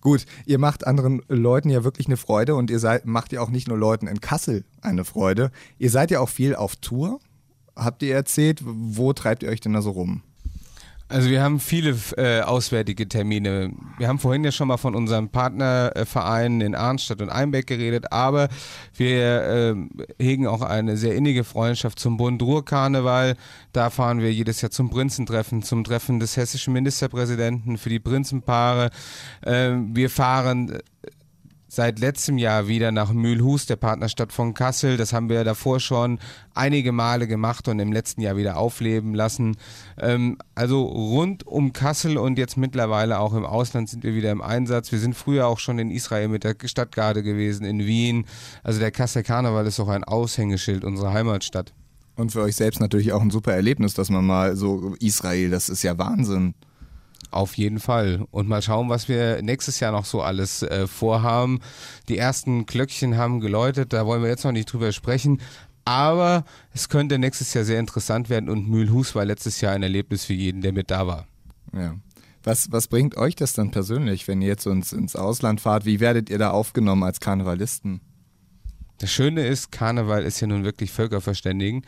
Gut, 0.00 0.26
ihr 0.46 0.58
macht 0.58 0.86
anderen 0.86 1.22
Leuten 1.28 1.70
ja 1.70 1.84
wirklich 1.84 2.06
eine 2.06 2.16
Freude 2.16 2.54
und 2.54 2.70
ihr 2.70 2.78
seid, 2.78 3.06
macht 3.06 3.32
ja 3.32 3.40
auch 3.40 3.50
nicht 3.50 3.68
nur 3.68 3.78
Leuten 3.78 4.06
in 4.06 4.20
Kassel 4.20 4.64
eine 4.82 5.04
Freude. 5.04 5.50
Ihr 5.78 5.90
seid 5.90 6.10
ja 6.10 6.20
auch 6.20 6.28
viel 6.28 6.54
auf 6.54 6.76
Tour. 6.76 7.20
Habt 7.76 8.02
ihr 8.02 8.14
erzählt, 8.14 8.62
wo 8.64 9.12
treibt 9.12 9.42
ihr 9.42 9.48
euch 9.48 9.60
denn 9.60 9.72
da 9.72 9.82
so 9.82 9.90
rum? 9.90 10.22
Also 11.10 11.28
wir 11.28 11.42
haben 11.42 11.58
viele 11.58 11.98
äh, 12.16 12.42
auswärtige 12.42 13.08
Termine. 13.08 13.72
Wir 13.98 14.06
haben 14.06 14.20
vorhin 14.20 14.44
ja 14.44 14.52
schon 14.52 14.68
mal 14.68 14.76
von 14.76 14.94
unseren 14.94 15.28
Partnervereinen 15.28 16.60
in 16.60 16.76
Arnstadt 16.76 17.20
und 17.20 17.30
Einbeck 17.30 17.66
geredet, 17.66 18.12
aber 18.12 18.48
wir 18.94 19.42
äh, 19.42 19.74
hegen 20.24 20.46
auch 20.46 20.62
eine 20.62 20.96
sehr 20.96 21.16
innige 21.16 21.42
Freundschaft 21.42 21.98
zum 21.98 22.16
Bund 22.16 22.40
Ruhr 22.42 22.64
Karneval. 22.64 23.34
Da 23.72 23.90
fahren 23.90 24.20
wir 24.20 24.32
jedes 24.32 24.60
Jahr 24.60 24.70
zum 24.70 24.88
Prinzentreffen, 24.88 25.64
zum 25.64 25.82
Treffen 25.82 26.20
des 26.20 26.36
hessischen 26.36 26.72
Ministerpräsidenten 26.74 27.76
für 27.76 27.88
die 27.88 27.98
Prinzenpaare. 27.98 28.90
Äh, 29.42 29.72
wir 29.92 30.10
fahren 30.10 30.78
seit 31.70 32.00
letztem 32.00 32.36
Jahr 32.36 32.66
wieder 32.66 32.90
nach 32.90 33.12
Mühlhus, 33.12 33.64
der 33.64 33.76
Partnerstadt 33.76 34.32
von 34.32 34.54
Kassel. 34.54 34.96
Das 34.96 35.12
haben 35.12 35.28
wir 35.28 35.44
davor 35.44 35.78
schon 35.78 36.18
einige 36.52 36.90
Male 36.90 37.28
gemacht 37.28 37.68
und 37.68 37.78
im 37.78 37.92
letzten 37.92 38.22
Jahr 38.22 38.36
wieder 38.36 38.56
aufleben 38.56 39.14
lassen. 39.14 39.56
Ähm, 39.96 40.36
also 40.56 40.82
rund 40.82 41.46
um 41.46 41.72
Kassel 41.72 42.18
und 42.18 42.38
jetzt 42.38 42.56
mittlerweile 42.56 43.20
auch 43.20 43.34
im 43.34 43.46
Ausland 43.46 43.88
sind 43.88 44.02
wir 44.02 44.16
wieder 44.16 44.32
im 44.32 44.42
Einsatz. 44.42 44.90
Wir 44.90 44.98
sind 44.98 45.14
früher 45.14 45.46
auch 45.46 45.60
schon 45.60 45.78
in 45.78 45.92
Israel 45.92 46.26
mit 46.26 46.42
der 46.42 46.56
Stadtgarde 46.64 47.22
gewesen, 47.22 47.64
in 47.64 47.86
Wien. 47.86 48.26
Also 48.64 48.80
der 48.80 48.90
Kasseler 48.90 49.22
Karneval 49.22 49.66
ist 49.66 49.78
auch 49.78 49.88
ein 49.88 50.02
Aushängeschild 50.02 50.84
unserer 50.84 51.12
Heimatstadt. 51.12 51.72
Und 52.16 52.32
für 52.32 52.42
euch 52.42 52.56
selbst 52.56 52.80
natürlich 52.80 53.12
auch 53.12 53.22
ein 53.22 53.30
super 53.30 53.54
Erlebnis, 53.54 53.94
dass 53.94 54.10
man 54.10 54.26
mal 54.26 54.56
so 54.56 54.96
Israel, 54.98 55.50
das 55.50 55.68
ist 55.68 55.84
ja 55.84 55.96
Wahnsinn. 55.98 56.54
Auf 57.30 57.56
jeden 57.56 57.78
Fall. 57.78 58.26
Und 58.30 58.48
mal 58.48 58.62
schauen, 58.62 58.88
was 58.88 59.08
wir 59.08 59.40
nächstes 59.42 59.78
Jahr 59.80 59.92
noch 59.92 60.04
so 60.04 60.20
alles 60.20 60.62
äh, 60.62 60.86
vorhaben. 60.86 61.60
Die 62.08 62.18
ersten 62.18 62.66
Glöckchen 62.66 63.16
haben 63.16 63.40
geläutet, 63.40 63.92
da 63.92 64.04
wollen 64.04 64.22
wir 64.22 64.30
jetzt 64.30 64.44
noch 64.44 64.52
nicht 64.52 64.72
drüber 64.72 64.92
sprechen. 64.92 65.40
Aber 65.84 66.44
es 66.74 66.88
könnte 66.88 67.18
nächstes 67.18 67.54
Jahr 67.54 67.64
sehr 67.64 67.80
interessant 67.80 68.28
werden 68.30 68.50
und 68.50 68.68
Mühlhus 68.68 69.14
war 69.14 69.24
letztes 69.24 69.60
Jahr 69.60 69.72
ein 69.72 69.82
Erlebnis 69.82 70.24
für 70.24 70.34
jeden, 70.34 70.60
der 70.60 70.72
mit 70.72 70.90
da 70.90 71.06
war. 71.06 71.26
Ja. 71.72 71.94
Was, 72.42 72.72
was 72.72 72.88
bringt 72.88 73.16
euch 73.16 73.36
das 73.36 73.52
dann 73.52 73.70
persönlich, 73.70 74.26
wenn 74.26 74.40
ihr 74.40 74.48
jetzt 74.48 74.66
ins, 74.66 74.92
ins 74.92 75.14
Ausland 75.14 75.60
fahrt? 75.60 75.84
Wie 75.84 76.00
werdet 76.00 76.30
ihr 76.30 76.38
da 76.38 76.50
aufgenommen 76.50 77.02
als 77.02 77.20
Karnevalisten? 77.20 78.00
Das 78.98 79.10
Schöne 79.10 79.46
ist, 79.46 79.72
Karneval 79.72 80.24
ist 80.24 80.40
ja 80.40 80.46
nun 80.46 80.64
wirklich 80.64 80.90
Völkerverständigen. 80.90 81.84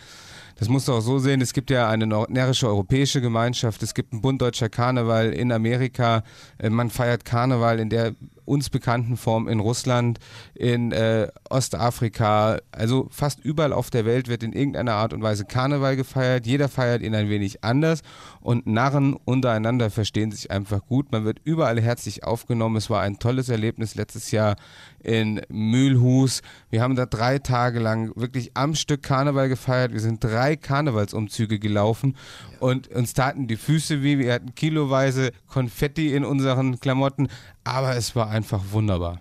Das 0.56 0.68
musst 0.68 0.88
du 0.88 0.92
auch 0.92 1.00
so 1.00 1.18
sehen, 1.18 1.40
es 1.40 1.52
gibt 1.52 1.70
ja 1.70 1.88
eine 1.88 2.06
närrische 2.06 2.68
europäische 2.68 3.20
Gemeinschaft, 3.20 3.82
es 3.82 3.94
gibt 3.94 4.12
einen 4.12 4.22
Bund 4.22 4.40
Deutscher 4.40 4.68
Karneval 4.68 5.32
in 5.32 5.52
Amerika, 5.52 6.22
äh, 6.58 6.70
man 6.70 6.90
feiert 6.90 7.24
Karneval 7.24 7.78
in 7.80 7.88
der 7.88 8.14
uns 8.44 8.70
bekannten 8.70 9.16
Formen 9.16 9.48
in 9.48 9.60
Russland, 9.60 10.18
in 10.54 10.92
äh, 10.92 11.28
Ostafrika, 11.48 12.58
also 12.72 13.08
fast 13.10 13.40
überall 13.40 13.72
auf 13.72 13.90
der 13.90 14.04
Welt 14.04 14.28
wird 14.28 14.42
in 14.42 14.52
irgendeiner 14.52 14.94
Art 14.94 15.12
und 15.12 15.22
Weise 15.22 15.44
Karneval 15.44 15.96
gefeiert. 15.96 16.46
Jeder 16.46 16.68
feiert 16.68 17.02
ihn 17.02 17.14
ein 17.14 17.28
wenig 17.28 17.62
anders 17.62 18.02
und 18.40 18.66
Narren 18.66 19.14
untereinander 19.24 19.90
verstehen 19.90 20.32
sich 20.32 20.50
einfach 20.50 20.84
gut. 20.84 21.12
Man 21.12 21.24
wird 21.24 21.38
überall 21.44 21.80
herzlich 21.80 22.24
aufgenommen. 22.24 22.76
Es 22.76 22.90
war 22.90 23.00
ein 23.02 23.18
tolles 23.18 23.48
Erlebnis 23.48 23.94
letztes 23.94 24.32
Jahr 24.32 24.56
in 25.02 25.40
Mühlhus. 25.48 26.42
Wir 26.70 26.82
haben 26.82 26.96
da 26.96 27.06
drei 27.06 27.38
Tage 27.38 27.78
lang 27.78 28.12
wirklich 28.16 28.52
am 28.54 28.74
Stück 28.74 29.02
Karneval 29.02 29.48
gefeiert. 29.48 29.92
Wir 29.92 30.00
sind 30.00 30.22
drei 30.22 30.41
Karnevalsumzüge 30.56 31.58
gelaufen 31.58 32.16
und 32.60 32.88
uns 32.88 33.14
taten 33.14 33.46
die 33.46 33.56
Füße 33.56 34.02
weh. 34.02 34.18
Wir 34.18 34.34
hatten 34.34 34.54
kiloweise 34.54 35.32
Konfetti 35.48 36.14
in 36.14 36.24
unseren 36.24 36.80
Klamotten, 36.80 37.28
aber 37.64 37.96
es 37.96 38.14
war 38.16 38.28
einfach 38.28 38.60
wunderbar. 38.70 39.20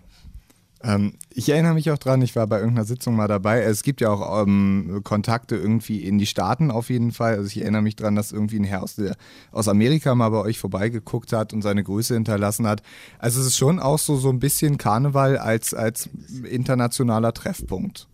Ähm, 0.83 1.13
ich 1.29 1.49
erinnere 1.49 1.73
mich 1.73 1.91
auch 1.91 1.97
dran, 1.97 2.21
ich 2.21 2.35
war 2.35 2.47
bei 2.47 2.57
irgendeiner 2.57 2.85
Sitzung 2.85 3.15
mal 3.15 3.27
dabei. 3.27 3.61
Es 3.61 3.83
gibt 3.83 4.01
ja 4.01 4.09
auch 4.09 4.43
ähm, 4.43 5.01
Kontakte 5.03 5.55
irgendwie 5.55 6.03
in 6.03 6.17
die 6.17 6.25
Staaten 6.25 6.71
auf 6.71 6.89
jeden 6.89 7.11
Fall. 7.11 7.35
Also 7.35 7.47
ich 7.47 7.61
erinnere 7.61 7.81
mich 7.81 7.95
dran, 7.95 8.15
dass 8.15 8.31
irgendwie 8.31 8.57
ein 8.57 8.63
Herr 8.63 8.83
aus, 8.83 8.95
der, 8.95 9.15
aus 9.51 9.67
Amerika 9.67 10.15
mal 10.15 10.29
bei 10.29 10.39
euch 10.39 10.59
vorbeigeguckt 10.59 11.33
hat 11.33 11.53
und 11.53 11.61
seine 11.61 11.83
Grüße 11.83 12.13
hinterlassen 12.13 12.67
hat. 12.67 12.81
Also 13.19 13.41
es 13.41 13.47
ist 13.47 13.57
schon 13.57 13.79
auch 13.79 13.99
so, 13.99 14.17
so 14.17 14.29
ein 14.29 14.39
bisschen 14.39 14.77
Karneval 14.77 15.37
als, 15.37 15.73
als 15.73 16.09
internationaler 16.43 17.33
Treffpunkt. 17.33 18.07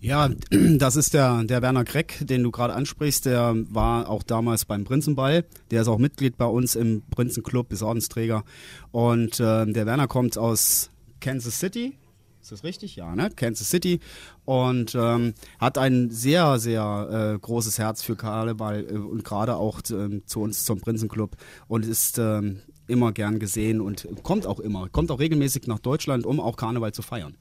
Ja, 0.00 0.30
das 0.50 0.96
ist 0.96 1.14
der, 1.14 1.42
der 1.44 1.60
Werner 1.60 1.84
Kreck, 1.84 2.18
den 2.20 2.42
du 2.42 2.50
gerade 2.50 2.74
ansprichst. 2.74 3.26
Der 3.26 3.54
war 3.68 4.08
auch 4.08 4.22
damals 4.22 4.64
beim 4.64 4.84
Prinzenball. 4.84 5.44
Der 5.70 5.82
ist 5.82 5.88
auch 5.88 5.98
Mitglied 5.98 6.36
bei 6.36 6.46
uns 6.46 6.76
im 6.76 7.02
Prinzenclub, 7.10 7.72
ist 7.72 7.82
Ordensträger. 7.82 8.44
Und 8.92 9.40
äh, 9.40 9.66
der 9.66 9.86
Werner 9.86 10.06
kommt 10.06 10.38
aus 10.38 10.90
Kansas 11.20 11.58
City. 11.58 11.98
Ist 12.40 12.52
das 12.52 12.64
richtig? 12.64 12.94
Ja, 12.94 13.14
ne? 13.16 13.30
Kansas 13.34 13.68
City. 13.68 13.98
Und 14.44 14.94
ähm, 14.94 15.34
hat 15.58 15.76
ein 15.78 16.10
sehr, 16.10 16.58
sehr 16.60 17.34
äh, 17.34 17.38
großes 17.38 17.78
Herz 17.78 18.02
für 18.02 18.14
Karneval 18.14 18.86
äh, 18.88 18.94
und 18.94 19.24
gerade 19.24 19.56
auch 19.56 19.80
äh, 19.90 20.24
zu 20.24 20.40
uns 20.40 20.64
zum 20.64 20.80
Prinzenclub 20.80 21.36
und 21.66 21.84
ist 21.84 22.18
ähm, 22.18 22.60
immer 22.86 23.12
gern 23.12 23.40
gesehen 23.40 23.80
und 23.80 24.06
kommt 24.22 24.46
auch 24.46 24.60
immer, 24.60 24.88
kommt 24.88 25.10
auch 25.10 25.18
regelmäßig 25.18 25.66
nach 25.66 25.80
Deutschland, 25.80 26.24
um 26.24 26.40
auch 26.40 26.56
Karneval 26.56 26.92
zu 26.92 27.02
feiern. 27.02 27.36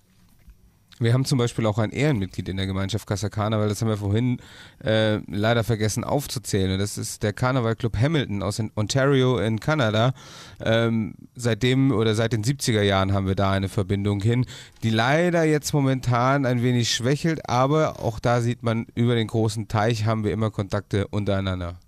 Wir 0.99 1.13
haben 1.13 1.25
zum 1.25 1.37
Beispiel 1.37 1.65
auch 1.67 1.77
ein 1.77 1.91
Ehrenmitglied 1.91 2.49
in 2.49 2.57
der 2.57 2.65
Gemeinschaft 2.65 3.05
Casa 3.05 3.29
Karneval, 3.29 3.69
das 3.69 3.81
haben 3.81 3.89
wir 3.89 3.97
vorhin 3.97 4.39
äh, 4.83 5.17
leider 5.27 5.63
vergessen 5.63 6.03
aufzuzählen. 6.03 6.79
Das 6.79 6.97
ist 6.97 7.21
der 7.21 7.33
Karneval 7.33 7.75
Club 7.75 7.97
Hamilton 7.97 8.41
aus 8.41 8.59
Ontario 8.75 9.37
in 9.37 9.59
Kanada. 9.59 10.13
Ähm, 10.59 11.13
seitdem 11.35 11.91
oder 11.91 12.15
seit 12.15 12.33
den 12.33 12.43
70er 12.43 12.81
Jahren 12.81 13.13
haben 13.13 13.27
wir 13.27 13.35
da 13.35 13.51
eine 13.51 13.69
Verbindung 13.69 14.21
hin, 14.21 14.45
die 14.81 14.89
leider 14.89 15.43
jetzt 15.43 15.71
momentan 15.71 16.47
ein 16.47 16.63
wenig 16.63 16.91
schwächelt, 16.91 17.47
aber 17.47 17.99
auch 17.99 18.19
da 18.19 18.41
sieht 18.41 18.63
man, 18.63 18.87
über 18.95 19.13
den 19.13 19.27
großen 19.27 19.67
Teich 19.67 20.05
haben 20.05 20.23
wir 20.23 20.31
immer 20.31 20.49
Kontakte 20.49 21.07
untereinander. 21.07 21.79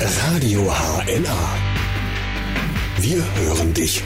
Radio 0.00 0.70
HNA. 0.70 1.56
Wir 2.98 3.24
hören 3.36 3.72
dich. 3.72 4.02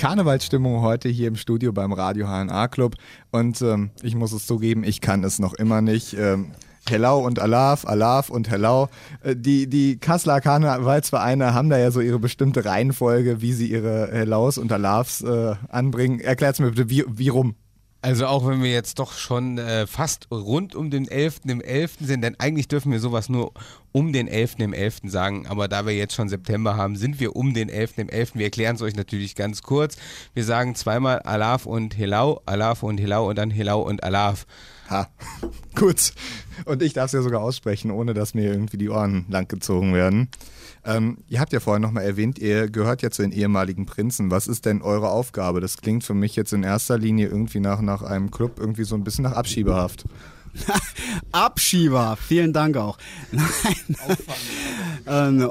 Karnevalsstimmung 0.00 0.80
heute 0.80 1.10
hier 1.10 1.28
im 1.28 1.36
Studio 1.36 1.74
beim 1.74 1.92
Radio 1.92 2.26
HNA 2.26 2.68
Club 2.68 2.96
und 3.32 3.60
ähm, 3.60 3.90
ich 4.00 4.14
muss 4.14 4.32
es 4.32 4.46
zugeben, 4.46 4.82
ich 4.82 5.02
kann 5.02 5.22
es 5.24 5.38
noch 5.38 5.52
immer 5.52 5.82
nicht. 5.82 6.14
Ähm, 6.14 6.52
Hellau 6.88 7.18
und 7.18 7.38
Alaf, 7.38 7.84
Alaf 7.84 8.30
und 8.30 8.48
Hellau. 8.48 8.88
Äh, 9.22 9.36
die, 9.36 9.66
die 9.66 9.98
Kasseler 9.98 10.40
Karnevalsvereine 10.40 11.52
haben 11.52 11.68
da 11.68 11.76
ja 11.76 11.90
so 11.90 12.00
ihre 12.00 12.18
bestimmte 12.18 12.64
Reihenfolge, 12.64 13.42
wie 13.42 13.52
sie 13.52 13.70
ihre 13.70 14.08
Hellaus 14.10 14.56
und 14.56 14.72
Alafs 14.72 15.20
äh, 15.20 15.54
anbringen. 15.68 16.18
Erklärt 16.18 16.58
mir 16.60 16.70
bitte, 16.70 16.88
wie, 16.88 17.04
wie 17.06 17.28
rum? 17.28 17.54
Also 18.02 18.26
auch 18.26 18.46
wenn 18.46 18.62
wir 18.62 18.72
jetzt 18.72 18.98
doch 18.98 19.12
schon 19.12 19.58
äh, 19.58 19.86
fast 19.86 20.28
rund 20.30 20.74
um 20.74 20.90
den 20.90 21.06
11. 21.06 21.40
im 21.46 21.60
11. 21.60 21.96
sind, 22.00 22.22
denn 22.22 22.34
eigentlich 22.40 22.66
dürfen 22.66 22.92
wir 22.92 22.98
sowas 22.98 23.28
nur 23.28 23.52
um 23.92 24.14
den 24.14 24.26
11. 24.26 24.54
im 24.60 24.72
11. 24.72 25.00
sagen, 25.04 25.46
aber 25.46 25.68
da 25.68 25.84
wir 25.84 25.94
jetzt 25.94 26.14
schon 26.14 26.30
September 26.30 26.76
haben, 26.76 26.96
sind 26.96 27.20
wir 27.20 27.36
um 27.36 27.52
den 27.52 27.68
11. 27.68 27.98
im 27.98 28.08
11. 28.08 28.36
Wir 28.36 28.44
erklären 28.44 28.76
es 28.76 28.82
euch 28.82 28.96
natürlich 28.96 29.34
ganz 29.34 29.62
kurz. 29.62 29.96
Wir 30.32 30.44
sagen 30.44 30.74
zweimal 30.76 31.18
Alaf 31.20 31.66
und 31.66 31.98
Helau, 31.98 32.40
Alaf 32.46 32.82
und 32.82 32.98
Helau 32.98 33.28
und 33.28 33.36
dann 33.36 33.50
Helau 33.50 33.82
und 33.82 34.02
Alaf. 34.02 34.46
Ha, 34.90 35.08
gut. 35.76 36.12
Und 36.64 36.82
ich 36.82 36.92
darf 36.92 37.06
es 37.06 37.12
ja 37.12 37.22
sogar 37.22 37.40
aussprechen, 37.40 37.90
ohne 37.90 38.12
dass 38.12 38.34
mir 38.34 38.50
irgendwie 38.52 38.76
die 38.76 38.90
Ohren 38.90 39.24
langgezogen 39.28 39.94
werden. 39.94 40.28
Ähm, 40.84 41.18
ihr 41.28 41.40
habt 41.40 41.52
ja 41.52 41.60
vorhin 41.60 41.82
nochmal 41.82 42.04
erwähnt, 42.04 42.38
ihr 42.38 42.68
gehört 42.68 43.02
ja 43.02 43.10
zu 43.10 43.22
den 43.22 43.32
ehemaligen 43.32 43.86
Prinzen. 43.86 44.30
Was 44.30 44.48
ist 44.48 44.66
denn 44.66 44.82
eure 44.82 45.10
Aufgabe? 45.10 45.60
Das 45.60 45.76
klingt 45.76 46.04
für 46.04 46.14
mich 46.14 46.36
jetzt 46.36 46.52
in 46.52 46.62
erster 46.62 46.98
Linie 46.98 47.28
irgendwie 47.28 47.60
nach, 47.60 47.80
nach 47.80 48.02
einem 48.02 48.30
Club, 48.30 48.58
irgendwie 48.58 48.84
so 48.84 48.94
ein 48.94 49.04
bisschen 49.04 49.24
nach 49.24 49.32
Abschiebehaft. 49.32 50.04
Abschieber, 51.32 52.16
vielen 52.16 52.52
Dank 52.52 52.76
auch. 52.76 52.98
Nein. 53.32 53.96
ähm, 55.06 55.50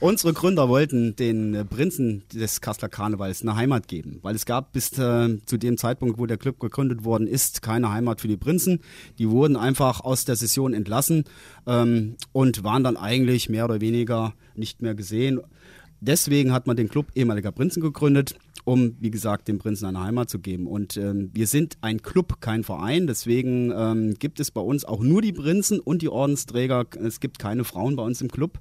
unsere 0.00 0.32
Gründer 0.32 0.68
wollten 0.68 1.16
den 1.16 1.66
Prinzen 1.68 2.22
des 2.32 2.60
Kasseler 2.60 2.88
Karnevals 2.88 3.42
eine 3.42 3.56
Heimat 3.56 3.88
geben, 3.88 4.18
weil 4.22 4.34
es 4.34 4.46
gab 4.46 4.72
bis 4.72 4.92
äh, 4.98 5.38
zu 5.46 5.56
dem 5.56 5.76
Zeitpunkt, 5.76 6.18
wo 6.18 6.26
der 6.26 6.38
Club 6.38 6.60
gegründet 6.60 7.04
worden 7.04 7.26
ist, 7.26 7.62
keine 7.62 7.90
Heimat 7.90 8.20
für 8.20 8.28
die 8.28 8.36
Prinzen. 8.36 8.80
Die 9.18 9.28
wurden 9.28 9.56
einfach 9.56 10.00
aus 10.00 10.24
der 10.24 10.36
Session 10.36 10.74
entlassen 10.74 11.24
ähm, 11.66 12.16
und 12.32 12.64
waren 12.64 12.84
dann 12.84 12.96
eigentlich 12.96 13.48
mehr 13.48 13.64
oder 13.64 13.80
weniger 13.80 14.34
nicht 14.54 14.82
mehr 14.82 14.94
gesehen. 14.94 15.40
Deswegen 16.00 16.52
hat 16.52 16.66
man 16.66 16.76
den 16.76 16.88
Club 16.88 17.06
ehemaliger 17.14 17.52
Prinzen 17.52 17.80
gegründet 17.80 18.34
um, 18.64 18.96
wie 19.00 19.10
gesagt, 19.10 19.48
dem 19.48 19.58
Prinzen 19.58 19.86
eine 19.86 20.02
Heimat 20.02 20.30
zu 20.30 20.38
geben. 20.38 20.66
Und 20.66 20.96
ähm, 20.96 21.30
wir 21.34 21.46
sind 21.46 21.76
ein 21.82 22.02
Club, 22.02 22.40
kein 22.40 22.64
Verein. 22.64 23.06
Deswegen 23.06 23.72
ähm, 23.76 24.14
gibt 24.18 24.40
es 24.40 24.50
bei 24.50 24.60
uns 24.60 24.84
auch 24.84 25.02
nur 25.02 25.22
die 25.22 25.32
Prinzen 25.32 25.80
und 25.80 26.02
die 26.02 26.08
Ordensträger. 26.08 26.86
Es 27.02 27.20
gibt 27.20 27.38
keine 27.38 27.64
Frauen 27.64 27.96
bei 27.96 28.02
uns 28.02 28.20
im 28.20 28.30
Club. 28.30 28.58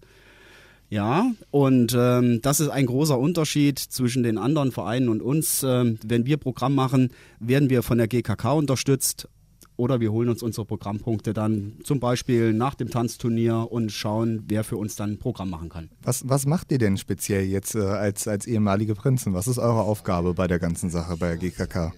Ja, 0.90 1.32
und 1.50 1.96
ähm, 1.98 2.42
das 2.42 2.60
ist 2.60 2.70
ein 2.70 2.86
großer 2.86 3.18
Unterschied 3.18 3.80
zwischen 3.80 4.22
den 4.22 4.38
anderen 4.38 4.72
Vereinen 4.72 5.10
und 5.10 5.22
uns. 5.22 5.64
Ähm, 5.64 5.98
wenn 6.06 6.26
wir 6.26 6.38
Programm 6.38 6.76
machen, 6.76 7.10
werden 7.40 7.70
wir 7.70 7.82
von 7.82 7.98
der 7.98 8.08
GKK 8.08 8.54
unterstützt 8.54 9.28
oder 9.76 10.00
wir 10.00 10.12
holen 10.12 10.30
uns 10.30 10.44
unsere 10.44 10.66
Programmpunkte 10.66 11.34
dann 11.34 11.74
zum 11.84 12.00
Beispiel 12.00 12.54
nach 12.54 12.76
dem 12.76 12.90
Tanzturnier 12.90 13.68
und 13.72 13.92
schauen, 13.92 14.44
wer 14.48 14.64
für 14.64 14.78
uns 14.78 14.96
dann 14.96 15.14
ein 15.14 15.20
Programm 15.20 15.50
machen 15.50 15.70
kann. 15.70 15.90
Was, 16.04 16.28
was 16.28 16.46
macht 16.46 16.72
ihr 16.72 16.78
denn 16.78 16.98
speziell 16.98 17.46
jetzt 17.46 17.76
äh, 17.76 17.80
als, 17.80 18.28
als 18.28 18.46
ehemalige 18.46 18.96
Prinzen? 18.96 19.34
Was 19.34 19.48
ist 19.48 19.58
eure 19.58 19.82
Aufgabe 19.82 20.34
bei 20.34 20.48
der 20.48 20.60
ganzen 20.60 20.90
Sache 20.90 21.18
bei 21.18 21.36
der 21.36 21.38
GKK? 21.38 21.94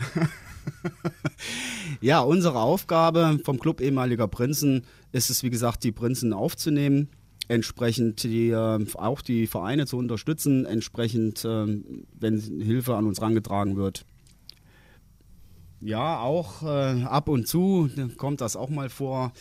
ja, 2.00 2.20
unsere 2.20 2.60
Aufgabe 2.60 3.38
vom 3.44 3.58
Club 3.58 3.80
ehemaliger 3.80 4.28
Prinzen 4.28 4.82
ist 5.12 5.30
es, 5.30 5.42
wie 5.42 5.50
gesagt, 5.50 5.84
die 5.84 5.92
Prinzen 5.92 6.32
aufzunehmen, 6.32 7.08
entsprechend 7.48 8.24
die, 8.24 8.50
äh, 8.50 8.86
auch 8.94 9.22
die 9.22 9.46
Vereine 9.46 9.86
zu 9.86 9.96
unterstützen, 9.96 10.66
entsprechend, 10.66 11.44
äh, 11.44 11.66
wenn 12.18 12.40
Hilfe 12.60 12.96
an 12.96 13.06
uns 13.06 13.20
herangetragen 13.20 13.76
wird, 13.76 14.04
ja, 15.86 16.20
auch 16.20 16.62
äh, 16.62 17.04
ab 17.04 17.28
und 17.28 17.46
zu 17.46 17.88
kommt 18.16 18.40
das 18.40 18.56
auch 18.56 18.68
mal 18.68 18.88
vor, 18.88 19.32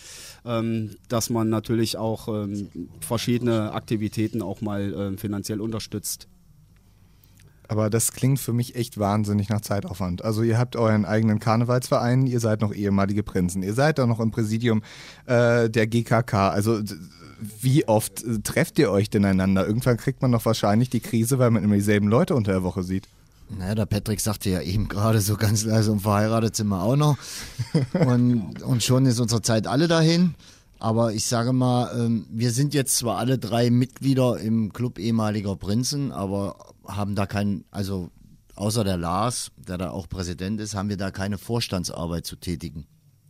ähm, 0.45 0.91
dass 1.09 1.29
man 1.29 1.49
natürlich 1.49 1.97
auch 1.97 2.27
ähm, 2.27 2.69
verschiedene 3.01 3.71
Aktivitäten 3.73 4.41
auch 4.41 4.61
mal 4.61 4.93
äh, 4.93 5.17
finanziell 5.17 5.59
unterstützt. 5.59 6.27
Aber 7.67 7.89
das 7.89 8.13
klingt 8.13 8.39
für 8.39 8.53
mich 8.53 8.75
echt 8.75 8.99
wahnsinnig 8.99 9.49
nach 9.49 9.61
Zeitaufwand. 9.61 10.23
Also 10.23 10.43
ihr 10.43 10.59
habt 10.59 10.75
euren 10.75 11.03
eigenen 11.03 11.39
Karnevalsverein, 11.39 12.27
ihr 12.27 12.39
seid 12.39 12.61
noch 12.61 12.73
ehemalige 12.73 13.23
Prinzen, 13.23 13.63
ihr 13.63 13.73
seid 13.73 13.97
da 13.97 14.05
noch 14.05 14.19
im 14.19 14.29
Präsidium 14.29 14.83
äh, 15.25 15.67
der 15.69 15.87
GKK. 15.87 16.49
Also 16.49 16.81
wie 17.59 17.87
oft 17.87 18.23
äh, 18.23 18.39
trefft 18.39 18.77
ihr 18.77 18.91
euch 18.91 19.09
denn 19.09 19.25
einander? 19.25 19.65
Irgendwann 19.65 19.97
kriegt 19.97 20.21
man 20.21 20.31
doch 20.31 20.45
wahrscheinlich 20.45 20.89
die 20.91 20.99
Krise, 20.99 21.39
weil 21.39 21.49
man 21.49 21.63
immer 21.63 21.75
dieselben 21.75 22.07
Leute 22.07 22.35
unter 22.35 22.51
der 22.51 22.63
Woche 22.63 22.83
sieht. 22.83 23.07
Naja, 23.49 23.75
der 23.75 23.85
Patrick 23.85 24.19
sagte 24.19 24.49
ja 24.49 24.61
eben 24.61 24.87
gerade 24.87 25.21
so 25.21 25.35
ganz 25.35 25.63
leise 25.63 25.91
und 25.91 26.01
verheiratet 26.01 26.55
sind 26.55 26.67
wir 26.67 26.81
auch 26.81 26.95
noch. 26.95 27.17
Und, 27.93 28.61
und 28.63 28.83
schon 28.83 29.05
ist 29.05 29.19
unsere 29.19 29.41
Zeit 29.41 29.67
alle 29.67 29.87
dahin. 29.87 30.35
Aber 30.79 31.13
ich 31.13 31.25
sage 31.25 31.53
mal, 31.53 31.91
ähm, 31.97 32.27
wir 32.29 32.51
sind 32.51 32.73
jetzt 32.73 32.97
zwar 32.97 33.17
alle 33.17 33.37
drei 33.37 33.69
Mitglieder 33.69 34.39
im 34.39 34.73
Club 34.73 34.99
ehemaliger 34.99 35.55
Prinzen, 35.55 36.11
aber 36.11 36.57
haben 36.85 37.15
da 37.15 37.25
kein, 37.25 37.63
also 37.71 38.09
außer 38.55 38.83
der 38.83 38.97
Lars, 38.97 39.51
der 39.57 39.77
da 39.77 39.89
auch 39.91 40.09
Präsident 40.09 40.59
ist, 40.59 40.75
haben 40.75 40.89
wir 40.89 40.97
da 40.97 41.11
keine 41.11 41.37
Vorstandsarbeit 41.37 42.25
zu 42.25 42.35
tätigen. 42.35 42.85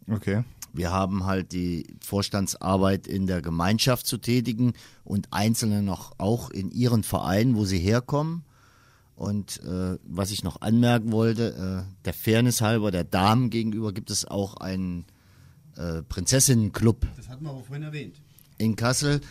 Okay. 0.10 0.44
Wir 0.74 0.92
haben 0.92 1.26
halt 1.26 1.54
die 1.54 1.88
Vorstandsarbeit 2.04 3.08
in 3.08 3.28
der 3.28 3.42
Gemeinschaft 3.42 4.06
zu 4.08 4.18
tätigen 4.18 4.74
und 5.04 5.28
Einzelne 5.32 5.82
noch 5.82 6.14
auch 6.18 6.50
in 6.50 6.72
ihren 6.72 7.04
Vereinen, 7.04 7.56
wo 7.56 7.64
sie 7.64 7.80
herkommen. 7.80 8.44
Und 9.16 9.62
äh, 9.64 9.98
was 10.04 10.32
ich 10.32 10.44
noch 10.44 10.62
anmerken 10.62 11.12
wollte, 11.12 11.86
äh, 11.88 12.04
der 12.04 12.14
Fairness 12.14 12.62
halber 12.62 12.92
der 12.92 13.06
Damen 13.06 13.50
gegenüber 13.50 13.94
gibt 13.94 14.10
es 14.12 14.26
auch 14.26 14.58
einen 14.58 15.06
äh, 15.78 16.02
Prinzessinnenclub. 16.04 17.08
Das 17.16 17.30
hatten 17.30 17.44
wir 17.46 17.52
aber 17.52 17.64
vorhin 17.64 17.84
erwähnt. 17.84 18.16
In 18.58 18.76
Kassel. 18.76 19.22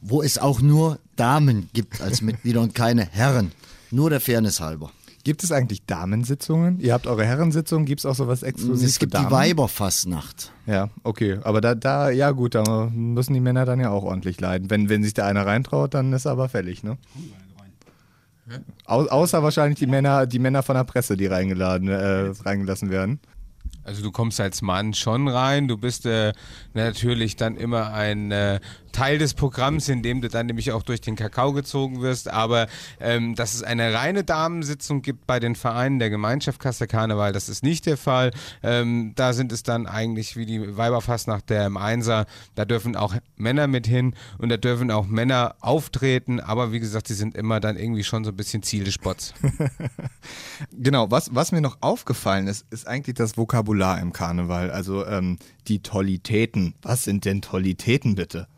wo 0.00 0.22
es 0.22 0.38
auch 0.38 0.60
nur 0.60 0.98
Damen 1.16 1.68
gibt 1.72 2.00
als 2.00 2.22
Mitglieder 2.22 2.60
und 2.60 2.74
keine 2.74 3.04
Herren. 3.04 3.50
Nur 3.90 4.10
der 4.10 4.20
Fairness 4.20 4.60
halber. 4.60 4.92
Gibt 5.24 5.42
es 5.42 5.50
eigentlich 5.52 5.84
Damensitzungen? 5.86 6.78
Ihr 6.80 6.92
habt 6.92 7.06
eure 7.06 7.24
Herrensitzung, 7.24 7.84
gibt 7.84 8.00
es 8.00 8.06
auch 8.06 8.14
sowas 8.14 8.42
exklusiv 8.42 8.88
Es 8.88 8.98
gibt 8.98 9.16
für 9.16 9.24
die? 9.24 9.30
Weiberfassnacht. 9.30 10.52
Ja, 10.66 10.90
okay. 11.02 11.38
Aber 11.42 11.60
da, 11.60 11.74
da, 11.74 12.10
ja 12.10 12.30
gut, 12.30 12.54
da 12.54 12.88
müssen 12.92 13.34
die 13.34 13.40
Männer 13.40 13.64
dann 13.64 13.80
ja 13.80 13.90
auch 13.90 14.04
ordentlich 14.04 14.40
leiden. 14.40 14.70
Wenn, 14.70 14.88
wenn 14.88 15.02
sich 15.02 15.14
da 15.14 15.26
einer 15.26 15.44
reintraut, 15.44 15.94
dann 15.94 16.12
ist 16.12 16.24
er 16.26 16.32
aber 16.32 16.48
fällig, 16.48 16.82
ne? 16.82 16.96
Au, 18.84 19.06
außer 19.06 19.42
wahrscheinlich 19.42 19.78
die 19.78 19.86
Männer, 19.86 20.26
die 20.26 20.38
Männer 20.38 20.62
von 20.62 20.76
der 20.76 20.84
Presse, 20.84 21.16
die 21.16 21.26
reingeladen, 21.26 21.88
äh, 21.88 22.32
reingelassen 22.44 22.90
werden. 22.90 23.20
Also 23.84 24.02
du 24.02 24.10
kommst 24.10 24.40
als 24.40 24.60
Mann 24.60 24.92
schon 24.92 25.28
rein, 25.28 25.66
du 25.66 25.78
bist 25.78 26.04
äh, 26.04 26.32
natürlich 26.74 27.36
dann 27.36 27.56
immer 27.56 27.92
ein 27.92 28.30
äh, 28.30 28.60
Teil 28.98 29.18
des 29.18 29.34
Programms, 29.34 29.88
in 29.88 30.02
dem 30.02 30.20
du 30.20 30.28
dann 30.28 30.46
nämlich 30.46 30.72
auch 30.72 30.82
durch 30.82 31.00
den 31.00 31.14
Kakao 31.14 31.52
gezogen 31.52 32.00
wirst, 32.02 32.28
aber 32.28 32.66
ähm, 32.98 33.36
dass 33.36 33.54
es 33.54 33.62
eine 33.62 33.94
reine 33.94 34.24
Damensitzung 34.24 35.02
gibt 35.02 35.24
bei 35.24 35.38
den 35.38 35.54
Vereinen 35.54 36.00
der 36.00 36.10
Gemeinschaft 36.10 36.60
Kassel 36.60 36.88
Karneval, 36.88 37.32
das 37.32 37.48
ist 37.48 37.62
nicht 37.62 37.86
der 37.86 37.96
Fall. 37.96 38.32
Ähm, 38.60 39.12
da 39.14 39.34
sind 39.34 39.52
es 39.52 39.62
dann 39.62 39.86
eigentlich 39.86 40.36
wie 40.36 40.46
die 40.46 40.76
Weiberfastnacht 40.76 41.48
der 41.48 41.66
im 41.66 41.76
Einser, 41.76 42.26
da 42.56 42.64
dürfen 42.64 42.96
auch 42.96 43.14
Männer 43.36 43.68
mit 43.68 43.86
hin 43.86 44.16
und 44.38 44.48
da 44.48 44.56
dürfen 44.56 44.90
auch 44.90 45.06
Männer 45.06 45.54
auftreten, 45.60 46.40
aber 46.40 46.72
wie 46.72 46.80
gesagt, 46.80 47.08
die 47.08 47.14
sind 47.14 47.36
immer 47.36 47.60
dann 47.60 47.76
irgendwie 47.76 48.02
schon 48.02 48.24
so 48.24 48.30
ein 48.30 48.36
bisschen 48.36 48.64
Ziel 48.64 48.82
des 48.82 48.94
Spots. 48.94 49.32
Genau, 50.72 51.10
was, 51.10 51.34
was 51.34 51.52
mir 51.52 51.60
noch 51.60 51.78
aufgefallen 51.80 52.46
ist, 52.46 52.66
ist 52.70 52.86
eigentlich 52.86 53.14
das 53.14 53.36
Vokabular 53.36 54.00
im 54.00 54.12
Karneval. 54.12 54.70
Also 54.70 55.06
ähm, 55.06 55.38
die 55.68 55.82
Tollitäten. 55.82 56.74
Was 56.82 57.04
sind 57.04 57.24
denn 57.24 57.42
Tollitäten 57.42 58.14
bitte? 58.14 58.48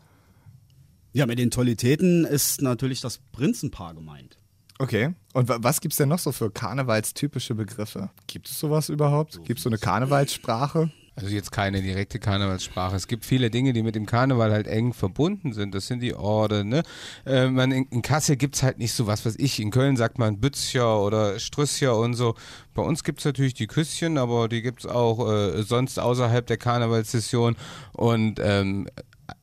Ja, 1.13 1.25
mit 1.25 1.39
den 1.39 1.51
Tollitäten 1.51 2.25
ist 2.25 2.61
natürlich 2.61 3.01
das 3.01 3.19
Prinzenpaar 3.31 3.93
gemeint. 3.93 4.37
Okay. 4.79 5.13
Und 5.33 5.47
wa 5.49 5.57
was 5.59 5.81
gibt's 5.81 5.97
denn 5.97 6.09
noch 6.09 6.19
so 6.19 6.31
für 6.31 6.49
karnevalstypische 6.49 7.53
Begriffe? 7.53 8.09
Gibt 8.27 8.49
es 8.49 8.59
sowas 8.59 8.89
überhaupt? 8.89 9.43
Gibt 9.43 9.59
es 9.59 9.63
so 9.63 9.69
eine 9.69 9.77
Karnevalssprache? 9.77 10.91
Also 11.15 11.27
jetzt 11.27 11.51
keine 11.51 11.81
direkte 11.81 12.19
Karnevalssprache. 12.19 12.95
Es 12.95 13.07
gibt 13.07 13.25
viele 13.25 13.51
Dinge, 13.51 13.73
die 13.73 13.83
mit 13.83 13.95
dem 13.95 14.05
Karneval 14.05 14.51
halt 14.51 14.65
eng 14.67 14.93
verbunden 14.93 15.51
sind. 15.51 15.75
Das 15.75 15.87
sind 15.87 15.99
die 15.99 16.15
Orden. 16.15 16.69
Ne? 16.69 16.83
Äh, 17.25 17.49
man, 17.49 17.71
in, 17.71 17.85
in 17.91 18.01
Kassel 18.01 18.37
gibt's 18.37 18.63
halt 18.63 18.79
nicht 18.79 18.93
so 18.93 19.07
was, 19.07 19.25
was 19.25 19.35
ich. 19.37 19.59
In 19.59 19.71
Köln 19.71 19.97
sagt 19.97 20.17
man 20.17 20.39
Bützcher 20.39 21.01
oder 21.01 21.37
Strüsschen 21.37 21.89
und 21.89 22.13
so. 22.13 22.35
Bei 22.73 22.81
uns 22.81 23.03
gibt's 23.03 23.25
natürlich 23.25 23.53
die 23.53 23.67
Küsschen, 23.67 24.17
aber 24.17 24.47
die 24.47 24.61
gibt's 24.61 24.85
auch 24.85 25.29
äh, 25.29 25.63
sonst 25.63 25.99
außerhalb 25.99 26.47
der 26.47 26.57
Karnevalssession. 26.57 27.57
Und 27.91 28.39
ähm, 28.41 28.87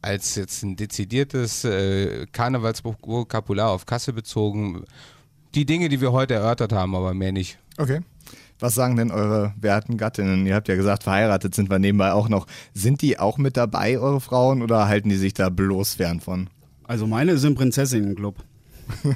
als 0.02 0.34
jetzt 0.34 0.62
ein 0.62 0.76
dezidiertes 0.76 1.64
äh, 1.64 2.26
Karnevalsvokabular 2.32 3.70
auf 3.70 3.86
Kassel 3.86 4.14
bezogen, 4.14 4.84
die 5.54 5.66
Dinge, 5.66 5.88
die 5.88 6.00
wir 6.00 6.12
heute 6.12 6.34
erörtert 6.34 6.72
haben, 6.72 6.94
aber 6.94 7.14
mehr 7.14 7.32
nicht. 7.32 7.58
Okay. 7.78 8.00
Was 8.60 8.74
sagen 8.74 8.96
denn 8.96 9.10
eure 9.10 9.54
werten 9.60 9.96
Gattinnen? 9.96 10.44
Ihr 10.46 10.56
habt 10.56 10.68
ja 10.68 10.74
gesagt, 10.74 11.04
verheiratet 11.04 11.54
sind 11.54 11.70
wir 11.70 11.78
nebenbei 11.78 12.12
auch 12.12 12.28
noch. 12.28 12.46
Sind 12.74 13.02
die 13.02 13.18
auch 13.18 13.38
mit 13.38 13.56
dabei, 13.56 13.98
eure 13.98 14.20
Frauen, 14.20 14.62
oder 14.62 14.88
halten 14.88 15.08
die 15.08 15.16
sich 15.16 15.32
da 15.32 15.48
bloß 15.48 15.94
fern 15.94 16.20
von? 16.20 16.50
Also 16.84 17.06
meine 17.06 17.38
sind 17.38 17.56
Prinzessinnenclub. 17.56 18.36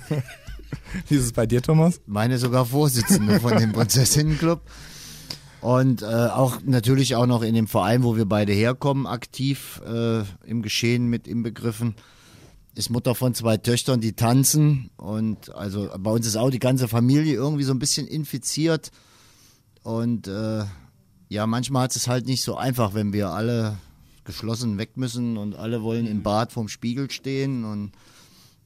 Wie 1.09 1.15
ist 1.17 1.25
es 1.25 1.33
bei 1.33 1.47
dir, 1.47 1.61
Thomas? 1.61 2.01
Meine 2.07 2.39
sogar 2.39 2.67
Vorsitzende 2.67 3.41
von 3.41 3.57
dem 3.57 3.73
Prinzessinnenclub. 3.73 4.61
Und 5.63 6.03
äh, 6.03 6.07
auch 6.07 6.59
natürlich 6.65 7.15
auch 7.15 7.27
noch 7.27 7.43
in 7.43 7.55
dem 7.55 7.69
Verein, 7.69 8.03
wo 8.03 8.17
wir 8.17 8.27
beide 8.27 8.53
herkommen, 8.53 9.07
aktiv 9.07 9.81
äh, 9.87 10.23
im 10.45 10.61
Geschehen 10.61 11.07
mit 11.07 11.29
inbegriffen. 11.29 11.95
Ist 12.75 12.91
Mutter 12.91 13.15
von 13.15 13.33
zwei 13.33 13.59
Töchtern, 13.59 14.01
die 14.01 14.15
tanzen. 14.15 14.91
Und 14.97 15.55
also 15.55 15.89
bei 15.99 16.11
uns 16.11 16.27
ist 16.27 16.35
auch 16.35 16.51
die 16.51 16.59
ganze 16.59 16.89
Familie 16.89 17.35
irgendwie 17.35 17.63
so 17.63 17.73
ein 17.73 17.79
bisschen 17.79 18.09
infiziert. 18.09 18.91
Und 19.85 20.27
äh, 20.27 20.65
ja, 21.29 21.47
manchmal 21.47 21.85
hat 21.85 21.95
es 21.95 22.09
halt 22.09 22.27
nicht 22.27 22.43
so 22.43 22.57
einfach, 22.57 22.95
wenn 22.95 23.13
wir 23.13 23.31
alle 23.31 23.79
geschlossen 24.25 24.79
weg 24.79 24.97
müssen 24.97 25.37
und 25.37 25.55
alle 25.55 25.83
wollen 25.83 26.09
im 26.09 26.25
Bad 26.25 26.51
vorm 26.51 26.67
Spiegel 26.67 27.09
stehen. 27.09 27.65
Und 27.65 27.93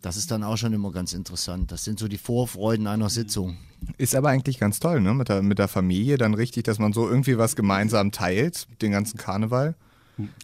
das 0.03 0.17
ist 0.17 0.31
dann 0.31 0.43
auch 0.43 0.57
schon 0.57 0.73
immer 0.73 0.93
ganz 0.93 1.13
interessant. 1.13 1.73
Das 1.73 1.85
sind 1.85 1.99
so 1.99 2.09
die 2.09 2.19
Vorfreuden 2.19 2.87
einer 2.87 3.11
Sitzung. 3.11 3.57
Ist 3.99 4.15
aber 4.15 4.31
eigentlich 4.31 4.59
ganz 4.59 4.81
toll, 4.81 5.01
ne? 5.01 5.15
Mit 5.15 5.29
der, 5.29 5.43
mit 5.43 5.59
der 5.59 5.69
Familie 5.69 6.19
dann 6.19 6.35
richtig, 6.35 6.65
dass 6.65 6.79
man 6.79 6.93
so 6.93 7.09
irgendwie 7.09 7.39
was 7.39 7.57
gemeinsam 7.57 8.13
teilt, 8.13 8.67
den 8.83 8.93
ganzen 8.93 9.19
Karneval. 9.19 9.75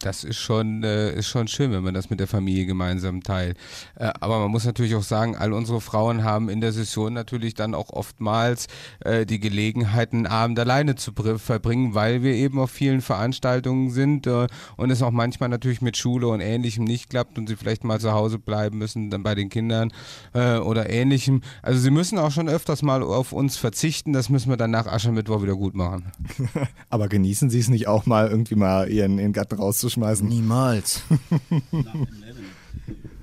Das 0.01 0.23
ist 0.23 0.37
schon, 0.37 0.83
äh, 0.83 1.13
ist 1.15 1.27
schon 1.27 1.47
schön, 1.47 1.71
wenn 1.71 1.83
man 1.83 1.95
das 1.95 2.11
mit 2.11 2.19
der 2.19 2.27
Familie 2.27 2.67
gemeinsam 2.67 3.23
teilt. 3.23 3.57
Äh, 3.95 4.11
aber 4.19 4.39
man 4.39 4.51
muss 4.51 4.65
natürlich 4.65 4.93
auch 4.93 5.01
sagen, 5.03 5.35
all 5.35 5.51
unsere 5.51 5.81
Frauen 5.81 6.23
haben 6.23 6.47
in 6.49 6.61
der 6.61 6.71
Session 6.71 7.13
natürlich 7.13 7.55
dann 7.55 7.73
auch 7.73 7.89
oftmals 7.89 8.67
äh, 8.99 9.25
die 9.25 9.39
Gelegenheit, 9.39 10.13
einen 10.13 10.27
Abend 10.27 10.59
alleine 10.59 10.93
zu 10.95 11.11
br- 11.11 11.39
verbringen, 11.39 11.95
weil 11.95 12.21
wir 12.21 12.33
eben 12.35 12.59
auf 12.59 12.69
vielen 12.69 13.01
Veranstaltungen 13.01 13.89
sind 13.89 14.27
äh, 14.27 14.45
und 14.77 14.91
es 14.91 15.01
auch 15.01 15.09
manchmal 15.09 15.49
natürlich 15.49 15.81
mit 15.81 15.97
Schule 15.97 16.27
und 16.27 16.41
Ähnlichem 16.41 16.83
nicht 16.83 17.09
klappt 17.09 17.39
und 17.39 17.47
sie 17.47 17.55
vielleicht 17.55 17.83
mal 17.83 17.99
zu 17.99 18.11
Hause 18.11 18.37
bleiben 18.37 18.77
müssen, 18.77 19.09
dann 19.09 19.23
bei 19.23 19.33
den 19.33 19.49
Kindern 19.49 19.91
äh, 20.33 20.57
oder 20.57 20.91
Ähnlichem. 20.91 21.41
Also 21.63 21.79
sie 21.79 21.89
müssen 21.89 22.19
auch 22.19 22.31
schon 22.31 22.47
öfters 22.47 22.83
mal 22.83 23.01
auf 23.01 23.33
uns 23.33 23.57
verzichten. 23.57 24.13
Das 24.13 24.29
müssen 24.29 24.49
wir 24.49 24.57
dann 24.57 24.69
nach 24.71 24.85
Aschermittwoch 24.85 25.41
wieder 25.41 25.55
gut 25.55 25.73
machen. 25.73 26.11
Aber 26.91 27.07
genießen 27.07 27.49
Sie 27.49 27.59
es 27.59 27.69
nicht 27.69 27.87
auch 27.87 28.05
mal, 28.05 28.27
irgendwie 28.27 28.55
mal 28.55 28.87
Ihren, 28.87 29.17
ihren 29.17 29.33
Gatten 29.33 29.62
rauszuschmeißen? 29.63 30.27
Niemals. 30.27 31.01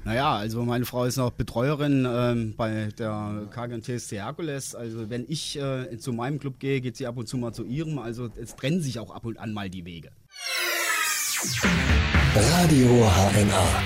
Naja, 0.03 0.35
also 0.35 0.65
meine 0.65 0.87
Frau 0.87 1.05
ist 1.05 1.19
noch 1.19 1.31
Betreuerin 1.31 2.09
ähm, 2.11 2.55
bei 2.57 2.89
der 2.99 3.47
KGNTSC 3.51 4.17
Herkules. 4.17 4.75
Also 4.75 5.11
wenn 5.11 5.25
ich 5.29 5.57
äh, 5.57 5.99
zu 5.99 6.13
meinem 6.13 6.41
Club 6.41 6.59
gehe, 6.59 6.81
geht 6.81 6.97
sie 6.97 7.07
ab 7.07 7.17
und 7.17 7.29
zu 7.29 7.37
mal 7.37 7.53
zu 7.53 7.65
ihrem. 7.65 7.99
Also 7.99 8.29
es 8.41 8.57
trennen 8.57 8.81
sich 8.81 8.99
auch 8.99 9.11
ab 9.15 9.25
und 9.27 9.39
an 9.39 9.53
mal 9.53 9.71
die 9.71 9.85
Wege. 9.85 10.11
Radio 12.35 12.89
HNA. 12.89 13.83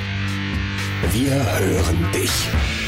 Wir 1.13 1.59
hören 1.59 2.13
dich. 2.13 2.84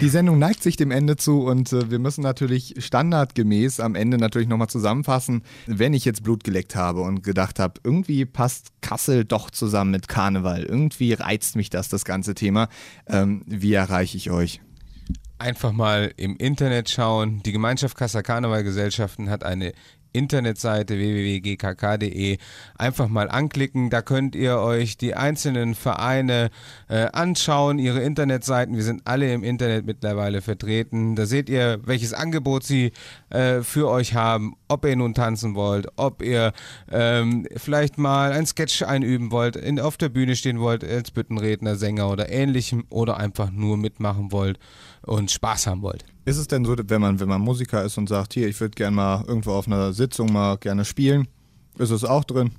Die 0.00 0.08
Sendung 0.08 0.38
neigt 0.38 0.62
sich 0.62 0.76
dem 0.76 0.90
Ende 0.90 1.16
zu 1.16 1.44
und 1.44 1.72
äh, 1.72 1.90
wir 1.90 1.98
müssen 1.98 2.22
natürlich 2.22 2.74
standardgemäß 2.78 3.80
am 3.80 3.94
Ende 3.94 4.18
natürlich 4.18 4.48
nochmal 4.48 4.68
zusammenfassen, 4.68 5.42
wenn 5.66 5.94
ich 5.94 6.04
jetzt 6.04 6.22
Blut 6.22 6.44
geleckt 6.44 6.76
habe 6.76 7.00
und 7.00 7.22
gedacht 7.22 7.58
habe, 7.58 7.80
irgendwie 7.84 8.26
passt 8.26 8.72
Kassel 8.80 9.24
doch 9.24 9.50
zusammen 9.50 9.92
mit 9.92 10.08
Karneval. 10.08 10.64
Irgendwie 10.64 11.12
reizt 11.12 11.56
mich 11.56 11.70
das, 11.70 11.88
das 11.88 12.04
ganze 12.04 12.34
Thema. 12.34 12.68
Ähm, 13.06 13.42
wie 13.46 13.72
erreiche 13.72 14.16
ich 14.16 14.30
euch? 14.30 14.60
einfach 15.38 15.72
mal 15.72 16.12
im 16.16 16.36
Internet 16.36 16.88
schauen. 16.88 17.42
Die 17.42 17.52
Gemeinschaft 17.52 17.96
Kasser 17.96 18.22
Karnevalgesellschaften 18.22 19.28
hat 19.28 19.44
eine 19.44 19.72
Internetseite 20.14 20.96
www.gkk.de. 20.96 22.38
Einfach 22.78 23.08
mal 23.08 23.28
anklicken, 23.28 23.90
da 23.90 24.00
könnt 24.00 24.34
ihr 24.34 24.58
euch 24.58 24.96
die 24.96 25.14
einzelnen 25.14 25.74
Vereine 25.74 26.50
äh, 26.88 27.08
anschauen, 27.12 27.78
ihre 27.78 28.00
Internetseiten. 28.00 28.76
Wir 28.76 28.84
sind 28.84 29.02
alle 29.04 29.32
im 29.34 29.44
Internet 29.44 29.84
mittlerweile 29.84 30.40
vertreten. 30.40 31.16
Da 31.16 31.26
seht 31.26 31.50
ihr, 31.50 31.80
welches 31.84 32.14
Angebot 32.14 32.64
sie 32.64 32.92
äh, 33.30 33.60
für 33.60 33.88
euch 33.88 34.14
haben, 34.14 34.56
ob 34.74 34.84
ihr 34.84 34.96
nun 34.96 35.14
tanzen 35.14 35.54
wollt, 35.54 35.86
ob 35.96 36.20
ihr 36.20 36.52
ähm, 36.90 37.46
vielleicht 37.56 37.96
mal 37.96 38.32
ein 38.32 38.44
Sketch 38.44 38.82
einüben 38.82 39.30
wollt, 39.30 39.56
in, 39.56 39.78
auf 39.78 39.96
der 39.96 40.08
Bühne 40.08 40.34
stehen 40.34 40.58
wollt 40.58 40.84
als 40.84 41.12
Büttenredner, 41.12 41.76
Sänger 41.76 42.10
oder 42.10 42.28
ähnlichem 42.28 42.84
oder 42.90 43.16
einfach 43.16 43.50
nur 43.50 43.76
mitmachen 43.76 44.32
wollt 44.32 44.58
und 45.02 45.30
Spaß 45.30 45.68
haben 45.68 45.82
wollt. 45.82 46.04
Ist 46.24 46.38
es 46.38 46.48
denn 46.48 46.64
so, 46.64 46.74
wenn 46.76 47.00
man, 47.00 47.20
wenn 47.20 47.28
man 47.28 47.40
Musiker 47.40 47.84
ist 47.84 47.96
und 47.98 48.08
sagt, 48.08 48.34
hier, 48.34 48.48
ich 48.48 48.60
würde 48.60 48.74
gerne 48.74 48.96
mal 48.96 49.24
irgendwo 49.26 49.52
auf 49.52 49.66
einer 49.66 49.92
Sitzung 49.92 50.32
mal 50.32 50.56
gerne 50.56 50.84
spielen, 50.84 51.28
ist 51.78 51.90
es 51.90 52.04
auch 52.04 52.24
drin? 52.24 52.50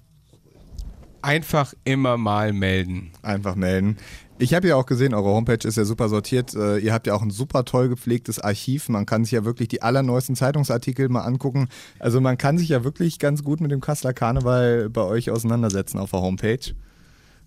Einfach 1.22 1.74
immer 1.84 2.18
mal 2.18 2.54
melden. 2.54 3.12
Einfach 3.24 3.56
melden. 3.56 3.98
Ich 4.38 4.54
habe 4.54 4.68
ja 4.68 4.76
auch 4.76 4.86
gesehen, 4.86 5.14
eure 5.14 5.30
Homepage 5.30 5.66
ist 5.66 5.78
ja 5.78 5.86
super 5.86 6.10
sortiert. 6.10 6.54
Äh, 6.56 6.80
ihr 6.80 6.94
habt 6.94 7.08
ja 7.08 7.14
auch 7.14 7.22
ein 7.22 7.30
super 7.30 7.64
toll 7.64 7.88
gepflegtes 7.88 8.38
Archiv. 8.38 8.90
Man 8.90 9.06
kann 9.06 9.24
sich 9.24 9.32
ja 9.32 9.46
wirklich 9.46 9.70
die 9.70 9.82
allerneuesten 9.82 10.36
Zeitungsartikel 10.36 11.08
mal 11.08 11.22
angucken. 11.22 11.70
Also 12.00 12.20
man 12.20 12.38
kann 12.38 12.58
sich 12.58 12.68
ja 12.68 12.84
wirklich 12.84 13.18
ganz 13.20 13.46
gut 13.46 13.62
mit 13.62 13.72
dem 13.72 13.80
Kasseler 13.80 14.14
Karneval 14.14 14.90
bei 14.90 15.04
euch 15.04 15.32
auseinandersetzen 15.32 16.00
auf 16.00 16.12
der 16.12 16.20
Homepage. 16.20 16.76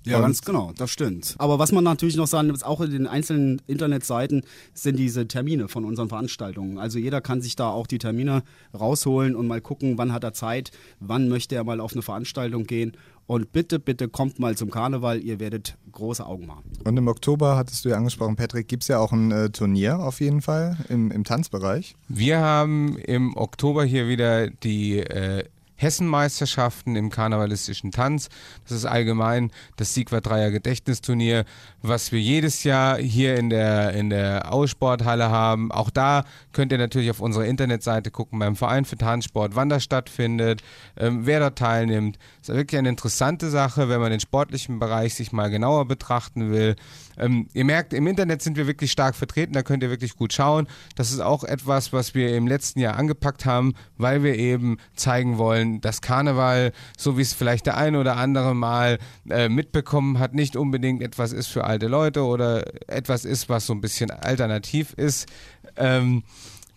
Ja, 0.04 0.16
Und- 0.16 0.22
ganz 0.22 0.40
genau, 0.42 0.72
das 0.76 0.90
stimmt. 0.90 1.34
Aber 1.38 1.58
was 1.58 1.72
man 1.72 1.84
natürlich 1.84 2.16
noch 2.16 2.26
sagen 2.26 2.48
muss, 2.48 2.62
auch 2.62 2.80
in 2.80 2.90
den 2.90 3.06
einzelnen 3.06 3.60
Internetseiten 3.66 4.42
sind 4.74 4.98
diese 4.98 5.26
Termine 5.28 5.68
von 5.68 5.84
unseren 5.84 6.08
Veranstaltungen. 6.08 6.78
Also 6.78 6.98
jeder 6.98 7.20
kann 7.20 7.40
sich 7.42 7.56
da 7.56 7.68
auch 7.70 7.86
die 7.86 7.98
Termine 7.98 8.42
rausholen 8.78 9.34
und 9.36 9.46
mal 9.46 9.60
gucken, 9.60 9.98
wann 9.98 10.12
hat 10.12 10.24
er 10.24 10.32
Zeit, 10.32 10.70
wann 11.00 11.28
möchte 11.28 11.54
er 11.56 11.64
mal 11.64 11.80
auf 11.80 11.92
eine 11.92 12.02
Veranstaltung 12.02 12.64
gehen. 12.64 12.92
Und 13.26 13.52
bitte, 13.52 13.78
bitte 13.78 14.08
kommt 14.08 14.38
mal 14.38 14.56
zum 14.56 14.70
Karneval, 14.70 15.20
ihr 15.20 15.38
werdet 15.38 15.76
große 15.92 16.24
Augen 16.24 16.46
machen. 16.46 16.62
Und 16.84 16.96
im 16.96 17.08
Oktober 17.08 17.56
hattest 17.56 17.84
du 17.84 17.90
ja 17.90 17.96
angesprochen, 17.96 18.36
Patrick, 18.36 18.68
gibt 18.68 18.84
es 18.84 18.88
ja 18.88 18.98
auch 18.98 19.12
ein 19.12 19.30
äh, 19.30 19.50
Turnier 19.50 19.98
auf 19.98 20.20
jeden 20.20 20.40
Fall 20.40 20.78
im, 20.88 21.10
im 21.10 21.24
Tanzbereich. 21.24 21.94
Wir 22.08 22.38
haben 22.38 22.96
im 22.96 23.36
Oktober 23.36 23.84
hier 23.84 24.08
wieder 24.08 24.48
die 24.48 25.00
äh, 25.00 25.44
Hessenmeisterschaften 25.78 26.96
im 26.96 27.08
karnevalistischen 27.08 27.92
Tanz. 27.92 28.28
Das 28.64 28.72
ist 28.72 28.84
allgemein 28.84 29.50
das 29.76 29.94
Siegwart 29.94 30.26
Dreier 30.26 30.50
Gedächtnisturnier, 30.50 31.44
was 31.80 32.12
wir 32.12 32.20
jedes 32.20 32.64
Jahr 32.64 32.98
hier 32.98 33.36
in 33.36 33.48
der, 33.48 33.94
in 33.94 34.10
der 34.10 34.52
Aussporthalle 34.52 35.30
haben. 35.30 35.72
Auch 35.72 35.88
da 35.88 36.24
könnt 36.52 36.72
ihr 36.72 36.78
natürlich 36.78 37.10
auf 37.10 37.20
unserer 37.20 37.46
Internetseite 37.46 38.10
gucken, 38.10 38.38
beim 38.38 38.56
Verein 38.56 38.84
für 38.84 38.98
Tanzsport, 38.98 39.54
wann 39.54 39.68
das 39.68 39.84
stattfindet, 39.84 40.62
ähm, 40.96 41.24
wer 41.24 41.40
dort 41.40 41.58
teilnimmt. 41.58 42.18
Ist 42.48 42.56
wirklich 42.56 42.78
eine 42.78 42.88
interessante 42.88 43.50
Sache, 43.50 43.90
wenn 43.90 44.00
man 44.00 44.10
den 44.10 44.20
sportlichen 44.20 44.78
Bereich 44.78 45.14
sich 45.14 45.32
mal 45.32 45.50
genauer 45.50 45.86
betrachten 45.86 46.50
will. 46.50 46.76
Ähm, 47.18 47.46
ihr 47.52 47.64
merkt, 47.64 47.92
im 47.92 48.06
Internet 48.06 48.40
sind 48.40 48.56
wir 48.56 48.66
wirklich 48.66 48.90
stark 48.90 49.16
vertreten, 49.16 49.52
da 49.52 49.62
könnt 49.62 49.82
ihr 49.82 49.90
wirklich 49.90 50.16
gut 50.16 50.32
schauen. 50.32 50.66
Das 50.96 51.10
ist 51.10 51.20
auch 51.20 51.44
etwas, 51.44 51.92
was 51.92 52.14
wir 52.14 52.34
im 52.34 52.46
letzten 52.46 52.80
Jahr 52.80 52.96
angepackt 52.96 53.44
haben, 53.44 53.74
weil 53.98 54.22
wir 54.22 54.36
eben 54.36 54.78
zeigen 54.96 55.36
wollen, 55.36 55.82
dass 55.82 56.00
Karneval, 56.00 56.72
so 56.96 57.18
wie 57.18 57.22
es 57.22 57.34
vielleicht 57.34 57.66
der 57.66 57.76
eine 57.76 58.00
oder 58.00 58.16
andere 58.16 58.54
mal 58.54 58.98
äh, 59.28 59.50
mitbekommen 59.50 60.18
hat, 60.18 60.32
nicht 60.32 60.56
unbedingt 60.56 61.02
etwas 61.02 61.32
ist 61.32 61.48
für 61.48 61.64
alte 61.64 61.86
Leute 61.86 62.24
oder 62.24 62.64
etwas 62.88 63.26
ist, 63.26 63.50
was 63.50 63.66
so 63.66 63.74
ein 63.74 63.82
bisschen 63.82 64.10
alternativ 64.10 64.94
ist. 64.94 65.26
Ähm, 65.76 66.22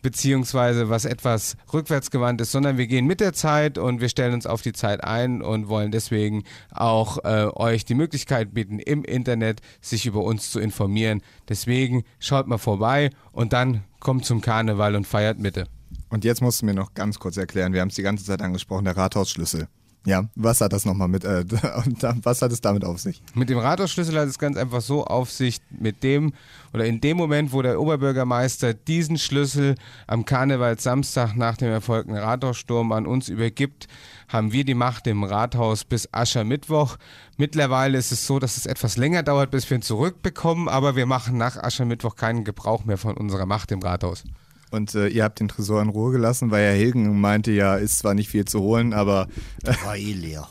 beziehungsweise 0.02 0.90
was 0.90 1.06
etwas 1.06 1.56
rückwärtsgewandt 1.74 2.42
ist, 2.42 2.52
sondern 2.52 2.78
wir 2.78 2.88
gehen 2.88 3.06
mit 3.06 3.20
der 3.20 3.34
Zeit 3.34 3.78
und 3.78 4.02
wir 4.02 4.10
stellen 4.10 4.34
uns 4.34 4.46
auf 4.46 4.62
die 4.62 4.74
Zeit 4.74 5.04
ein 5.04 5.42
und 5.42 5.68
wollen 5.68 5.92
deswegen 5.92 6.44
auch 6.72 7.24
äh, 7.24 7.48
euch 7.54 7.86
die 7.86 7.96
Möglichkeit 7.96 8.54
bieten, 8.54 8.80
im 8.80 9.04
Internet 9.04 9.62
sich 9.82 10.06
über 10.06 10.24
uns 10.24 10.52
zu 10.52 10.60
informieren. 10.60 11.22
Deswegen 11.50 12.04
schaut 12.20 12.48
mal 12.48 12.58
vorbei 12.58 13.10
und 13.32 13.54
dann 13.54 13.84
kommt 14.00 14.26
zum 14.26 14.42
Karneval 14.42 14.96
und 14.96 15.08
feiert 15.08 15.40
Mitte. 15.40 15.66
Und 16.10 16.26
jetzt 16.26 16.42
musst 16.42 16.62
du 16.62 16.66
mir 16.66 16.74
noch 16.74 16.94
ganz 16.94 17.20
kurz 17.20 17.38
erklären, 17.38 17.74
wir 17.74 17.82
haben 17.82 17.90
es 17.90 17.96
die 17.96 18.02
ganze 18.02 18.26
Zeit 18.26 18.42
angesprochen, 18.42 18.86
der 18.86 18.98
Rathausschlüssel. 18.98 19.68
Ja, 20.04 20.28
was 20.34 20.62
hat 20.62 20.74
das 20.74 20.86
nochmal 20.86 21.08
mit, 21.08 21.24
äh, 21.24 21.46
was 22.24 22.42
hat 22.42 22.52
es 22.52 22.60
damit 22.60 22.84
auf 22.84 23.00
sich? 23.00 23.22
Mit 23.36 23.50
dem 23.50 23.60
Rathausschlüssel 23.60 24.20
hat 24.20 24.28
es 24.28 24.40
ganz 24.40 24.58
einfach 24.58 24.82
so 24.82 25.06
auf 25.06 25.30
sich, 25.30 25.58
mit 25.70 26.02
dem 26.02 26.34
oder 26.74 26.86
in 26.86 27.02
dem 27.02 27.18
Moment, 27.18 27.54
wo 27.54 27.62
der 27.62 27.80
Oberbürgermeister 27.80 28.74
diesen 28.74 29.20
Schlüssel 29.20 29.76
am 30.08 30.26
Karnevalssamstag 30.26 31.36
nach 31.36 31.56
dem 31.58 31.70
erfolgten 31.70 32.16
Rathaussturm 32.16 32.92
an 32.94 33.06
uns 33.06 33.30
übergibt, 33.30 33.88
haben 34.28 34.52
wir 34.52 34.64
die 34.64 34.74
Macht 34.74 35.06
im 35.06 35.24
Rathaus 35.24 35.84
bis 35.84 36.12
Aschermittwoch. 36.12 36.98
Mittlerweile 37.38 38.00
ist 38.00 38.12
es 38.12 38.26
so, 38.26 38.40
dass 38.40 38.58
es 38.58 38.66
etwas 38.66 38.98
länger 38.98 39.22
dauert, 39.22 39.52
bis 39.52 39.70
wir 39.70 39.78
ihn 39.78 39.84
zurückbekommen, 39.84 40.68
aber 40.68 40.96
wir 40.96 41.06
machen 41.06 41.38
nach 41.38 41.58
Aschermittwoch 41.58 42.16
keinen 42.16 42.44
Gebrauch 42.44 42.86
mehr 42.86 42.98
von 42.98 43.18
unserer 43.18 43.46
Macht 43.46 43.72
im 43.72 43.82
Rathaus. 43.82 44.24
Und 44.72 44.96
äh, 44.96 45.10
ihr 45.10 45.26
habt 45.26 45.40
den 45.40 45.50
Tresor 45.50 45.82
in 45.82 45.90
Ruhe 45.90 46.14
gelassen, 46.14 46.50
weil 46.50 46.64
Herr 46.64 46.76
Hilgen 46.76 47.20
meinte 47.20 47.52
ja, 47.52 47.76
ist 47.76 48.00
zwar 48.00 48.14
nicht 48.14 48.30
viel 48.30 48.46
zu 48.46 48.62
holen, 48.62 48.94
aber. 48.94 49.28
Äh, 49.64 49.76
war 49.84 49.98
eh 49.98 50.14
leer. 50.14 50.48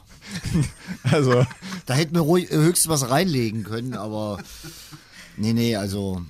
also. 1.04 1.44
Da 1.86 1.94
hätten 1.94 2.14
wir 2.14 2.20
ruhig, 2.20 2.50
höchstens 2.50 2.88
was 2.88 3.10
reinlegen 3.10 3.64
können, 3.64 3.94
aber. 3.94 4.38
Nee, 5.36 5.54
nee, 5.54 5.74
also. 5.74 6.22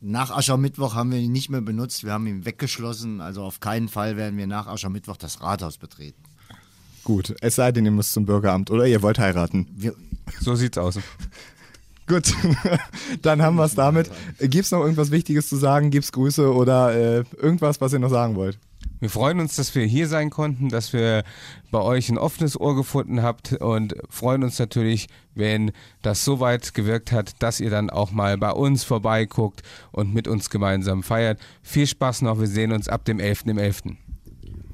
Nach 0.00 0.30
Aschermittwoch 0.30 0.94
haben 0.94 1.10
wir 1.10 1.18
ihn 1.18 1.32
nicht 1.32 1.50
mehr 1.50 1.60
benutzt, 1.60 2.04
wir 2.04 2.12
haben 2.12 2.28
ihn 2.28 2.44
weggeschlossen. 2.44 3.20
Also 3.20 3.42
auf 3.42 3.58
keinen 3.58 3.88
Fall 3.88 4.16
werden 4.16 4.38
wir 4.38 4.46
nach 4.46 4.68
Aschermittwoch 4.68 5.16
das 5.16 5.42
Rathaus 5.42 5.76
betreten. 5.76 6.22
Gut, 7.02 7.34
es 7.40 7.56
sei 7.56 7.72
denn, 7.72 7.84
ihr 7.84 7.90
müsst 7.90 8.12
zum 8.12 8.24
Bürgeramt 8.24 8.70
oder 8.70 8.86
ihr 8.86 9.02
wollt 9.02 9.18
heiraten. 9.18 9.66
Wir, 9.74 9.94
so 10.40 10.54
sieht's 10.54 10.78
aus. 10.78 11.00
Gut, 12.08 12.32
dann 13.22 13.42
haben 13.42 13.56
wir 13.56 13.64
es 13.64 13.74
damit. 13.74 14.10
Gibt 14.38 14.64
es 14.64 14.70
noch 14.70 14.80
irgendwas 14.80 15.10
Wichtiges 15.10 15.48
zu 15.48 15.56
sagen? 15.56 15.90
Gibt 15.90 16.04
es 16.04 16.12
Grüße 16.12 16.52
oder 16.52 16.94
äh, 16.94 17.24
irgendwas, 17.36 17.80
was 17.80 17.92
ihr 17.92 17.98
noch 17.98 18.10
sagen 18.10 18.34
wollt? 18.34 18.58
Wir 19.00 19.10
freuen 19.10 19.38
uns, 19.38 19.54
dass 19.54 19.74
wir 19.76 19.84
hier 19.84 20.08
sein 20.08 20.30
konnten, 20.30 20.70
dass 20.70 20.92
wir 20.92 21.22
bei 21.70 21.80
euch 21.80 22.08
ein 22.08 22.18
offenes 22.18 22.58
Ohr 22.58 22.74
gefunden 22.74 23.22
habt 23.22 23.52
und 23.52 23.94
freuen 24.08 24.42
uns 24.42 24.58
natürlich, 24.58 25.06
wenn 25.34 25.70
das 26.02 26.24
so 26.24 26.40
weit 26.40 26.74
gewirkt 26.74 27.12
hat, 27.12 27.40
dass 27.40 27.60
ihr 27.60 27.70
dann 27.70 27.90
auch 27.90 28.10
mal 28.10 28.36
bei 28.38 28.50
uns 28.50 28.82
vorbeiguckt 28.82 29.62
und 29.92 30.12
mit 30.12 30.26
uns 30.26 30.50
gemeinsam 30.50 31.04
feiert. 31.04 31.38
Viel 31.62 31.86
Spaß 31.86 32.22
noch, 32.22 32.40
wir 32.40 32.48
sehen 32.48 32.72
uns 32.72 32.88
ab 32.88 33.04
dem 33.04 33.18
11.11. 33.18 33.54
.11. 33.54 33.96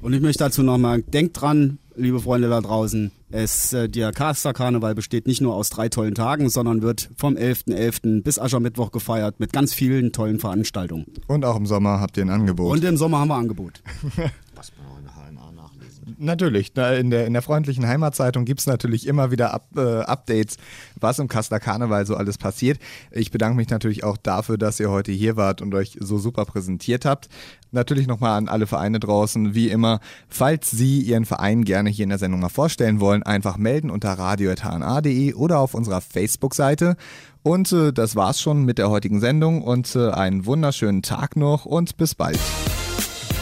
Und 0.01 0.13
ich 0.13 0.21
möchte 0.21 0.43
dazu 0.43 0.63
nochmal, 0.63 1.03
denkt 1.03 1.39
dran, 1.39 1.77
liebe 1.95 2.19
Freunde 2.19 2.49
da 2.49 2.61
draußen, 2.61 3.11
es, 3.31 3.73
äh, 3.73 3.89
der 3.89 4.11
Kaster 4.11 4.53
Karneval 4.53 4.95
besteht 4.95 5.27
nicht 5.27 5.41
nur 5.41 5.55
aus 5.55 5.69
drei 5.69 5.89
tollen 5.89 6.15
Tagen, 6.15 6.49
sondern 6.49 6.81
wird 6.81 7.09
vom 7.17 7.35
11.11. 7.35 7.75
.11. 7.75 8.23
bis 8.23 8.39
Aschermittwoch 8.39 8.91
gefeiert 8.91 9.39
mit 9.39 9.53
ganz 9.53 9.73
vielen 9.73 10.11
tollen 10.11 10.39
Veranstaltungen. 10.39 11.05
Und 11.27 11.45
auch 11.45 11.55
im 11.55 11.65
Sommer 11.65 11.99
habt 11.99 12.17
ihr 12.17 12.25
ein 12.25 12.29
Angebot. 12.29 12.71
Und 12.71 12.83
im 12.83 12.97
Sommer 12.97 13.19
haben 13.19 13.29
wir 13.29 13.35
ein 13.35 13.41
Angebot. 13.41 13.81
Was 14.55 14.71
man 14.77 14.87
auch 14.87 14.99
in 14.99 15.35
HNA 15.35 15.51
nachlesen. 15.51 16.15
Natürlich, 16.17 16.69
in 16.77 17.09
der, 17.09 17.25
in 17.27 17.33
der 17.33 17.41
freundlichen 17.41 17.87
Heimatzeitung 17.87 18.45
gibt 18.45 18.61
es 18.61 18.67
natürlich 18.67 19.07
immer 19.07 19.31
wieder 19.31 19.53
Up, 19.53 19.67
äh, 19.75 19.81
Updates, 19.81 20.57
was 20.99 21.19
im 21.19 21.27
Kaster 21.27 21.59
Karneval 21.59 22.05
so 22.05 22.15
alles 22.15 22.37
passiert. 22.37 22.79
Ich 23.11 23.31
bedanke 23.31 23.57
mich 23.57 23.69
natürlich 23.69 24.03
auch 24.03 24.17
dafür, 24.17 24.57
dass 24.57 24.79
ihr 24.79 24.89
heute 24.89 25.11
hier 25.11 25.35
wart 25.35 25.61
und 25.61 25.73
euch 25.75 25.97
so 25.99 26.17
super 26.17 26.45
präsentiert 26.45 27.03
habt. 27.03 27.27
Natürlich 27.75 28.07
nochmal 28.07 28.37
an 28.37 28.47
alle 28.47 28.67
Vereine 28.67 29.01
draußen, 29.01 29.53
wie 29.53 29.69
immer, 29.69 29.99
falls 30.29 30.71
Sie 30.71 31.01
Ihren 31.01 31.25
Verein 31.25 31.65
gerne 31.65 31.89
hier 31.89 32.03
in 32.03 32.09
der 32.09 32.17
Sendung 32.17 32.39
mal 32.39 32.47
vorstellen 32.47 33.01
wollen, 33.01 33.21
einfach 33.21 33.57
melden 33.57 33.89
unter 33.89 34.13
radio.hna.de 34.13 35.33
oder 35.33 35.59
auf 35.59 35.73
unserer 35.73 35.99
Facebook-Seite. 35.99 36.95
Und 37.43 37.73
äh, 37.73 37.91
das 37.91 38.15
war's 38.15 38.41
schon 38.41 38.63
mit 38.63 38.77
der 38.77 38.89
heutigen 38.89 39.19
Sendung 39.19 39.61
und 39.61 39.93
äh, 39.95 40.09
einen 40.09 40.45
wunderschönen 40.45 41.01
Tag 41.01 41.35
noch 41.35 41.65
und 41.65 41.97
bis 41.97 42.15
bald. 42.15 42.39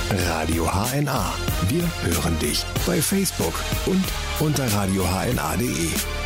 Radio 0.10 0.66
HNA. 0.66 1.34
Wir 1.70 1.84
hören 2.02 2.38
dich 2.40 2.66
bei 2.88 3.02
Facebook 3.02 3.54
und 3.86 4.04
unter 4.40 4.66
radiohna.de. 4.66 6.23